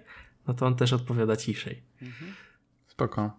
no 0.48 0.54
to 0.54 0.66
on 0.66 0.76
też 0.76 0.92
odpowiada 0.92 1.36
ciszej. 1.36 1.82
Mhm. 2.02 2.32
Spoko. 2.86 3.30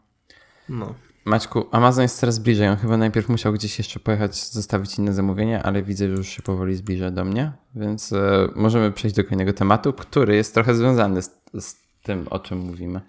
No. 0.70 0.96
Maćku, 1.26 1.68
Amazon 1.72 2.02
jest 2.02 2.20
coraz 2.20 2.40
bliżej. 2.40 2.68
On 2.68 2.78
chyba 2.78 2.98
najpierw 2.98 3.30
musiał 3.30 3.54
gdzieś 3.54 3.78
jeszcze 3.78 4.00
pojechać, 4.00 4.36
zostawić 4.36 4.98
inne 4.98 5.14
zamówienie, 5.14 5.64
ale 5.64 5.84
widzę, 5.84 6.10
że 6.10 6.14
już 6.14 6.28
się 6.28 6.42
powoli 6.42 6.76
zbliża 6.76 7.12
do 7.12 7.26
mnie, 7.26 7.52
więc 7.76 8.14
e, 8.14 8.48
możemy 8.56 8.92
przejść 8.92 9.16
do 9.16 9.24
kolejnego 9.24 9.54
tematu, 9.54 9.94
który 9.94 10.36
jest 10.36 10.54
trochę 10.54 10.76
związany 10.76 11.22
z, 11.22 11.42
z 11.60 11.76
tym, 12.04 12.28
o 12.30 12.40
czym 12.40 12.58
mówimy. 12.58 13.02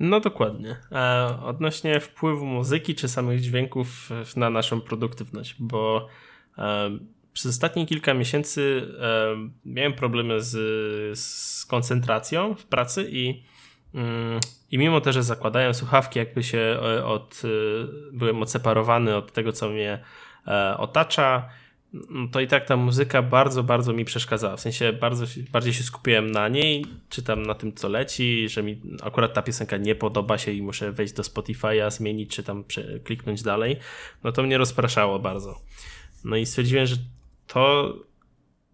No 0.00 0.20
dokładnie. 0.20 0.76
E, 0.92 1.26
odnośnie 1.42 2.00
wpływu 2.00 2.46
muzyki 2.46 2.94
czy 2.94 3.08
samych 3.08 3.40
dźwięków 3.40 4.10
na 4.36 4.50
naszą 4.50 4.80
produktywność, 4.80 5.56
bo 5.58 6.08
e, 6.58 6.90
przez 7.32 7.50
ostatnie 7.50 7.86
kilka 7.86 8.14
miesięcy 8.14 8.88
e, 9.00 9.36
miałem 9.64 9.92
problemy 9.92 10.42
z, 10.42 11.18
z 11.18 11.66
koncentracją 11.66 12.54
w 12.54 12.64
pracy 12.64 13.08
i, 13.10 13.42
mm, 13.94 14.40
i 14.70 14.78
mimo 14.78 15.00
to, 15.00 15.12
że 15.12 15.22
zakładałem 15.22 15.74
słuchawki, 15.74 16.18
jakby 16.18 16.42
się 16.42 16.58
e, 16.58 17.04
od, 17.04 17.42
byłem 18.12 18.42
odseparowany 18.42 19.16
od 19.16 19.32
tego, 19.32 19.52
co 19.52 19.68
mnie 19.68 19.98
otacza, 20.78 21.50
no 21.92 22.28
to 22.28 22.40
i 22.40 22.46
tak 22.46 22.66
ta 22.66 22.76
muzyka 22.76 23.22
bardzo, 23.22 23.62
bardzo 23.62 23.92
mi 23.92 24.04
przeszkadzała. 24.04 24.56
W 24.56 24.60
sensie 24.60 24.92
bardzo, 24.92 25.24
bardziej 25.52 25.72
się 25.72 25.82
skupiłem 25.82 26.30
na 26.30 26.48
niej, 26.48 26.86
czytam 27.08 27.42
na 27.42 27.54
tym, 27.54 27.72
co 27.72 27.88
leci, 27.88 28.48
że 28.48 28.62
mi 28.62 28.80
akurat 29.02 29.34
ta 29.34 29.42
piosenka 29.42 29.76
nie 29.76 29.94
podoba 29.94 30.38
się 30.38 30.52
i 30.52 30.62
muszę 30.62 30.92
wejść 30.92 31.12
do 31.12 31.22
Spotify'a, 31.22 31.90
zmienić, 31.90 32.30
czy 32.30 32.42
tam 32.42 32.64
kliknąć 33.04 33.42
dalej. 33.42 33.76
No 34.24 34.32
to 34.32 34.42
mnie 34.42 34.58
rozpraszało 34.58 35.18
bardzo. 35.18 35.60
No 36.24 36.36
i 36.36 36.46
stwierdziłem, 36.46 36.86
że 36.86 36.96
to 37.52 37.94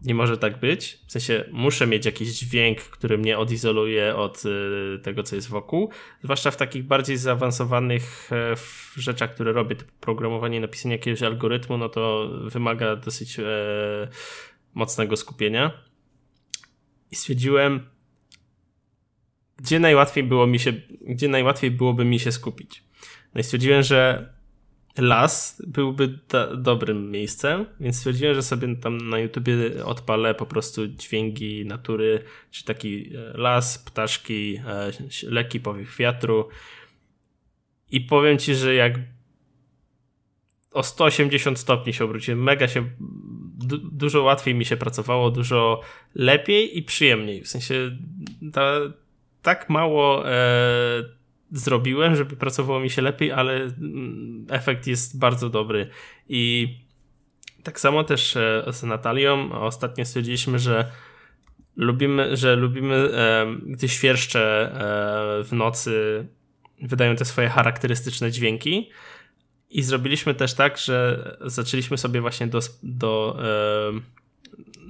nie 0.03 0.14
może 0.14 0.39
tak 0.39 0.61
być. 0.61 0.99
W 1.07 1.12
sensie 1.12 1.45
muszę 1.53 1.87
mieć 1.87 2.07
jakiś 2.07 2.29
dźwięk, 2.29 2.79
który 2.79 3.18
mnie 3.18 3.39
odizoluje 3.39 4.16
od 4.16 4.43
y, 4.47 4.99
tego, 5.03 5.22
co 5.22 5.37
jest 5.37 5.49
wokół. 5.49 5.91
Zwłaszcza 6.22 6.51
w 6.51 6.57
takich 6.57 6.85
bardziej 6.85 7.16
zaawansowanych 7.16 8.33
e, 8.33 8.55
rzeczach, 8.97 9.35
które 9.35 9.53
robię, 9.53 9.77
typu 9.77 9.93
programowanie, 10.01 10.61
napisanie 10.61 10.95
jakiegoś 10.95 11.22
algorytmu, 11.22 11.79
no 11.79 11.89
to 11.89 12.31
wymaga 12.45 12.97
dosyć 12.97 13.39
e, 13.39 13.45
mocnego 14.74 15.16
skupienia. 15.16 15.83
I 17.11 17.16
stwierdziłem, 17.16 17.91
gdzie 19.57 19.79
najłatwiej 19.79 20.24
było 20.24 20.47
mi 20.47 20.59
się, 20.59 20.72
gdzie 21.01 21.29
najłatwiej 21.29 21.70
byłoby 21.70 22.05
mi 22.05 22.20
się 22.20 22.33
skupić. 22.33 22.85
No 23.35 23.41
i 23.41 23.45
stwierdziłem, 23.45 23.83
że 23.83 24.33
las 24.99 25.63
byłby 25.67 26.19
dobrym 26.57 27.11
miejscem, 27.11 27.67
więc 27.81 27.97
stwierdziłem, 27.97 28.35
że 28.35 28.43
sobie 28.43 28.77
tam 28.77 29.11
na 29.11 29.19
YouTubie 29.19 29.85
odpalę 29.85 30.35
po 30.35 30.47
prostu 30.47 30.87
dźwięki 30.87 31.67
natury, 31.67 32.23
czy 32.51 32.65
taki 32.65 33.17
e, 33.17 33.39
las, 33.39 33.79
ptaszki, 33.79 34.61
e, 34.67 34.93
lekki 35.23 35.61
powiew 35.61 35.97
wiatru. 35.97 36.49
I 37.91 38.01
powiem 38.01 38.39
ci, 38.39 38.55
że 38.55 38.75
jak 38.75 38.99
o 40.73 40.83
180 40.83 41.59
stopni 41.59 41.93
się 41.93 42.05
obróciłem, 42.05 42.43
mega 42.43 42.69
się, 42.69 42.85
du 43.59 43.79
dużo 43.79 44.23
łatwiej 44.23 44.55
mi 44.55 44.65
się 44.65 44.77
pracowało, 44.77 45.31
dużo 45.31 45.81
lepiej 46.15 46.79
i 46.79 46.83
przyjemniej. 46.83 47.43
W 47.43 47.49
sensie 47.49 47.99
ta, 48.53 48.73
tak 49.43 49.71
mało 49.71 50.31
e, 50.31 51.17
zrobiłem, 51.53 52.17
żeby 52.17 52.37
pracowało 52.37 52.81
mi 52.81 52.91
się 52.91 53.03
lepiej, 53.03 53.33
ale 53.33 53.53
mm, 53.55 54.47
efekt 54.51 54.87
jest 54.87 55.19
bardzo 55.19 55.51
dobry. 55.51 55.89
I 56.29 56.75
tak 57.63 57.81
samo 57.81 58.05
też 58.05 58.37
e, 58.37 58.65
z 58.73 58.83
Natalią 58.83 59.53
ostatnio 59.53 60.05
stwierdziliśmy, 60.05 60.59
że 60.59 60.91
lubimy, 61.77 62.37
że 62.37 62.57
lubimy, 62.57 63.11
gdy 63.67 63.89
świerszcze 63.89 64.73
e, 64.73 65.45
w 65.45 65.53
nocy 65.53 66.27
wydają 66.83 67.17
te 67.17 67.25
swoje 67.25 67.49
charakterystyczne 67.49 68.31
dźwięki. 68.31 68.91
I 69.71 69.83
zrobiliśmy 69.83 70.35
też 70.35 70.55
tak, 70.55 70.79
że 70.79 71.37
zaczęliśmy 71.41 71.99
sobie 71.99 72.21
właśnie 72.21 72.47
do, 72.47 72.61
do 72.83 73.39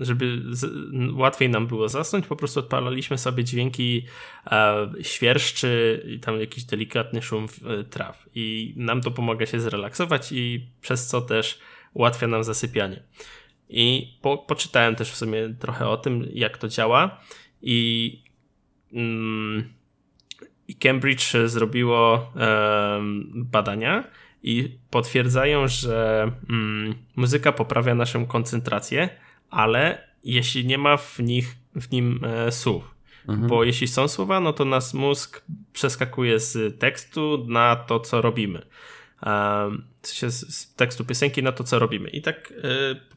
żeby 0.00 0.42
z, 0.50 0.72
łatwiej 1.14 1.48
nam 1.48 1.66
było 1.66 1.88
zasnąć, 1.88 2.26
po 2.26 2.36
prostu 2.36 2.60
odpalaliśmy 2.60 3.18
sobie 3.18 3.44
dźwięki 3.44 4.06
e, 4.46 4.88
świerszczy 5.02 6.02
i 6.06 6.20
tam 6.20 6.40
jakiś 6.40 6.64
delikatny 6.64 7.22
szum 7.22 7.46
e, 7.64 7.84
traw. 7.84 8.28
I 8.34 8.74
nam 8.76 9.00
to 9.00 9.10
pomaga 9.10 9.46
się 9.46 9.60
zrelaksować 9.60 10.32
i 10.32 10.66
przez 10.80 11.06
co 11.06 11.20
też 11.20 11.58
ułatwia 11.94 12.26
nam 12.26 12.44
zasypianie. 12.44 13.02
I 13.68 14.14
po, 14.22 14.38
poczytałem 14.38 14.96
też 14.96 15.10
w 15.10 15.16
sumie 15.16 15.54
trochę 15.58 15.88
o 15.88 15.96
tym, 15.96 16.28
jak 16.32 16.58
to 16.58 16.68
działa 16.68 17.20
i, 17.62 18.22
mm, 18.92 19.76
Cambridge 20.80 21.32
zrobiło 21.46 22.32
e, 22.36 23.00
badania 23.34 24.04
i 24.42 24.78
potwierdzają, 24.90 25.68
że 25.68 26.30
mm, 26.50 26.94
muzyka 27.16 27.52
poprawia 27.52 27.94
naszą 27.94 28.26
koncentrację, 28.26 29.08
ale 29.50 30.08
jeśli 30.24 30.66
nie 30.66 30.78
ma 30.78 30.96
w 30.96 31.18
nich 31.18 31.56
w 31.76 31.90
nim 31.90 32.20
e, 32.24 32.52
słów. 32.52 32.94
Mhm. 33.28 33.48
Bo 33.48 33.64
jeśli 33.64 33.88
są 33.88 34.08
słowa, 34.08 34.40
no 34.40 34.52
to 34.52 34.64
nasz 34.64 34.94
mózg 34.94 35.44
przeskakuje 35.72 36.40
z 36.40 36.78
tekstu 36.80 37.46
na 37.48 37.76
to, 37.76 38.00
co 38.00 38.22
robimy. 38.22 38.66
W 40.02 40.08
sensie 40.08 40.30
z 40.30 40.74
tekstu 40.74 41.04
piosenki 41.04 41.42
na 41.42 41.52
to, 41.52 41.64
co 41.64 41.78
robimy. 41.78 42.08
I 42.08 42.22
tak 42.22 42.52
e, 42.52 42.62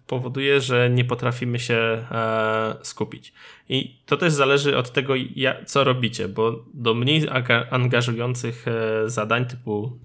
powoduje, 0.08 0.62
że 0.62 0.90
nie 0.90 1.06
potrafimy 1.06 1.60
się 1.60 1.76
e, 1.76 2.76
skupić. 2.82 3.34
I 3.70 4.02
to 4.06 4.18
też 4.18 4.34
zależy 4.34 4.78
od 4.78 4.92
tego, 4.92 5.14
co 5.66 5.84
robicie, 5.84 6.28
bo 6.28 6.66
do 6.74 6.94
mniej 6.94 7.28
angażujących 7.70 8.66
zadań 9.06 9.46
typu 9.46 10.00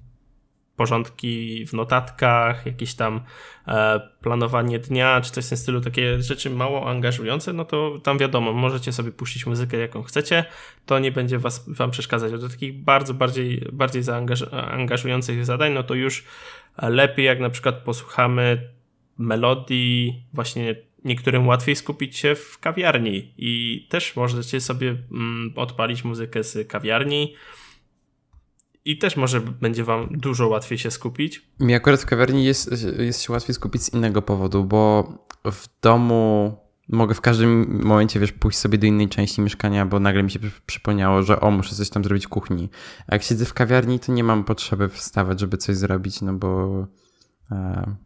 porządki 0.77 1.67
w 1.67 1.73
notatkach, 1.73 2.67
jakieś 2.67 2.95
tam 2.95 3.21
e, 3.69 4.01
planowanie 4.21 4.79
dnia, 4.79 5.21
czy 5.21 5.31
coś 5.31 5.47
w 5.47 5.49
tym 5.49 5.59
stylu, 5.59 5.81
takie 5.81 6.23
rzeczy 6.23 6.51
mało 6.51 6.91
angażujące, 6.91 7.53
no 7.53 7.65
to 7.65 8.01
tam 8.03 8.19
wiadomo, 8.19 8.53
możecie 8.53 8.93
sobie 8.93 9.13
puścić 9.13 9.47
muzykę 9.47 9.77
jaką 9.77 10.03
chcecie, 10.03 10.45
to 10.87 10.99
nie 10.99 11.13
będzie 11.13 11.39
was, 11.39 11.65
wam 11.69 11.91
przeszkadzać. 11.91 12.33
do 12.33 12.49
takich 12.49 12.85
bardzo 12.85 13.15
bardziej, 13.15 13.67
bardziej 13.73 14.03
zaangażujących 14.03 15.45
zadań, 15.45 15.73
no 15.73 15.83
to 15.83 15.95
już 15.95 16.25
lepiej 16.83 17.27
jak 17.27 17.41
na 17.41 17.51
przykład 17.51 17.75
posłuchamy 17.75 18.71
melodii, 19.19 20.23
właśnie 20.33 20.77
niektórym 21.05 21.47
łatwiej 21.47 21.77
skupić 21.77 22.17
się 22.17 22.35
w 22.35 22.59
kawiarni. 22.59 23.33
I 23.39 23.87
też 23.91 24.17
możecie 24.17 24.61
sobie 24.61 24.97
mm, 25.13 25.53
odpalić 25.57 26.05
muzykę 26.05 26.45
z 26.45 26.69
kawiarni, 26.69 27.35
i 28.85 28.99
też 28.99 29.17
może 29.17 29.41
będzie 29.41 29.85
wam 29.85 30.09
dużo 30.11 30.49
łatwiej 30.49 30.79
się 30.79 30.91
skupić. 30.91 31.43
Mi 31.61 31.75
akurat 31.75 32.03
w 32.03 32.07
kawiarni 32.07 32.45
jest, 32.45 32.71
jest 32.99 33.23
się 33.23 33.33
łatwiej 33.33 33.55
skupić 33.55 33.83
z 33.83 33.95
innego 33.95 34.23
powodu, 34.23 34.65
bo 34.65 35.13
w 35.53 35.67
domu 35.83 36.57
mogę 36.89 37.15
w 37.15 37.21
każdym 37.21 37.81
momencie, 37.85 38.21
wiesz, 38.21 38.33
pójść 38.33 38.59
sobie 38.59 38.79
do 38.79 38.87
innej 38.87 39.09
części 39.09 39.41
mieszkania, 39.41 39.87
bo 39.87 40.01
nagle 40.01 40.23
mi 40.23 40.31
się 40.31 40.39
przypomniało, 40.67 41.23
że 41.23 41.41
o, 41.41 41.51
muszę 41.51 41.75
coś 41.75 41.91
tam 41.91 42.05
zrobić 42.05 42.27
w 42.27 42.29
kuchni. 42.29 42.69
A 43.07 43.15
jak 43.15 43.23
siedzę 43.23 43.45
w 43.45 43.55
kawiarni, 43.55 44.01
to 44.01 44.13
nie 44.13 44.25
mam 44.25 44.45
potrzeby 44.45 44.89
wstawać, 44.89 45.41
żeby 45.41 45.57
coś 45.57 45.77
zrobić, 45.77 46.23
no 46.23 46.33
bo 46.33 46.87
e, 47.51 47.97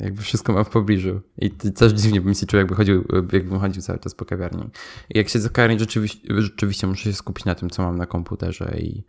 jakby 0.00 0.22
wszystko 0.22 0.52
mam 0.52 0.64
w 0.64 0.68
pobliżu. 0.68 1.20
I 1.38 1.50
też 1.50 1.92
dziwnie 1.92 2.20
bym 2.20 2.34
się 2.34 2.46
czuł, 2.46 2.58
jakby 2.58 2.74
chodził, 2.74 3.04
jakbym 3.32 3.58
chodził 3.58 3.82
cały 3.82 3.98
czas 3.98 4.14
po 4.14 4.24
kawiarni. 4.24 4.70
I 5.10 5.18
jak 5.18 5.28
siedzę 5.28 5.48
w 5.48 5.52
kawiarni, 5.52 5.78
rzeczywiście, 5.78 6.28
rzeczywiście 6.28 6.86
muszę 6.86 7.02
się 7.02 7.12
skupić 7.12 7.44
na 7.44 7.54
tym, 7.54 7.70
co 7.70 7.82
mam 7.82 7.98
na 7.98 8.06
komputerze 8.06 8.76
i 8.78 9.04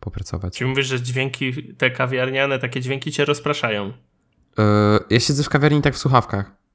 popracować. 0.00 0.58
Czyli 0.58 0.70
mówisz, 0.70 0.86
że 0.86 1.00
dźwięki 1.00 1.74
te 1.74 1.90
kawiarniane, 1.90 2.58
takie 2.58 2.80
dźwięki 2.80 3.12
cię 3.12 3.24
rozpraszają? 3.24 3.92
Yy, 4.58 4.64
ja 5.10 5.20
siedzę 5.20 5.42
w 5.42 5.48
kawiarni 5.48 5.82
tak 5.82 5.94
w 5.94 5.98
słuchawkach. 5.98 6.66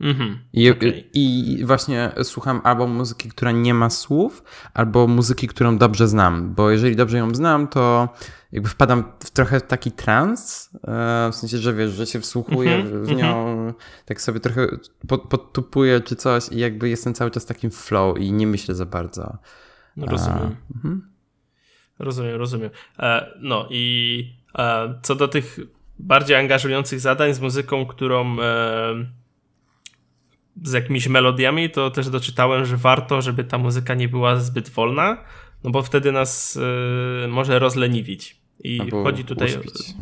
Mhm, 0.00 0.38
I, 0.52 0.70
okay. 0.70 1.04
I 1.14 1.58
właśnie 1.64 2.10
słucham 2.22 2.60
albo 2.64 2.86
muzyki, 2.86 3.28
która 3.28 3.52
nie 3.52 3.74
ma 3.74 3.90
słów, 3.90 4.42
albo 4.74 5.06
muzyki, 5.06 5.48
którą 5.48 5.78
dobrze 5.78 6.08
znam, 6.08 6.54
bo 6.54 6.70
jeżeli 6.70 6.96
dobrze 6.96 7.18
ją 7.18 7.34
znam, 7.34 7.68
to 7.68 8.08
jakby 8.52 8.68
wpadam 8.68 9.04
w 9.24 9.30
trochę 9.30 9.60
taki 9.60 9.92
trans, 9.92 10.70
e, 10.74 11.30
w 11.32 11.34
sensie, 11.34 11.58
że 11.58 11.74
wiesz, 11.74 11.90
że 11.90 12.06
się 12.06 12.20
wsłuchuję 12.20 12.74
mm 12.74 12.86
-hmm, 12.86 13.06
w 13.06 13.16
nią, 13.16 13.48
mm 13.48 13.70
-hmm. 13.70 13.74
tak 14.04 14.20
sobie 14.20 14.40
trochę 14.40 14.66
pod, 15.08 15.22
podtupuję 15.22 16.00
czy 16.00 16.16
coś 16.16 16.48
i 16.48 16.58
jakby 16.58 16.88
jestem 16.88 17.14
cały 17.14 17.30
czas 17.30 17.46
takim 17.46 17.70
flow 17.70 18.18
i 18.18 18.32
nie 18.32 18.46
myślę 18.46 18.74
za 18.74 18.86
bardzo. 18.86 19.38
No 19.96 20.06
rozumiem. 20.06 20.56
Mhm. 20.74 21.08
Rozumiem, 21.98 22.36
rozumiem. 22.36 22.70
E, 22.98 23.32
no 23.40 23.68
i 23.70 24.24
e, 24.58 24.94
co 25.02 25.14
do 25.14 25.28
tych 25.28 25.58
bardziej 25.98 26.36
angażujących 26.36 27.00
zadań 27.00 27.34
z 27.34 27.40
muzyką, 27.40 27.86
którą 27.86 28.40
e, 28.40 29.06
z 30.62 30.72
jakimiś 30.72 31.08
melodiami, 31.08 31.70
to 31.70 31.90
też 31.90 32.08
doczytałem, 32.08 32.64
że 32.64 32.76
warto, 32.76 33.22
żeby 33.22 33.44
ta 33.44 33.58
muzyka 33.58 33.94
nie 33.94 34.08
była 34.08 34.36
zbyt 34.36 34.68
wolna, 34.68 35.24
no 35.64 35.70
bo 35.70 35.82
wtedy 35.82 36.12
nas 36.12 36.58
może 37.28 37.58
rozleniwić. 37.58 38.36
I 38.64 38.80
albo 38.80 39.02
chodzi 39.02 39.24
tutaj. 39.24 39.48
Uśpić. 39.48 39.94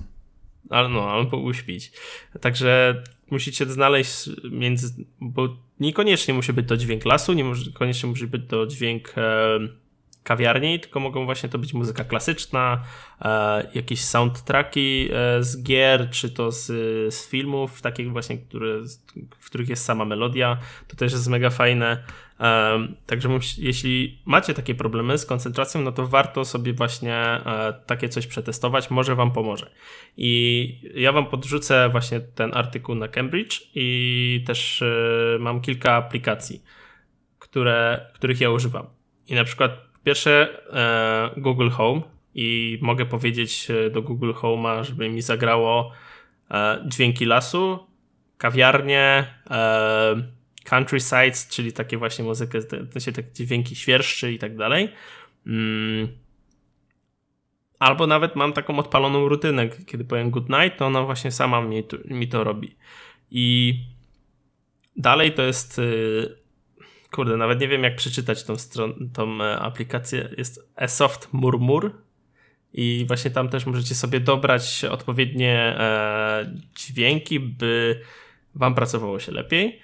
Ale 0.70 0.88
no, 0.88 1.10
albo 1.10 1.36
uśpić. 1.36 1.92
Także 2.40 3.02
musicie 3.30 3.66
znaleźć 3.66 4.30
między. 4.50 5.04
Bo 5.20 5.56
niekoniecznie 5.80 6.34
musi 6.34 6.52
być 6.52 6.68
to 6.68 6.76
dźwięk 6.76 7.04
lasu, 7.04 7.32
nie 7.32 7.44
może, 7.44 7.70
koniecznie 7.72 8.08
musi 8.08 8.26
być 8.26 8.42
to 8.48 8.66
dźwięk 8.66 9.14
kawiarni, 10.26 10.80
tylko 10.80 11.00
mogą 11.00 11.24
właśnie 11.24 11.48
to 11.48 11.58
być 11.58 11.74
muzyka 11.74 12.04
klasyczna, 12.04 12.82
e, 13.22 13.70
jakieś 13.74 14.00
soundtracki 14.04 15.08
e, 15.12 15.42
z 15.42 15.62
gier, 15.62 16.10
czy 16.10 16.30
to 16.30 16.52
z, 16.52 16.66
z 17.14 17.28
filmów, 17.28 17.82
takich 17.82 18.12
właśnie, 18.12 18.38
które, 18.38 18.68
w 19.38 19.46
których 19.46 19.68
jest 19.68 19.84
sama 19.84 20.04
melodia. 20.04 20.58
To 20.88 20.96
też 20.96 21.12
jest 21.12 21.28
mega 21.28 21.50
fajne. 21.50 22.04
Także 23.06 23.28
jeśli 23.58 24.18
macie 24.24 24.54
takie 24.54 24.74
problemy 24.74 25.18
z 25.18 25.26
koncentracją, 25.26 25.80
no 25.80 25.92
to 25.92 26.06
warto 26.06 26.44
sobie 26.44 26.72
właśnie 26.72 27.14
e, 27.14 27.74
takie 27.86 28.08
coś 28.08 28.26
przetestować, 28.26 28.90
może 28.90 29.14
Wam 29.14 29.32
pomoże. 29.32 29.70
I 30.16 30.80
ja 30.94 31.12
Wam 31.12 31.26
podrzucę 31.26 31.88
właśnie 31.88 32.20
ten 32.20 32.54
artykuł 32.54 32.94
na 32.94 33.08
Cambridge 33.08 33.62
i 33.74 34.44
też 34.46 34.82
e, 34.82 35.38
mam 35.40 35.60
kilka 35.60 35.94
aplikacji, 35.94 36.62
które, 37.38 38.10
których 38.14 38.40
ja 38.40 38.50
używam. 38.50 38.86
I 39.28 39.34
na 39.34 39.44
przykład 39.44 39.85
pierwsze 40.06 40.62
e, 40.72 41.40
Google 41.40 41.68
Home 41.68 42.00
i 42.34 42.78
mogę 42.82 43.06
powiedzieć 43.06 43.68
do 43.90 44.02
Google 44.02 44.32
Home'a, 44.32 44.84
żeby 44.84 45.08
mi 45.08 45.22
zagrało 45.22 45.92
dźwięki 46.86 47.24
lasu, 47.24 47.78
kawiarnie, 48.38 49.26
countrysides, 50.64 51.48
czyli 51.48 51.72
takie 51.72 51.98
właśnie 51.98 52.24
muzykę, 52.24 52.58
się 52.98 53.12
takie 53.12 53.28
dźwięki 53.32 53.76
świerszczy 53.76 54.32
i 54.32 54.38
tak 54.38 54.56
dalej. 54.56 54.88
Mm. 55.46 56.08
Albo 57.78 58.06
nawet 58.06 58.36
mam 58.36 58.52
taką 58.52 58.78
odpaloną 58.78 59.28
rutynę, 59.28 59.68
kiedy 59.68 60.04
powiem 60.04 60.30
good 60.30 60.48
night, 60.48 60.78
to 60.78 60.86
ona 60.86 61.02
właśnie 61.02 61.32
sama 61.32 61.60
mi 61.60 61.84
to, 61.84 61.96
mi 62.04 62.28
to 62.28 62.44
robi. 62.44 62.76
I 63.30 63.74
dalej 64.96 65.32
to 65.32 65.42
jest 65.42 65.78
y, 65.78 66.36
kurde, 67.16 67.36
nawet 67.36 67.60
nie 67.60 67.68
wiem 67.68 67.82
jak 67.82 67.96
przeczytać 67.96 68.44
tą, 68.44 68.56
stronę, 68.56 68.94
tą 69.12 69.42
e, 69.42 69.58
aplikację. 69.58 70.28
Jest 70.38 70.68
eSoft 70.76 71.28
Murmur 71.32 71.92
i 72.72 73.04
właśnie 73.08 73.30
tam 73.30 73.48
też 73.48 73.66
możecie 73.66 73.94
sobie 73.94 74.20
dobrać 74.20 74.84
odpowiednie 74.84 75.54
e, 75.78 76.54
dźwięki, 76.74 77.40
by 77.40 78.00
wam 78.54 78.74
pracowało 78.74 79.20
się 79.20 79.32
lepiej. 79.32 79.80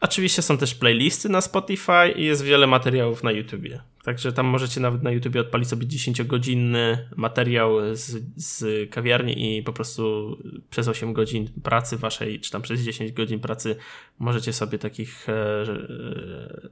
Oczywiście 0.00 0.42
są 0.42 0.58
też 0.58 0.74
playlisty 0.74 1.28
na 1.28 1.40
Spotify 1.40 2.12
i 2.16 2.24
jest 2.24 2.44
wiele 2.44 2.66
materiałów 2.66 3.22
na 3.22 3.32
YouTubie. 3.32 3.80
Także 4.04 4.32
tam 4.32 4.46
możecie 4.46 4.80
nawet 4.80 5.02
na 5.02 5.10
YouTubie 5.10 5.40
odpalić 5.40 5.68
sobie 5.68 5.86
10-godzinny 5.86 6.98
materiał 7.16 7.96
z, 7.96 8.22
z 8.36 8.90
kawiarni 8.90 9.58
i 9.58 9.62
po 9.62 9.72
prostu 9.72 10.36
przez 10.70 10.88
8 10.88 11.12
godzin 11.12 11.48
pracy 11.62 11.96
waszej, 11.96 12.40
czy 12.40 12.50
tam 12.50 12.62
przez 12.62 12.80
10 12.80 13.12
godzin 13.12 13.40
pracy 13.40 13.76
możecie 14.18 14.52
sobie 14.52 14.78
takich, 14.78 15.28
e, 15.28 15.62
e, 15.62 16.68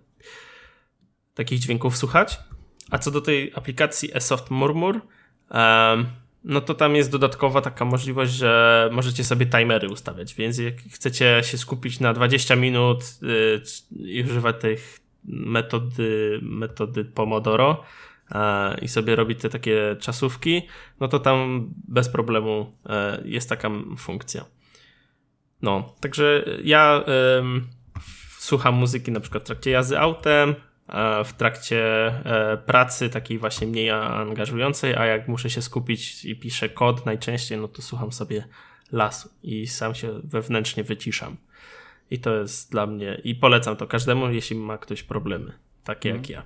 takich 1.34 1.58
dźwięków 1.58 1.96
słuchać. 1.96 2.38
A 2.90 2.98
co 2.98 3.10
do 3.10 3.20
tej 3.20 3.52
aplikacji 3.54 4.16
eSoft 4.16 4.50
Murmur, 4.50 5.00
no 6.44 6.60
to 6.60 6.74
tam 6.74 6.96
jest 6.96 7.10
dodatkowa 7.10 7.60
taka 7.60 7.84
możliwość, 7.84 8.32
że 8.32 8.88
możecie 8.92 9.24
sobie 9.24 9.46
timery 9.46 9.88
ustawiać, 9.88 10.34
więc 10.34 10.58
jak 10.58 10.74
chcecie 10.92 11.40
się 11.44 11.58
skupić 11.58 12.00
na 12.00 12.12
20 12.12 12.56
minut 12.56 13.04
yy, 13.22 13.62
i 14.12 14.22
używać 14.22 14.56
tych 14.60 14.98
metody, 15.24 16.38
metody 16.42 17.04
Pomodoro 17.04 17.84
yy, 18.30 18.38
i 18.82 18.88
sobie 18.88 19.16
robić 19.16 19.40
te 19.40 19.48
takie 19.48 19.96
czasówki, 20.00 20.62
no 21.00 21.08
to 21.08 21.18
tam 21.18 21.68
bez 21.88 22.08
problemu 22.08 22.72
yy, 23.22 23.30
jest 23.30 23.48
taka 23.48 23.70
funkcja. 23.98 24.44
No, 25.62 25.94
także 26.00 26.44
ja 26.64 27.04
słucham 28.38 28.74
muzyki 28.74 29.12
na 29.12 29.20
przykład 29.20 29.42
w 29.42 29.46
trakcie 29.46 29.70
jazdy 29.70 29.98
autem, 29.98 30.54
w 31.24 31.32
trakcie 31.32 32.06
e, 32.06 32.56
pracy 32.56 33.10
takiej 33.10 33.38
właśnie 33.38 33.66
mniej 33.66 33.90
angażującej, 33.90 34.94
a 34.96 35.06
jak 35.06 35.28
muszę 35.28 35.50
się 35.50 35.62
skupić 35.62 36.24
i 36.24 36.36
piszę 36.36 36.68
kod 36.68 37.06
najczęściej, 37.06 37.58
no 37.58 37.68
to 37.68 37.82
słucham 37.82 38.12
sobie 38.12 38.44
lasu 38.92 39.28
i 39.42 39.66
sam 39.66 39.94
się 39.94 40.20
wewnętrznie 40.24 40.84
wyciszam. 40.84 41.36
I 42.10 42.18
to 42.18 42.34
jest 42.34 42.70
dla 42.70 42.86
mnie, 42.86 43.20
i 43.24 43.34
polecam 43.34 43.76
to 43.76 43.86
każdemu, 43.86 44.30
jeśli 44.30 44.56
ma 44.56 44.78
ktoś 44.78 45.02
problemy, 45.02 45.52
takie 45.84 46.08
jak 46.08 46.30
ja. 46.30 46.42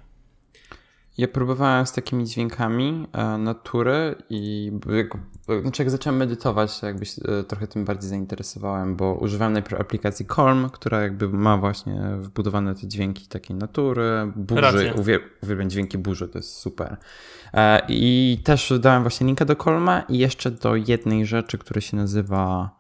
Ja 1.19 1.29
próbowałem 1.29 1.87
z 1.87 1.93
takimi 1.93 2.25
dźwiękami 2.27 3.07
e, 3.13 3.39
natury 3.39 4.15
i 4.31 4.73
jak, 4.97 5.19
znaczy 5.63 5.83
jak 5.83 5.91
zacząłem 5.91 6.19
medytować, 6.19 6.81
to 6.81 6.87
jakby 6.87 7.07
się 7.07 7.23
e, 7.23 7.45
trochę 7.45 7.67
tym 7.67 7.85
bardziej 7.85 8.11
zainteresowałem, 8.11 8.97
bo 8.97 9.15
używałem 9.15 9.53
najpierw 9.53 9.81
aplikacji 9.81 10.27
Calm, 10.37 10.71
która 10.71 11.03
jakby 11.03 11.29
ma 11.29 11.57
właśnie 11.57 12.01
wbudowane 12.19 12.75
te 12.75 12.89
dźwięki 12.89 13.27
takiej 13.27 13.57
natury, 13.57 14.33
burzy. 14.37 14.95
Uwielbiam 15.43 15.71
dźwięki 15.71 15.99
burzy, 15.99 16.29
to 16.29 16.39
jest 16.39 16.57
super. 16.57 16.97
E, 17.55 17.83
I 17.89 18.39
też 18.45 18.73
dałem 18.81 19.03
właśnie 19.03 19.27
linka 19.27 19.45
do 19.45 19.57
Calma 19.57 20.01
i 20.09 20.19
jeszcze 20.19 20.51
do 20.51 20.77
jednej 20.77 21.27
rzeczy, 21.27 21.59
która 21.59 21.81
się 21.81 21.97
nazywa 21.97 22.71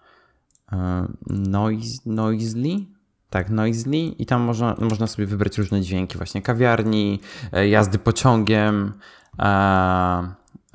Noise, 1.26 2.02
Noisely 2.06 2.86
tak, 3.32 3.50
Noisely 3.50 3.98
i 3.98 4.26
tam 4.26 4.42
można, 4.42 4.76
można 4.80 5.06
sobie 5.06 5.26
wybrać 5.26 5.58
różne 5.58 5.80
dźwięki, 5.80 6.16
właśnie 6.16 6.42
kawiarni, 6.42 7.20
e, 7.52 7.68
jazdy 7.68 7.98
pociągiem, 7.98 8.92
e, 9.38 9.44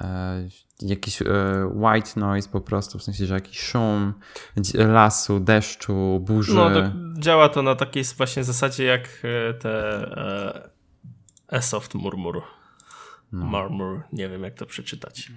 e, 0.01 0.47
jakiś 0.81 1.21
e, 1.21 1.25
white 1.73 2.19
noise 2.19 2.49
po 2.49 2.61
prostu, 2.61 2.99
w 2.99 3.03
sensie, 3.03 3.25
że 3.25 3.33
jakiś 3.33 3.59
szum 3.59 4.13
lasu, 4.73 5.39
deszczu, 5.39 6.19
burzy. 6.25 6.53
No, 6.53 6.69
to 6.69 6.81
działa 7.19 7.49
to 7.49 7.61
na 7.61 7.75
takiej 7.75 8.03
właśnie 8.03 8.43
zasadzie 8.43 8.83
jak 8.83 9.09
e, 9.23 9.53
te 9.53 9.71
e, 10.17 10.69
e-soft 11.49 11.95
murmur. 11.95 12.41
No. 13.31 13.45
Murmur, 13.45 14.03
nie 14.13 14.29
wiem 14.29 14.43
jak 14.43 14.53
to 14.53 14.65
przeczytać. 14.65 15.31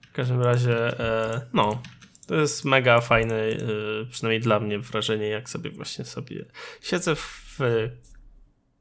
W 0.00 0.12
każdym 0.12 0.42
razie, 0.42 0.96
no, 1.52 1.82
to 2.30 2.36
jest 2.36 2.64
mega 2.64 3.00
fajne, 3.00 3.34
y, 3.34 4.06
przynajmniej 4.10 4.40
dla 4.40 4.60
mnie 4.60 4.78
wrażenie, 4.78 5.28
jak 5.28 5.48
sobie 5.50 5.70
właśnie 5.70 6.04
sobie 6.04 6.44
siedzę 6.80 7.16
w 7.16 7.58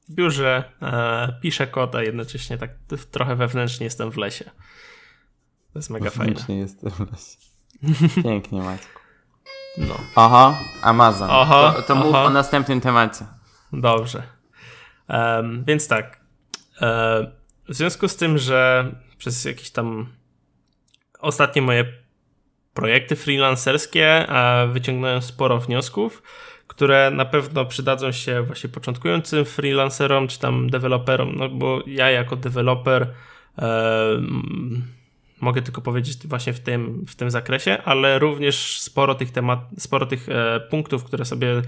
biurze, 0.10 0.64
piszę 1.42 1.68
kod, 1.68 1.96
a 1.96 2.04
jednocześnie 2.04 2.58
tak 2.58 2.72
trochę 3.12 3.36
wewnętrznie 3.36 3.84
jestem 3.84 4.12
w 4.12 4.18
lesie. 4.18 4.46
To 5.74 5.80
jest 5.80 5.90
mega 5.90 6.10
fajne. 6.10 6.26
Wewnętrznie 6.26 6.58
jestem 6.58 6.92
w 6.92 7.00
lesie. 7.00 7.38
Pięknie, 8.24 8.62
Maćku. 8.62 9.00
No. 9.78 9.96
Aha, 10.16 10.60
Amazon. 10.82 11.30
Aha, 11.32 11.74
to, 11.76 11.82
to 11.82 11.96
mów 11.96 12.16
aha. 12.16 12.24
o 12.24 12.30
następnym 12.30 12.82
temacie. 12.82 13.26
Dobrze. 13.74 14.24
Um, 15.08 15.64
więc 15.64 15.88
tak. 15.88 16.20
Um, 16.82 17.28
w 17.70 17.74
związku 17.74 18.08
z 18.08 18.16
tym, 18.16 18.38
że 18.38 18.92
przez 19.18 19.46
jakieś 19.46 19.72
tam 19.72 20.14
ostatnie 21.20 21.62
moje 21.62 22.09
projekty 22.74 23.16
freelancerskie, 23.16 24.28
wyciągnąłem 24.74 25.22
sporo 25.22 25.60
wniosków, 25.60 26.24
które 26.68 27.12
na 27.12 27.26
pewno 27.26 27.66
przydadzą 27.66 28.12
się 28.12 28.42
właśnie 28.42 28.70
początkującym 28.70 29.46
freelancerom 29.46 30.28
czy 30.28 30.40
tam 30.40 30.70
deweloperom, 30.70 31.36
no 31.36 31.50
bo 31.50 31.84
ja 31.88 32.10
jako 32.10 32.36
deweloper 32.36 33.14
e, 33.58 34.22
mogę 35.42 35.62
tylko 35.62 35.82
powiedzieć 35.82 36.28
właśnie 36.28 36.54
w 36.54 36.60
tym, 36.60 37.06
w 37.08 37.16
tym 37.16 37.32
zakresie, 37.32 37.84
ale 37.84 38.20
również 38.20 38.80
sporo 38.82 39.16
tych 39.16 39.32
temat, 39.32 39.60
sporo 39.78 40.06
tych 40.06 40.30
e, 40.30 40.60
punktów, 40.60 41.04
które 41.04 41.26
sobie, 41.26 41.62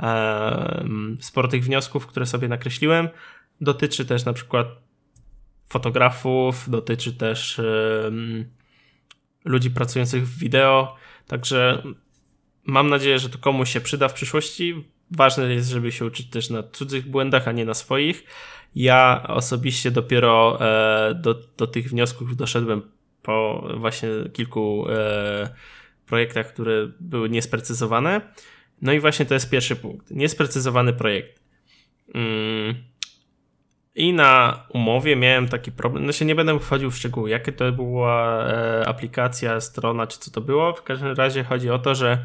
e, 0.00 0.84
sporo 1.20 1.48
tych 1.48 1.64
wniosków, 1.64 2.06
które 2.06 2.26
sobie 2.26 2.48
nakreśliłem, 2.48 3.08
dotyczy 3.60 4.06
też 4.06 4.24
na 4.24 4.32
przykład 4.32 4.66
fotografów, 5.68 6.70
dotyczy 6.70 7.12
też 7.12 7.60
ludzi 9.48 9.70
pracujących 9.70 10.28
w 10.28 10.38
wideo. 10.38 10.96
Także 11.26 11.82
mam 12.64 12.88
nadzieję, 12.88 13.18
że 13.18 13.28
to 13.28 13.38
komuś 13.38 13.72
się 13.72 13.80
przyda 13.80 14.08
w 14.08 14.14
przyszłości. 14.14 14.84
Ważne 15.10 15.54
jest, 15.54 15.68
żeby 15.68 15.92
się 15.92 16.04
uczyć 16.04 16.30
też 16.30 16.50
na 16.50 16.62
cudzych 16.62 17.10
błędach, 17.10 17.48
a 17.48 17.52
nie 17.52 17.64
na 17.64 17.74
swoich. 17.74 18.24
Ja 18.74 19.24
osobiście 19.28 19.90
dopiero 19.90 20.58
e, 20.60 21.14
do, 21.14 21.34
do 21.56 21.66
tych 21.66 21.90
wniosków 21.90 22.36
doszedłem 22.36 22.82
po 23.22 23.68
właśnie 23.76 24.08
kilku 24.32 24.86
e, 24.90 25.48
projektach, 26.06 26.52
które 26.52 26.88
były 27.00 27.28
niesprecyzowane. 27.28 28.20
No 28.82 28.92
i 28.92 29.00
właśnie 29.00 29.26
to 29.26 29.34
jest 29.34 29.50
pierwszy 29.50 29.76
punkt. 29.76 30.10
Niesprecyzowany 30.10 30.92
projekt. 30.92 31.42
I 33.98 34.12
na 34.12 34.64
umowie 34.68 35.16
miałem 35.16 35.48
taki 35.48 35.72
problem, 35.72 36.06
no 36.06 36.12
się 36.12 36.24
nie 36.24 36.34
będę 36.34 36.58
wchodził 36.60 36.90
w 36.90 36.96
szczegóły, 36.96 37.30
jakie 37.30 37.52
to 37.52 37.72
była 37.72 38.46
e, 38.46 38.88
aplikacja, 38.88 39.60
strona, 39.60 40.06
czy 40.06 40.18
co 40.18 40.30
to 40.30 40.40
było. 40.40 40.72
W 40.72 40.82
każdym 40.82 41.12
razie 41.12 41.44
chodzi 41.44 41.70
o 41.70 41.78
to, 41.78 41.94
że 41.94 42.24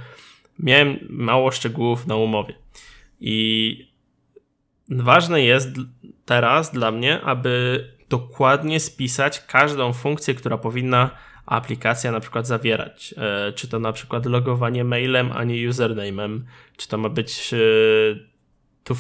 miałem 0.60 1.00
mało 1.10 1.52
szczegółów 1.52 2.08
na 2.08 2.16
umowie. 2.16 2.54
I 3.20 3.88
ważne 4.90 5.42
jest 5.42 5.70
teraz 6.26 6.72
dla 6.72 6.92
mnie, 6.92 7.22
aby 7.22 7.84
dokładnie 8.10 8.80
spisać 8.80 9.46
każdą 9.46 9.94
funkcję, 9.94 10.36
która 10.36 10.58
powinna 10.58 11.10
aplikacja 11.46 12.12
na 12.12 12.20
przykład 12.20 12.48
zawierać. 12.48 13.14
E, 13.18 13.54
czy 13.54 13.68
to 13.68 13.80
na 13.80 13.94
przykład 13.94 14.26
logowanie 14.26 14.84
mailem, 14.84 15.32
a 15.32 15.44
nie 15.44 15.56
username'em, 15.56 16.40
czy 16.78 16.88
to 16.88 16.98
ma 16.98 17.10
być 17.10 17.54
e, 18.84 18.86
tu 18.86 18.96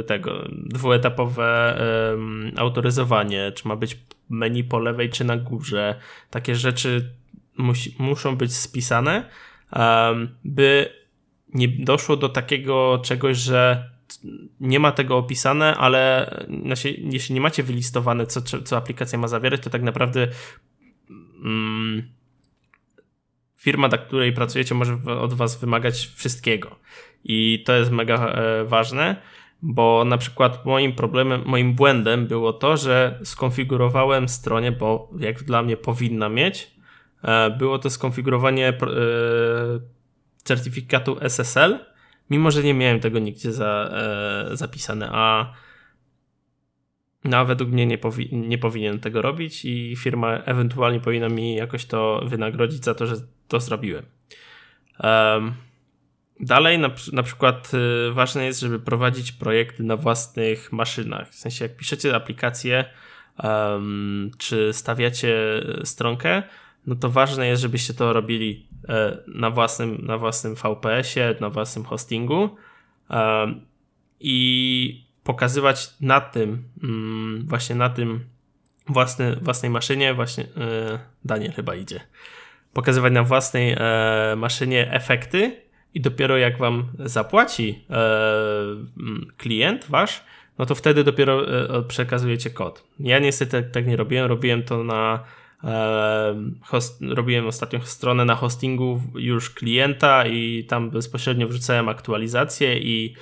y, 0.00 0.04
tego 0.04 0.48
dwuetapowe 0.52 1.78
um, 2.10 2.52
autoryzowanie, 2.56 3.52
czy 3.52 3.68
ma 3.68 3.76
być 3.76 3.98
menu 4.28 4.64
po 4.64 4.78
lewej 4.78 5.10
czy 5.10 5.24
na 5.24 5.36
górze. 5.36 6.00
Takie 6.30 6.54
rzeczy 6.54 7.14
musi, 7.56 7.94
muszą 7.98 8.36
być 8.36 8.56
spisane, 8.56 9.28
um, 9.72 10.28
by 10.44 10.92
nie 11.54 11.68
doszło 11.68 12.16
do 12.16 12.28
takiego 12.28 13.00
czegoś, 13.04 13.36
że 13.36 13.90
nie 14.60 14.80
ma 14.80 14.92
tego 14.92 15.16
opisane, 15.16 15.76
ale 15.76 16.30
jeśli 16.98 17.34
nie 17.34 17.40
macie 17.40 17.62
wylistowane, 17.62 18.26
co, 18.26 18.42
co 18.42 18.76
aplikacja 18.76 19.18
ma 19.18 19.28
zawierać, 19.28 19.60
to 19.60 19.70
tak 19.70 19.82
naprawdę 19.82 20.28
mm, 21.44 22.17
firma, 23.58 23.88
dla 23.88 23.98
której 23.98 24.32
pracujecie, 24.32 24.74
może 24.74 24.98
od 25.20 25.34
was 25.34 25.60
wymagać 25.60 26.10
wszystkiego. 26.14 26.76
I 27.24 27.62
to 27.66 27.76
jest 27.76 27.90
mega 27.90 28.28
e, 28.28 28.64
ważne, 28.64 29.16
bo 29.62 30.04
na 30.04 30.18
przykład 30.18 30.66
moim 30.66 30.92
problemem, 30.92 31.42
moim 31.46 31.74
błędem 31.74 32.26
było 32.26 32.52
to, 32.52 32.76
że 32.76 33.18
skonfigurowałem 33.24 34.28
stronie, 34.28 34.72
bo 34.72 35.10
jak 35.18 35.42
dla 35.42 35.62
mnie 35.62 35.76
powinna 35.76 36.28
mieć, 36.28 36.70
e, 37.22 37.50
było 37.50 37.78
to 37.78 37.90
skonfigurowanie 37.90 38.68
e, 38.68 38.74
certyfikatu 40.44 41.16
SSL, 41.20 41.78
mimo 42.30 42.50
że 42.50 42.62
nie 42.62 42.74
miałem 42.74 43.00
tego 43.00 43.18
nigdzie 43.18 43.52
za, 43.52 43.90
zapisane, 44.52 45.08
a 45.12 45.52
no, 47.24 47.44
według 47.46 47.70
mnie 47.70 47.86
nie, 47.86 47.98
powi 47.98 48.28
nie 48.32 48.58
powinien 48.58 49.00
tego 49.00 49.22
robić 49.22 49.64
i 49.64 49.96
firma 49.96 50.38
ewentualnie 50.38 51.00
powinna 51.00 51.28
mi 51.28 51.54
jakoś 51.54 51.84
to 51.84 52.22
wynagrodzić 52.26 52.84
za 52.84 52.94
to, 52.94 53.06
że 53.06 53.14
to 53.48 53.60
zrobiłem. 53.60 54.04
Um, 55.02 55.54
dalej, 56.40 56.78
na, 56.78 56.90
na 57.12 57.22
przykład 57.22 57.70
y, 58.08 58.12
ważne 58.12 58.44
jest, 58.44 58.60
żeby 58.60 58.80
prowadzić 58.80 59.32
projekty 59.32 59.82
na 59.82 59.96
własnych 59.96 60.72
maszynach. 60.72 61.28
W 61.28 61.34
sensie, 61.34 61.64
jak 61.64 61.76
piszecie 61.76 62.14
aplikację, 62.14 62.84
um, 63.44 64.30
czy 64.38 64.72
stawiacie 64.72 65.36
stronkę, 65.84 66.42
no 66.86 66.94
to 66.94 67.10
ważne 67.10 67.46
jest, 67.46 67.62
żebyście 67.62 67.94
to 67.94 68.12
robili 68.12 68.66
e, 68.88 69.18
na 69.26 69.50
własnym, 69.50 69.98
na 70.02 70.18
własnym 70.18 70.54
VPS-ie, 70.54 71.34
na 71.40 71.50
własnym 71.50 71.84
hostingu. 71.84 72.56
Um, 73.10 73.60
I 74.20 75.07
pokazywać 75.28 75.90
na 76.00 76.20
tym, 76.20 76.62
mm, 76.82 77.46
właśnie 77.46 77.76
na 77.76 77.90
tym 77.90 78.24
własny, 78.86 79.36
własnej 79.36 79.70
maszynie, 79.70 80.14
właśnie 80.14 80.44
yy, 80.44 80.98
Daniel 81.24 81.52
chyba 81.52 81.74
idzie, 81.74 82.00
pokazywać 82.72 83.12
na 83.12 83.22
własnej 83.22 83.72
e, 83.72 84.36
maszynie 84.36 84.92
efekty 84.92 85.62
i 85.94 86.00
dopiero 86.00 86.36
jak 86.36 86.58
wam 86.58 86.88
zapłaci 86.98 87.84
e, 87.90 87.96
mm, 89.00 89.26
klient 89.36 89.86
wasz, 89.88 90.24
no 90.58 90.66
to 90.66 90.74
wtedy 90.74 91.04
dopiero 91.04 91.34
e, 91.78 91.82
przekazujecie 91.82 92.50
kod. 92.50 92.84
Ja 93.00 93.18
niestety 93.18 93.62
tak, 93.62 93.70
tak 93.70 93.86
nie 93.86 93.96
robiłem, 93.96 94.26
robiłem 94.26 94.62
to 94.62 94.84
na 94.84 95.24
host, 96.62 97.02
robiłem 97.08 97.46
ostatnią 97.46 97.80
stronę 97.80 98.24
na 98.24 98.34
hostingu 98.34 99.02
już 99.14 99.50
klienta 99.50 100.26
i 100.26 100.64
tam 100.64 100.90
bezpośrednio 100.90 101.48
wrzucałem 101.48 101.88
aktualizację 101.88 102.78
i 102.78 103.14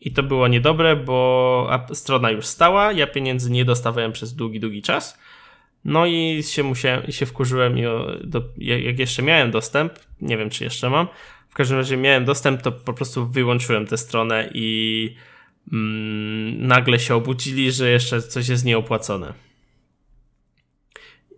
i 0.00 0.12
to 0.12 0.22
było 0.22 0.48
niedobre, 0.48 0.96
bo 0.96 1.70
strona 1.92 2.30
już 2.30 2.46
stała, 2.46 2.92
ja 2.92 3.06
pieniędzy 3.06 3.50
nie 3.50 3.64
dostawałem 3.64 4.12
przez 4.12 4.34
długi, 4.34 4.60
długi 4.60 4.82
czas. 4.82 5.18
No 5.84 6.06
i 6.06 6.42
się 6.42 6.62
musiałem, 6.62 7.12
się 7.12 7.26
wkurzyłem 7.26 7.78
i 7.78 7.82
do, 8.24 8.42
jak 8.56 8.98
jeszcze 8.98 9.22
miałem 9.22 9.50
dostęp, 9.50 9.92
nie 10.20 10.36
wiem 10.36 10.50
czy 10.50 10.64
jeszcze 10.64 10.90
mam, 10.90 11.08
w 11.48 11.54
każdym 11.54 11.78
razie 11.78 11.96
miałem 11.96 12.24
dostęp, 12.24 12.62
to 12.62 12.72
po 12.72 12.92
prostu 12.92 13.26
wyłączyłem 13.26 13.86
tę 13.86 13.96
stronę 13.96 14.50
i 14.54 15.14
mm, 15.72 16.66
nagle 16.66 16.98
się 16.98 17.14
obudzili, 17.14 17.72
że 17.72 17.90
jeszcze 17.90 18.22
coś 18.22 18.48
jest 18.48 18.64
nieopłacone. 18.64 19.32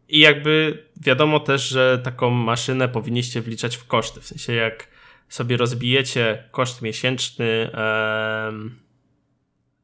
I 0.09 0.19
jakby 0.19 0.85
wiadomo 1.01 1.41
też, 1.41 1.69
że 1.69 2.01
taką 2.05 2.31
maszynę 2.31 2.89
powinniście 2.89 3.41
wliczać 3.41 3.77
w 3.77 3.87
koszty. 3.87 4.21
W 4.21 4.27
sensie 4.27 4.53
jak 4.53 4.89
sobie 5.29 5.57
rozbijecie 5.57 6.45
koszt 6.51 6.83
miesięczny 6.83 7.71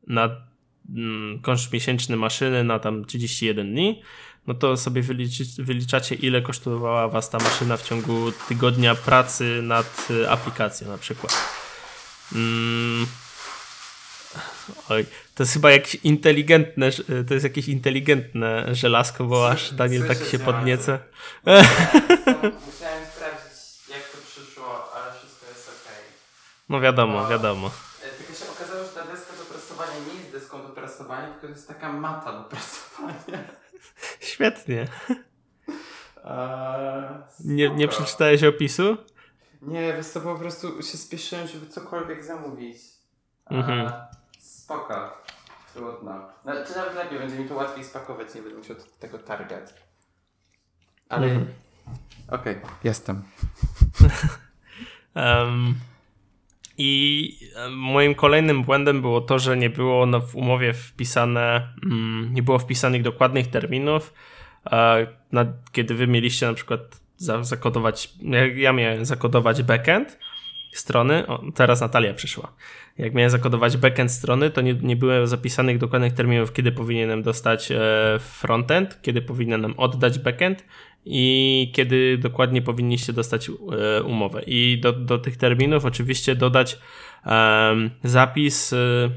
na 0.07 0.30
mm, 0.95 1.38
koszt 1.42 1.72
miesięczny 1.72 2.16
maszyny 2.16 2.64
na 2.64 2.78
tam 2.78 3.05
31 3.05 3.70
dni, 3.72 4.03
no 4.47 4.55
to 4.55 4.76
sobie 4.76 5.03
wyliczy, 5.03 5.45
wyliczacie, 5.59 6.14
ile 6.14 6.42
kosztowała 6.42 7.09
Was 7.09 7.30
ta 7.30 7.38
maszyna 7.38 7.76
w 7.76 7.82
ciągu 7.82 8.32
tygodnia 8.49 8.95
pracy 8.95 9.61
nad 9.62 10.09
y, 10.11 10.30
aplikacją 10.30 10.88
na 10.88 10.99
przykład. 10.99 11.34
Mm. 12.32 13.07
Oj, 14.88 15.07
to 15.34 15.42
jest 15.42 15.53
chyba 15.53 15.70
jakieś 15.70 15.95
inteligentne, 15.95 16.90
to 17.28 17.34
jest 17.34 17.45
jakieś 17.45 17.68
inteligentne 17.68 18.74
żelazko, 18.74 19.24
bo 19.24 19.51
aż 19.51 19.72
Daniel 19.72 20.09
tak 20.09 20.18
się 20.30 20.38
podnieca. 20.38 20.99
Musiałem 22.66 23.05
sprawdzić, 23.14 23.88
jak 23.90 24.09
to 24.12 24.18
przyszło, 24.26 24.92
ale 24.95 25.12
wszystko 25.18 25.47
jest 25.49 25.68
ok. 25.68 25.92
No 26.75 26.81
wiadomo, 26.81 27.29
wiadomo. 27.29 27.70
E, 28.03 28.09
tylko 28.09 28.35
się 28.35 28.45
okazało, 28.51 28.85
że 28.85 28.89
ta 28.89 29.07
deska 29.07 29.33
do 29.33 29.45
prasowania 29.45 29.93
nie 30.09 30.20
jest 30.20 30.33
deską 30.33 30.62
do 30.62 30.68
prasowania, 30.68 31.29
tylko 31.29 31.47
to 31.47 31.53
jest 31.53 31.68
taka 31.68 31.93
mata 31.93 32.33
do 32.33 32.45
prasowania. 32.45 33.45
Świetnie. 34.31 34.89
nie, 37.45 37.70
nie 37.70 37.89
przeczytałeś 37.89 38.45
opisu? 38.45 38.97
Nie, 39.62 39.93
wiesz 39.93 40.07
co, 40.07 40.20
po 40.20 40.35
prostu 40.35 40.83
się 40.83 40.99
spieszyłem, 40.99 41.49
żeby 41.49 41.66
cokolwiek 41.66 42.25
zamówić. 42.25 42.77
Mhm. 43.51 43.93
Spoko. 44.39 45.22
Trudno. 45.75 46.29
No, 46.45 46.53
czy 46.66 46.77
nawet 46.77 46.95
lepiej, 46.95 47.18
będzie 47.18 47.39
mi 47.39 47.49
to 47.49 47.55
łatwiej 47.55 47.85
spakować, 47.85 48.35
nie 48.35 48.43
będę 48.43 48.59
musiał 48.59 48.77
tego 49.01 49.18
targać. 49.18 49.75
Ale... 51.09 51.27
Mhm. 51.27 51.47
Okej, 52.29 52.57
okay, 52.57 52.70
jestem. 52.85 53.22
um, 55.14 55.75
I 56.79 57.31
moim 57.70 58.14
kolejnym 58.14 58.62
błędem 58.62 59.01
było 59.01 59.20
to, 59.20 59.39
że 59.39 59.57
nie 59.57 59.70
było 59.70 60.20
w 60.20 60.37
umowie 60.37 60.72
wpisane, 60.72 61.68
mm, 61.85 62.35
nie 62.35 62.43
było 62.43 62.59
wpisanych 62.59 63.03
dokładnych 63.03 63.47
terminów, 63.47 64.14
na, 65.33 65.47
kiedy 65.72 65.95
wy 65.95 66.07
mieliście 66.07 66.47
na 66.47 66.55
przykład 66.55 67.01
zakodować, 67.41 68.14
ja 68.57 68.72
miałem 68.72 69.05
zakodować 69.05 69.62
backend 69.62 70.18
strony, 70.72 71.27
o, 71.27 71.43
teraz 71.55 71.81
Natalia 71.81 72.14
przyszła. 72.14 72.53
Jak 72.99 73.14
miałem 73.14 73.31
zakodować 73.31 73.77
backend 73.77 74.12
strony, 74.12 74.51
to 74.51 74.61
nie, 74.61 74.75
nie 74.75 74.97
było 74.97 75.27
zapisanych 75.27 75.79
dokładnych 75.79 76.12
terminów, 76.12 76.53
kiedy 76.53 76.72
powinienem 76.72 77.22
dostać 77.22 77.72
e, 77.72 77.79
frontend, 78.18 78.99
kiedy 79.03 79.22
powinienem 79.22 79.75
oddać 79.77 80.18
backend 80.18 80.64
i 81.07 81.70
kiedy 81.74 82.18
dokładnie 82.18 82.62
powinniście 82.62 83.12
dostać 83.12 83.48
e, 83.48 84.02
umowę. 84.02 84.42
I 84.46 84.78
do, 84.82 84.92
do 84.92 85.18
tych 85.18 85.36
terminów 85.36 85.84
oczywiście 85.84 86.36
dodać 86.36 86.78
zapis 88.05 88.72
e, 88.72 89.11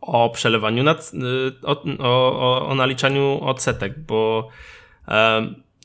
o 0.00 0.30
przelewaniu, 0.30 0.82
nad, 0.82 1.12
y, 1.14 1.66
o, 1.66 1.84
o, 1.98 2.66
o 2.68 2.74
naliczaniu 2.74 3.40
odsetek, 3.42 3.98
bo 3.98 4.48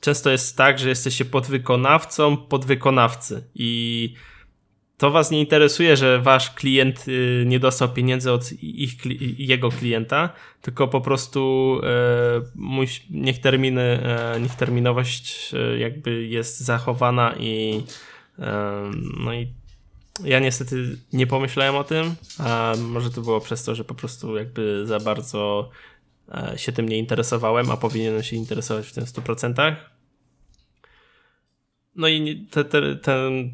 często 0.02 0.30
jest 0.30 0.58
tak, 0.58 0.80
że 0.80 0.90
jesteście 0.90 1.26
podwykonawcą 1.26 2.38
podwykonawcy 2.38 3.50
i 3.56 4.14
to 5.06 5.12
was 5.12 5.32
nie 5.32 5.40
interesuje, 5.40 5.98
że 5.98 6.22
wasz 6.22 6.52
klient 6.52 7.08
y, 7.08 7.44
nie 7.48 7.60
dostał 7.60 7.90
pieniędzy 7.90 8.32
od 8.32 8.52
ich, 8.62 8.92
jego 9.40 9.70
klienta, 9.70 10.30
tylko 10.62 10.88
po 10.88 11.02
prostu 11.02 11.82
e, 11.84 12.42
niech 13.10 13.42
terminy, 13.42 13.82
e, 13.82 14.40
niech 14.42 14.56
terminowość 14.56 15.54
e, 15.54 15.78
jakby 15.78 16.28
jest 16.28 16.60
zachowana 16.60 17.36
i 17.40 17.84
no 19.20 19.34
i 19.34 19.48
ja 20.24 20.40
niestety 20.40 20.98
nie 21.14 21.28
pomyślałem 21.28 21.76
o 21.76 21.84
tym, 21.84 22.16
a 22.40 22.74
może 22.80 23.10
to 23.10 23.22
było 23.22 23.42
przez 23.42 23.64
to, 23.64 23.76
że 23.76 23.84
po 23.84 23.96
prostu 23.96 24.38
jakby 24.38 24.88
za 24.88 25.00
bardzo 25.00 25.70
się 26.56 26.72
tym 26.72 26.90
nie 26.90 26.98
interesowałem, 26.98 27.72
a 27.72 27.78
powinienem 27.78 28.24
się 28.24 28.36
interesować 28.36 28.88
w 28.88 28.94
tym 28.94 29.04
100%. 29.04 29.76
No 31.96 32.08
i 32.08 32.48
te, 32.52 32.66
te, 32.66 32.96
ten 32.96 33.52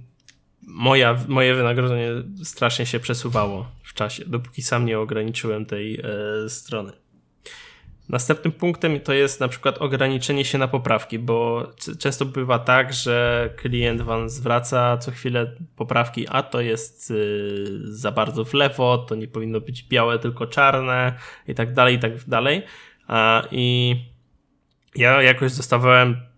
moja, 0.68 1.18
moje 1.28 1.56
wynagrodzenie 1.56 2.10
strasznie 2.44 2.86
się 2.86 3.00
przesuwało 3.00 3.68
w 3.84 3.94
czasie, 3.94 4.26
dopóki 4.26 4.62
sam 4.62 4.86
nie 4.86 5.00
ograniczyłem 5.00 5.66
tej 5.66 6.00
e, 6.00 6.50
strony. 6.50 6.92
Następnym 8.10 8.52
punktem 8.52 9.00
to 9.00 9.14
jest 9.14 9.40
na 9.40 9.48
przykład 9.48 9.78
ograniczenie 9.78 10.46
się 10.46 10.58
na 10.58 10.68
poprawki, 10.68 11.20
bo 11.20 11.68
często 12.00 12.26
bywa 12.26 12.60
tak, 12.60 12.94
że 12.94 13.50
klient 13.56 14.02
wam 14.02 14.30
zwraca 14.30 14.98
co 14.98 15.12
chwilę 15.12 15.56
poprawki, 15.76 16.28
a 16.30 16.44
to 16.44 16.62
jest 16.62 17.12
y, 17.12 17.80
za 17.84 18.12
bardzo 18.12 18.46
w 18.46 18.54
lewo, 18.54 18.98
to 18.98 19.16
nie 19.16 19.28
powinno 19.28 19.62
być 19.62 19.84
białe, 19.84 20.20
tylko 20.20 20.48
czarne 20.48 21.14
i 21.48 21.56
tak 21.56 21.74
dalej, 21.74 21.96
i 21.96 22.00
tak 22.00 22.26
dalej. 22.28 22.62
I 23.52 23.96
ja 24.96 25.22
jakoś 25.22 25.56
dostawałem 25.56 26.31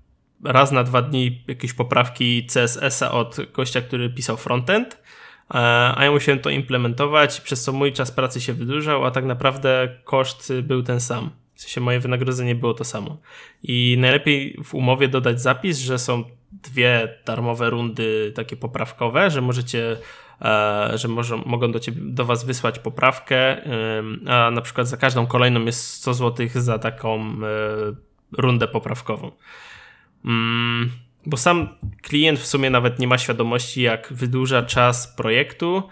raz 0.43 0.71
na 0.71 0.83
dwa 0.83 1.01
dni 1.01 1.43
jakieś 1.47 1.73
poprawki 1.73 2.47
CSS-a 2.53 3.11
od 3.11 3.37
gościa, 3.53 3.81
który 3.81 4.09
pisał 4.09 4.37
frontend, 4.37 5.03
a 5.49 5.99
ja 6.03 6.11
musiałem 6.11 6.39
to 6.39 6.49
implementować, 6.49 7.41
przez 7.41 7.63
co 7.63 7.71
mój 7.73 7.93
czas 7.93 8.11
pracy 8.11 8.41
się 8.41 8.53
wydłużał, 8.53 9.05
a 9.05 9.11
tak 9.11 9.25
naprawdę 9.25 9.97
koszt 10.03 10.53
był 10.63 10.83
ten 10.83 10.99
sam. 10.99 11.29
W 11.55 11.61
sensie 11.61 11.81
moje 11.81 11.99
wynagrodzenie 11.99 12.55
było 12.55 12.73
to 12.73 12.83
samo. 12.83 13.17
I 13.63 13.97
najlepiej 13.99 14.59
w 14.63 14.73
umowie 14.73 15.07
dodać 15.07 15.41
zapis, 15.41 15.79
że 15.79 15.99
są 15.99 16.23
dwie 16.51 17.17
darmowe 17.25 17.69
rundy 17.69 18.31
takie 18.35 18.55
poprawkowe, 18.55 19.31
że 19.31 19.41
możecie 19.41 19.97
że 20.93 21.07
może, 21.07 21.37
mogą 21.37 21.71
do, 21.71 21.79
ciebie, 21.79 22.01
do 22.01 22.25
was 22.25 22.45
wysłać 22.45 22.79
poprawkę, 22.79 23.61
a 24.27 24.51
na 24.51 24.61
przykład 24.61 24.87
za 24.87 24.97
każdą 24.97 25.27
kolejną 25.27 25.65
jest 25.65 25.93
100 25.93 26.13
zł 26.13 26.47
za 26.55 26.79
taką 26.79 27.35
rundę 28.37 28.67
poprawkową. 28.67 29.31
Mm, 30.25 30.91
bo 31.25 31.37
sam 31.37 31.67
klient 32.01 32.39
w 32.39 32.45
sumie 32.45 32.69
nawet 32.69 32.99
nie 32.99 33.07
ma 33.07 33.17
świadomości, 33.17 33.81
jak 33.81 34.13
wydłuża 34.13 34.63
czas 34.63 35.15
projektu, 35.15 35.83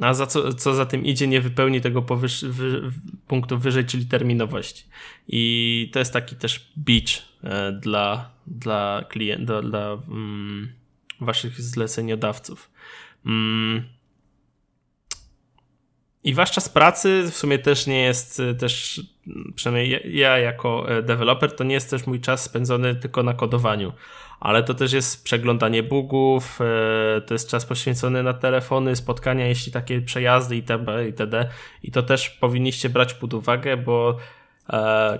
a 0.00 0.14
za 0.14 0.26
co, 0.26 0.54
co 0.54 0.74
za 0.74 0.86
tym 0.86 1.04
idzie, 1.04 1.26
nie 1.26 1.40
wypełni 1.40 1.80
tego 1.80 2.02
powyż, 2.02 2.44
wy, 2.44 2.92
punktu 3.26 3.58
wyżej, 3.58 3.84
czyli 3.84 4.06
terminowości. 4.06 4.84
I 5.28 5.90
to 5.92 5.98
jest 5.98 6.12
taki 6.12 6.36
też 6.36 6.72
beach 6.76 7.22
dla, 7.80 8.30
dla 8.46 9.04
klientów, 9.08 9.70
dla 9.70 9.98
mm, 10.08 10.72
waszych 11.20 11.60
zleceniodawców. 11.60 12.70
Mm. 13.26 13.84
I 16.24 16.34
wasz 16.34 16.50
czas 16.50 16.68
pracy 16.68 17.24
w 17.30 17.36
sumie 17.36 17.58
też 17.58 17.86
nie 17.86 18.02
jest 18.02 18.40
e, 18.40 18.54
też, 18.54 19.00
przynajmniej 19.54 20.16
ja 20.18 20.38
jako 20.38 20.90
e, 20.90 21.02
deweloper, 21.02 21.56
to 21.56 21.64
nie 21.64 21.74
jest 21.74 21.90
też 21.90 22.06
mój 22.06 22.20
czas 22.20 22.42
spędzony 22.42 22.94
tylko 22.94 23.22
na 23.22 23.34
kodowaniu 23.34 23.92
ale 24.44 24.62
to 24.62 24.74
też 24.74 24.92
jest 24.92 25.24
przeglądanie 25.24 25.82
bugów, 25.82 26.60
e, 26.60 27.20
to 27.20 27.34
jest 27.34 27.50
czas 27.50 27.66
poświęcony 27.66 28.22
na 28.22 28.34
telefony, 28.34 28.96
spotkania, 28.96 29.46
jeśli 29.46 29.72
takie 29.72 30.00
przejazdy 30.00 30.56
itd. 30.56 31.06
itd. 31.06 31.48
I 31.82 31.90
to 31.90 32.02
też 32.02 32.30
powinniście 32.30 32.88
brać 32.88 33.14
pod 33.14 33.34
uwagę, 33.34 33.76
bo 33.76 34.16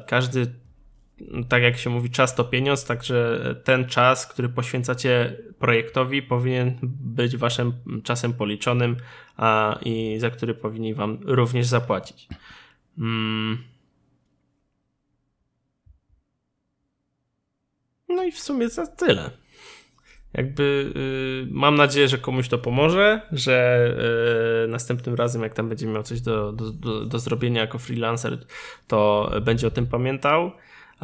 każdy, 0.07 0.55
tak 1.49 1.63
jak 1.63 1.77
się 1.77 1.91
mówi, 1.91 2.11
czas 2.11 2.35
to 2.35 2.45
pieniądz, 2.45 2.85
także 2.85 3.41
ten 3.65 3.89
czas, 3.89 4.27
który 4.27 4.49
poświęcacie 4.49 5.37
projektowi, 5.59 6.23
powinien 6.23 6.79
być 6.83 7.37
waszym 7.37 7.73
czasem 8.05 8.33
policzonym 8.33 8.97
a, 9.37 9.79
i 9.85 10.17
za 10.19 10.31
który 10.31 10.55
powinni 10.55 10.95
wam 10.95 11.19
również 11.25 11.67
zapłacić. 11.67 12.29
Mm. 12.99 13.59
No 18.09 18.25
i 18.25 18.33
w 18.33 18.39
sumie 18.39 18.69
za 18.69 18.87
tyle. 18.87 19.31
Jakby 20.35 20.93
yy, 20.95 21.49
mam 21.51 21.75
nadzieję, 21.75 22.09
że 22.09 22.19
komuś 22.19 22.49
to 22.49 22.59
pomoże, 22.59 23.21
że 23.33 23.89
yy, 24.63 24.69
następnym 24.69 25.15
razem, 25.15 25.43
jak 25.43 25.55
tam 25.55 25.69
będzie 25.69 25.87
miał 25.87 26.03
coś 26.03 26.21
do, 26.21 26.53
do, 26.53 26.71
do, 26.71 27.05
do 27.05 27.19
zrobienia 27.19 27.61
jako 27.61 27.79
freelancer, 27.79 28.39
to 28.89 29.31
będzie 29.43 29.67
o 29.67 29.71
tym 29.71 29.87
pamiętał. 29.87 30.53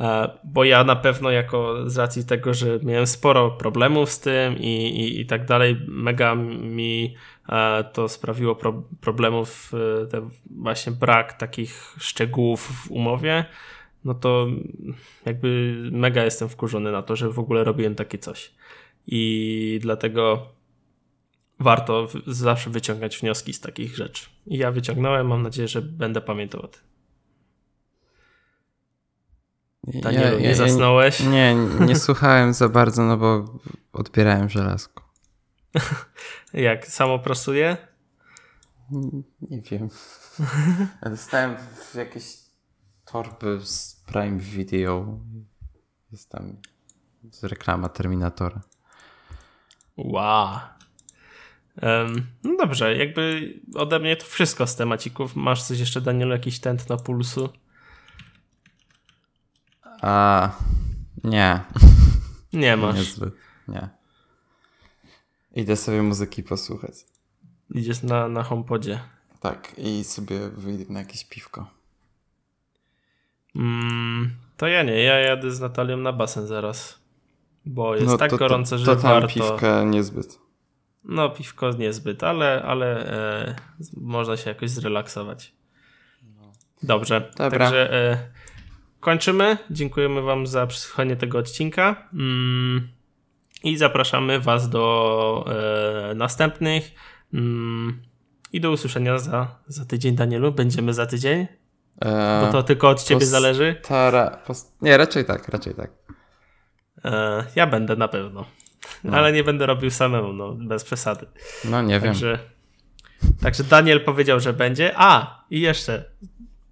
E, 0.01 0.31
bo 0.45 0.65
ja 0.65 0.85
na 0.85 0.97
pewno, 0.97 1.31
jako 1.31 1.91
z 1.91 1.99
racji 1.99 2.27
tego, 2.27 2.55
że 2.55 2.79
miałem 2.83 3.07
sporo 3.07 3.51
problemów 3.51 4.11
z 4.11 4.21
tym 4.21 4.59
i, 4.59 4.87
i, 4.87 5.21
i 5.21 5.27
tak 5.27 5.47
dalej, 5.47 5.77
mega 5.89 6.35
mi 6.35 7.15
e, 7.49 7.85
to 7.85 8.09
sprawiło 8.09 8.55
pro, 8.55 8.83
problemów, 9.01 9.73
e, 10.15 10.29
właśnie 10.51 10.93
brak 10.93 11.33
takich 11.33 11.97
szczegółów 11.99 12.61
w 12.61 12.91
umowie 12.91 13.45
no 14.05 14.15
to 14.15 14.47
jakby 15.27 15.77
mega 15.93 16.25
jestem 16.25 16.49
wkurzony 16.49 16.93
na 16.93 17.03
to, 17.03 17.17
że 17.17 17.31
w 17.31 17.39
ogóle 17.39 17.65
robiłem 17.65 17.95
takie 17.95 18.19
coś. 18.19 18.53
I 19.07 19.79
dlatego 19.83 20.49
warto 21.59 22.09
zawsze 22.27 22.71
wyciągać 22.71 23.19
wnioski 23.19 23.53
z 23.53 23.61
takich 23.61 23.97
rzeczy. 23.97 24.27
I 24.47 24.59
ja 24.59 24.71
wyciągnąłem, 24.71 25.27
mam 25.27 25.43
nadzieję, 25.43 25.69
że 25.69 25.83
będę 25.83 26.21
pamiętał 26.21 26.63
o 26.63 26.69
tym. 26.69 26.90
Danielu, 29.85 30.25
ja, 30.25 30.33
ja, 30.33 30.49
nie 30.49 30.55
zasnąłeś? 30.55 31.21
Nie, 31.21 31.55
nie 31.87 31.97
słuchałem 31.97 32.53
za 32.53 32.69
bardzo, 32.69 33.05
no 33.05 33.17
bo 33.17 33.59
odbierałem 33.93 34.49
żelazko. 34.49 35.11
Jak 36.53 36.87
samo 36.87 37.19
prasuje? 37.19 37.77
Nie 39.41 39.63
wiem. 39.63 39.89
Dostałem 41.03 41.57
w 41.57 41.95
jakieś 41.95 42.25
torby 43.05 43.61
z 43.65 44.03
Prime 44.07 44.39
Video. 44.39 45.19
Jest 46.13 46.31
tam 46.31 46.57
reklama 47.43 47.89
Terminatora. 47.89 48.61
Wow. 49.97 50.59
Um, 51.83 52.27
no 52.45 52.57
dobrze, 52.57 52.97
jakby 52.97 53.55
ode 53.75 53.99
mnie 53.99 54.17
to 54.17 54.25
wszystko 54.25 54.67
z 54.67 54.77
temacików. 54.77 55.37
Masz 55.37 55.63
coś 55.63 55.79
jeszcze, 55.79 56.01
Daniel, 56.01 56.29
jakiś 56.29 56.61
tętno 56.61 56.97
pulsu? 56.97 57.49
A, 60.03 60.51
nie. 61.25 61.61
Nie 62.53 62.77
masz. 62.77 62.97
Niezbyt, 62.97 63.35
nie. 63.69 63.89
Idę 65.55 65.77
sobie 65.77 66.03
muzyki 66.03 66.43
posłuchać. 66.43 66.95
Idziesz 67.75 68.03
na, 68.03 68.29
na 68.29 68.43
homepodzie. 68.43 69.01
Tak, 69.41 69.73
i 69.79 70.05
sobie 70.05 70.49
wyjdę 70.49 70.93
na 70.93 70.99
jakieś 70.99 71.25
piwko. 71.25 71.67
Mm, 73.57 74.31
to 74.57 74.67
ja 74.67 74.83
nie, 74.83 75.03
ja 75.03 75.19
jadę 75.19 75.51
z 75.51 75.61
Natalią 75.61 75.97
na 75.97 76.13
basen 76.13 76.47
zaraz. 76.47 77.01
Bo 77.67 77.95
jest 77.95 78.07
no, 78.07 78.19
tak 78.19 78.31
to, 78.31 78.37
gorąco, 78.37 78.79
że 78.79 78.85
to 78.85 78.97
tam 78.97 79.03
warto... 79.03 79.29
piwka 79.29 79.85
niezbyt. 79.85 80.39
No, 81.05 81.31
piwko 81.31 81.71
niezbyt, 81.71 82.25
ale, 82.25 82.63
ale 82.63 83.13
e, 83.13 83.57
można 83.97 84.37
się 84.37 84.51
jakoś 84.51 84.71
zrelaksować. 84.71 85.53
Dobrze, 86.83 87.21
Dobra. 87.21 87.51
także 87.51 87.93
e, 87.93 88.29
kończymy. 89.01 89.57
Dziękujemy 89.71 90.23
Wam 90.23 90.47
za 90.47 90.67
przesłuchanie 90.67 91.17
tego 91.17 91.39
odcinka 91.39 92.09
mm, 92.13 92.89
i 93.65 93.77
zapraszamy 93.77 94.41
Was 94.41 94.69
do 94.69 95.45
e, 96.11 96.15
następnych. 96.15 96.91
Mm, 97.35 98.03
I 98.53 98.61
do 98.61 98.71
usłyszenia 98.71 99.19
za, 99.19 99.57
za 99.67 99.85
tydzień, 99.85 100.17
Danielu. 100.17 100.53
Będziemy 100.53 100.95
za 100.95 101.07
tydzień. 101.07 101.47
E, 102.01 102.43
Bo 102.47 102.53
to 102.53 102.63
tylko 102.63 102.89
od 102.89 103.03
ciebie 103.03 103.21
postara, 103.21 103.41
zależy? 103.41 103.77
Post, 104.47 104.77
nie, 104.83 104.97
raczej 104.97 105.25
tak, 105.25 105.49
raczej 105.49 105.75
tak. 105.75 105.91
E, 107.05 107.45
ja 107.57 107.67
będę 107.67 107.97
na 107.97 108.09
pewno. 108.09 108.45
No. 109.05 109.17
Ale 109.17 109.33
nie 109.33 109.45
będę 109.45 109.67
robił 109.67 109.91
samemu, 109.91 110.33
no, 110.33 110.53
bez 110.53 110.85
przesady. 110.85 111.27
No 111.65 111.83
nie 111.83 112.01
także, 112.01 112.39
wiem. 113.23 113.33
Także 113.43 113.65
Daniel 113.65 114.05
powiedział, 114.05 114.41
że 114.41 114.53
będzie. 114.53 114.93
A, 114.97 115.45
i 115.51 115.61
jeszcze. 115.61 116.05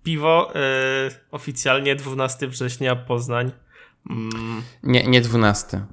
Piwo 0.09 0.53
y, 0.57 1.11
oficjalnie 1.31 1.97
12 1.97 2.49
września 2.49 2.97
Poznań. 2.97 3.53
Mm. 4.11 4.63
Nie, 4.83 5.07
nie 5.07 5.21
12. 5.21 5.85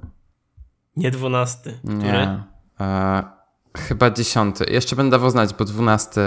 Nie 0.96 1.10
12. 1.10 1.72
Który? 1.78 1.96
Nie. 1.96 2.42
E, 2.80 3.22
chyba 3.76 4.10
10. 4.10 4.56
Jeszcze 4.68 4.96
będę 4.96 5.30
znać, 5.30 5.54
bo 5.54 5.64
12 5.64 6.20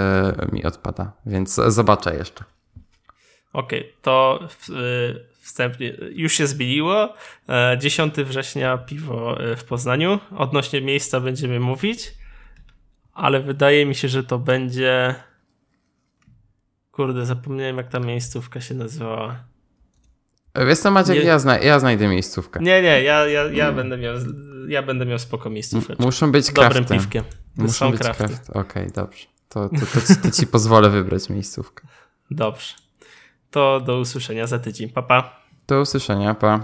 mi 0.52 0.66
odpada, 0.66 1.12
więc 1.26 1.56
zobaczę 1.68 2.16
jeszcze. 2.16 2.44
Okej, 3.54 3.80
okay, 3.80 3.94
to 4.02 4.40
y, 4.70 5.26
wstępnie 5.42 5.94
już 6.12 6.34
się 6.34 6.48
zmieniło. 6.48 7.14
10 7.78 8.20
e, 8.20 8.24
września 8.24 8.78
piwo 8.78 9.40
e, 9.40 9.56
w 9.56 9.64
Poznaniu. 9.64 10.20
Odnośnie 10.38 10.82
miejsca 10.82 11.20
będziemy 11.20 11.60
mówić, 11.60 12.14
ale 13.14 13.40
wydaje 13.40 13.86
mi 13.86 13.96
się, 13.96 14.08
że 14.08 14.24
to 14.24 14.40
będzie. 14.40 15.16
Kurde, 17.00 17.26
zapomniałem 17.26 17.78
jak 17.78 17.88
ta 17.88 18.00
miejscówka 18.00 18.62
się 18.62 18.76
nazywała. 18.76 19.43
Wiesz 20.68 20.80
co 20.80 20.91
Maciek, 20.91 21.16
nie... 21.16 21.24
ja, 21.24 21.39
zna 21.39 21.60
ja 21.60 21.80
znajdę 21.80 22.08
miejscówkę. 22.08 22.60
Nie, 22.60 22.82
nie, 22.82 23.04
ja, 23.04 23.26
ja, 23.26 23.43
ja, 23.43 23.66
hmm. 23.66 23.76
będę, 23.76 23.97
miał, 23.97 24.16
ja 24.68 24.84
będę 24.84 25.06
miał 25.06 25.20
spoko 25.20 25.50
miejscówkę. 25.50 25.93
Muszą 26.00 26.32
być 26.32 26.52
kraftem. 26.52 26.84
Dobrym 26.84 27.00
piwkiem. 27.00 27.24
Muszą 27.58 27.91
być 27.91 28.00
krafty. 28.00 28.24
Okej, 28.24 28.62
okay, 28.62 28.91
dobrze. 28.95 29.26
To, 29.50 29.70
to, 29.70 29.80
to, 29.80 30.16
to, 30.24 30.32
ci 30.32 30.47
pozwolę 30.58 30.89
wybrać 30.89 31.30
miejscówkę. 31.30 31.88
Dobrze. 32.32 32.74
To 33.52 33.80
do 33.80 34.00
usłyszenia 34.00 34.47
za 34.47 34.60
tydzień. 34.60 34.89
Pa, 34.89 35.02
pa. 35.02 35.41
Do 35.68 35.82
usłyszenia, 35.82 36.36
pa. 36.36 36.64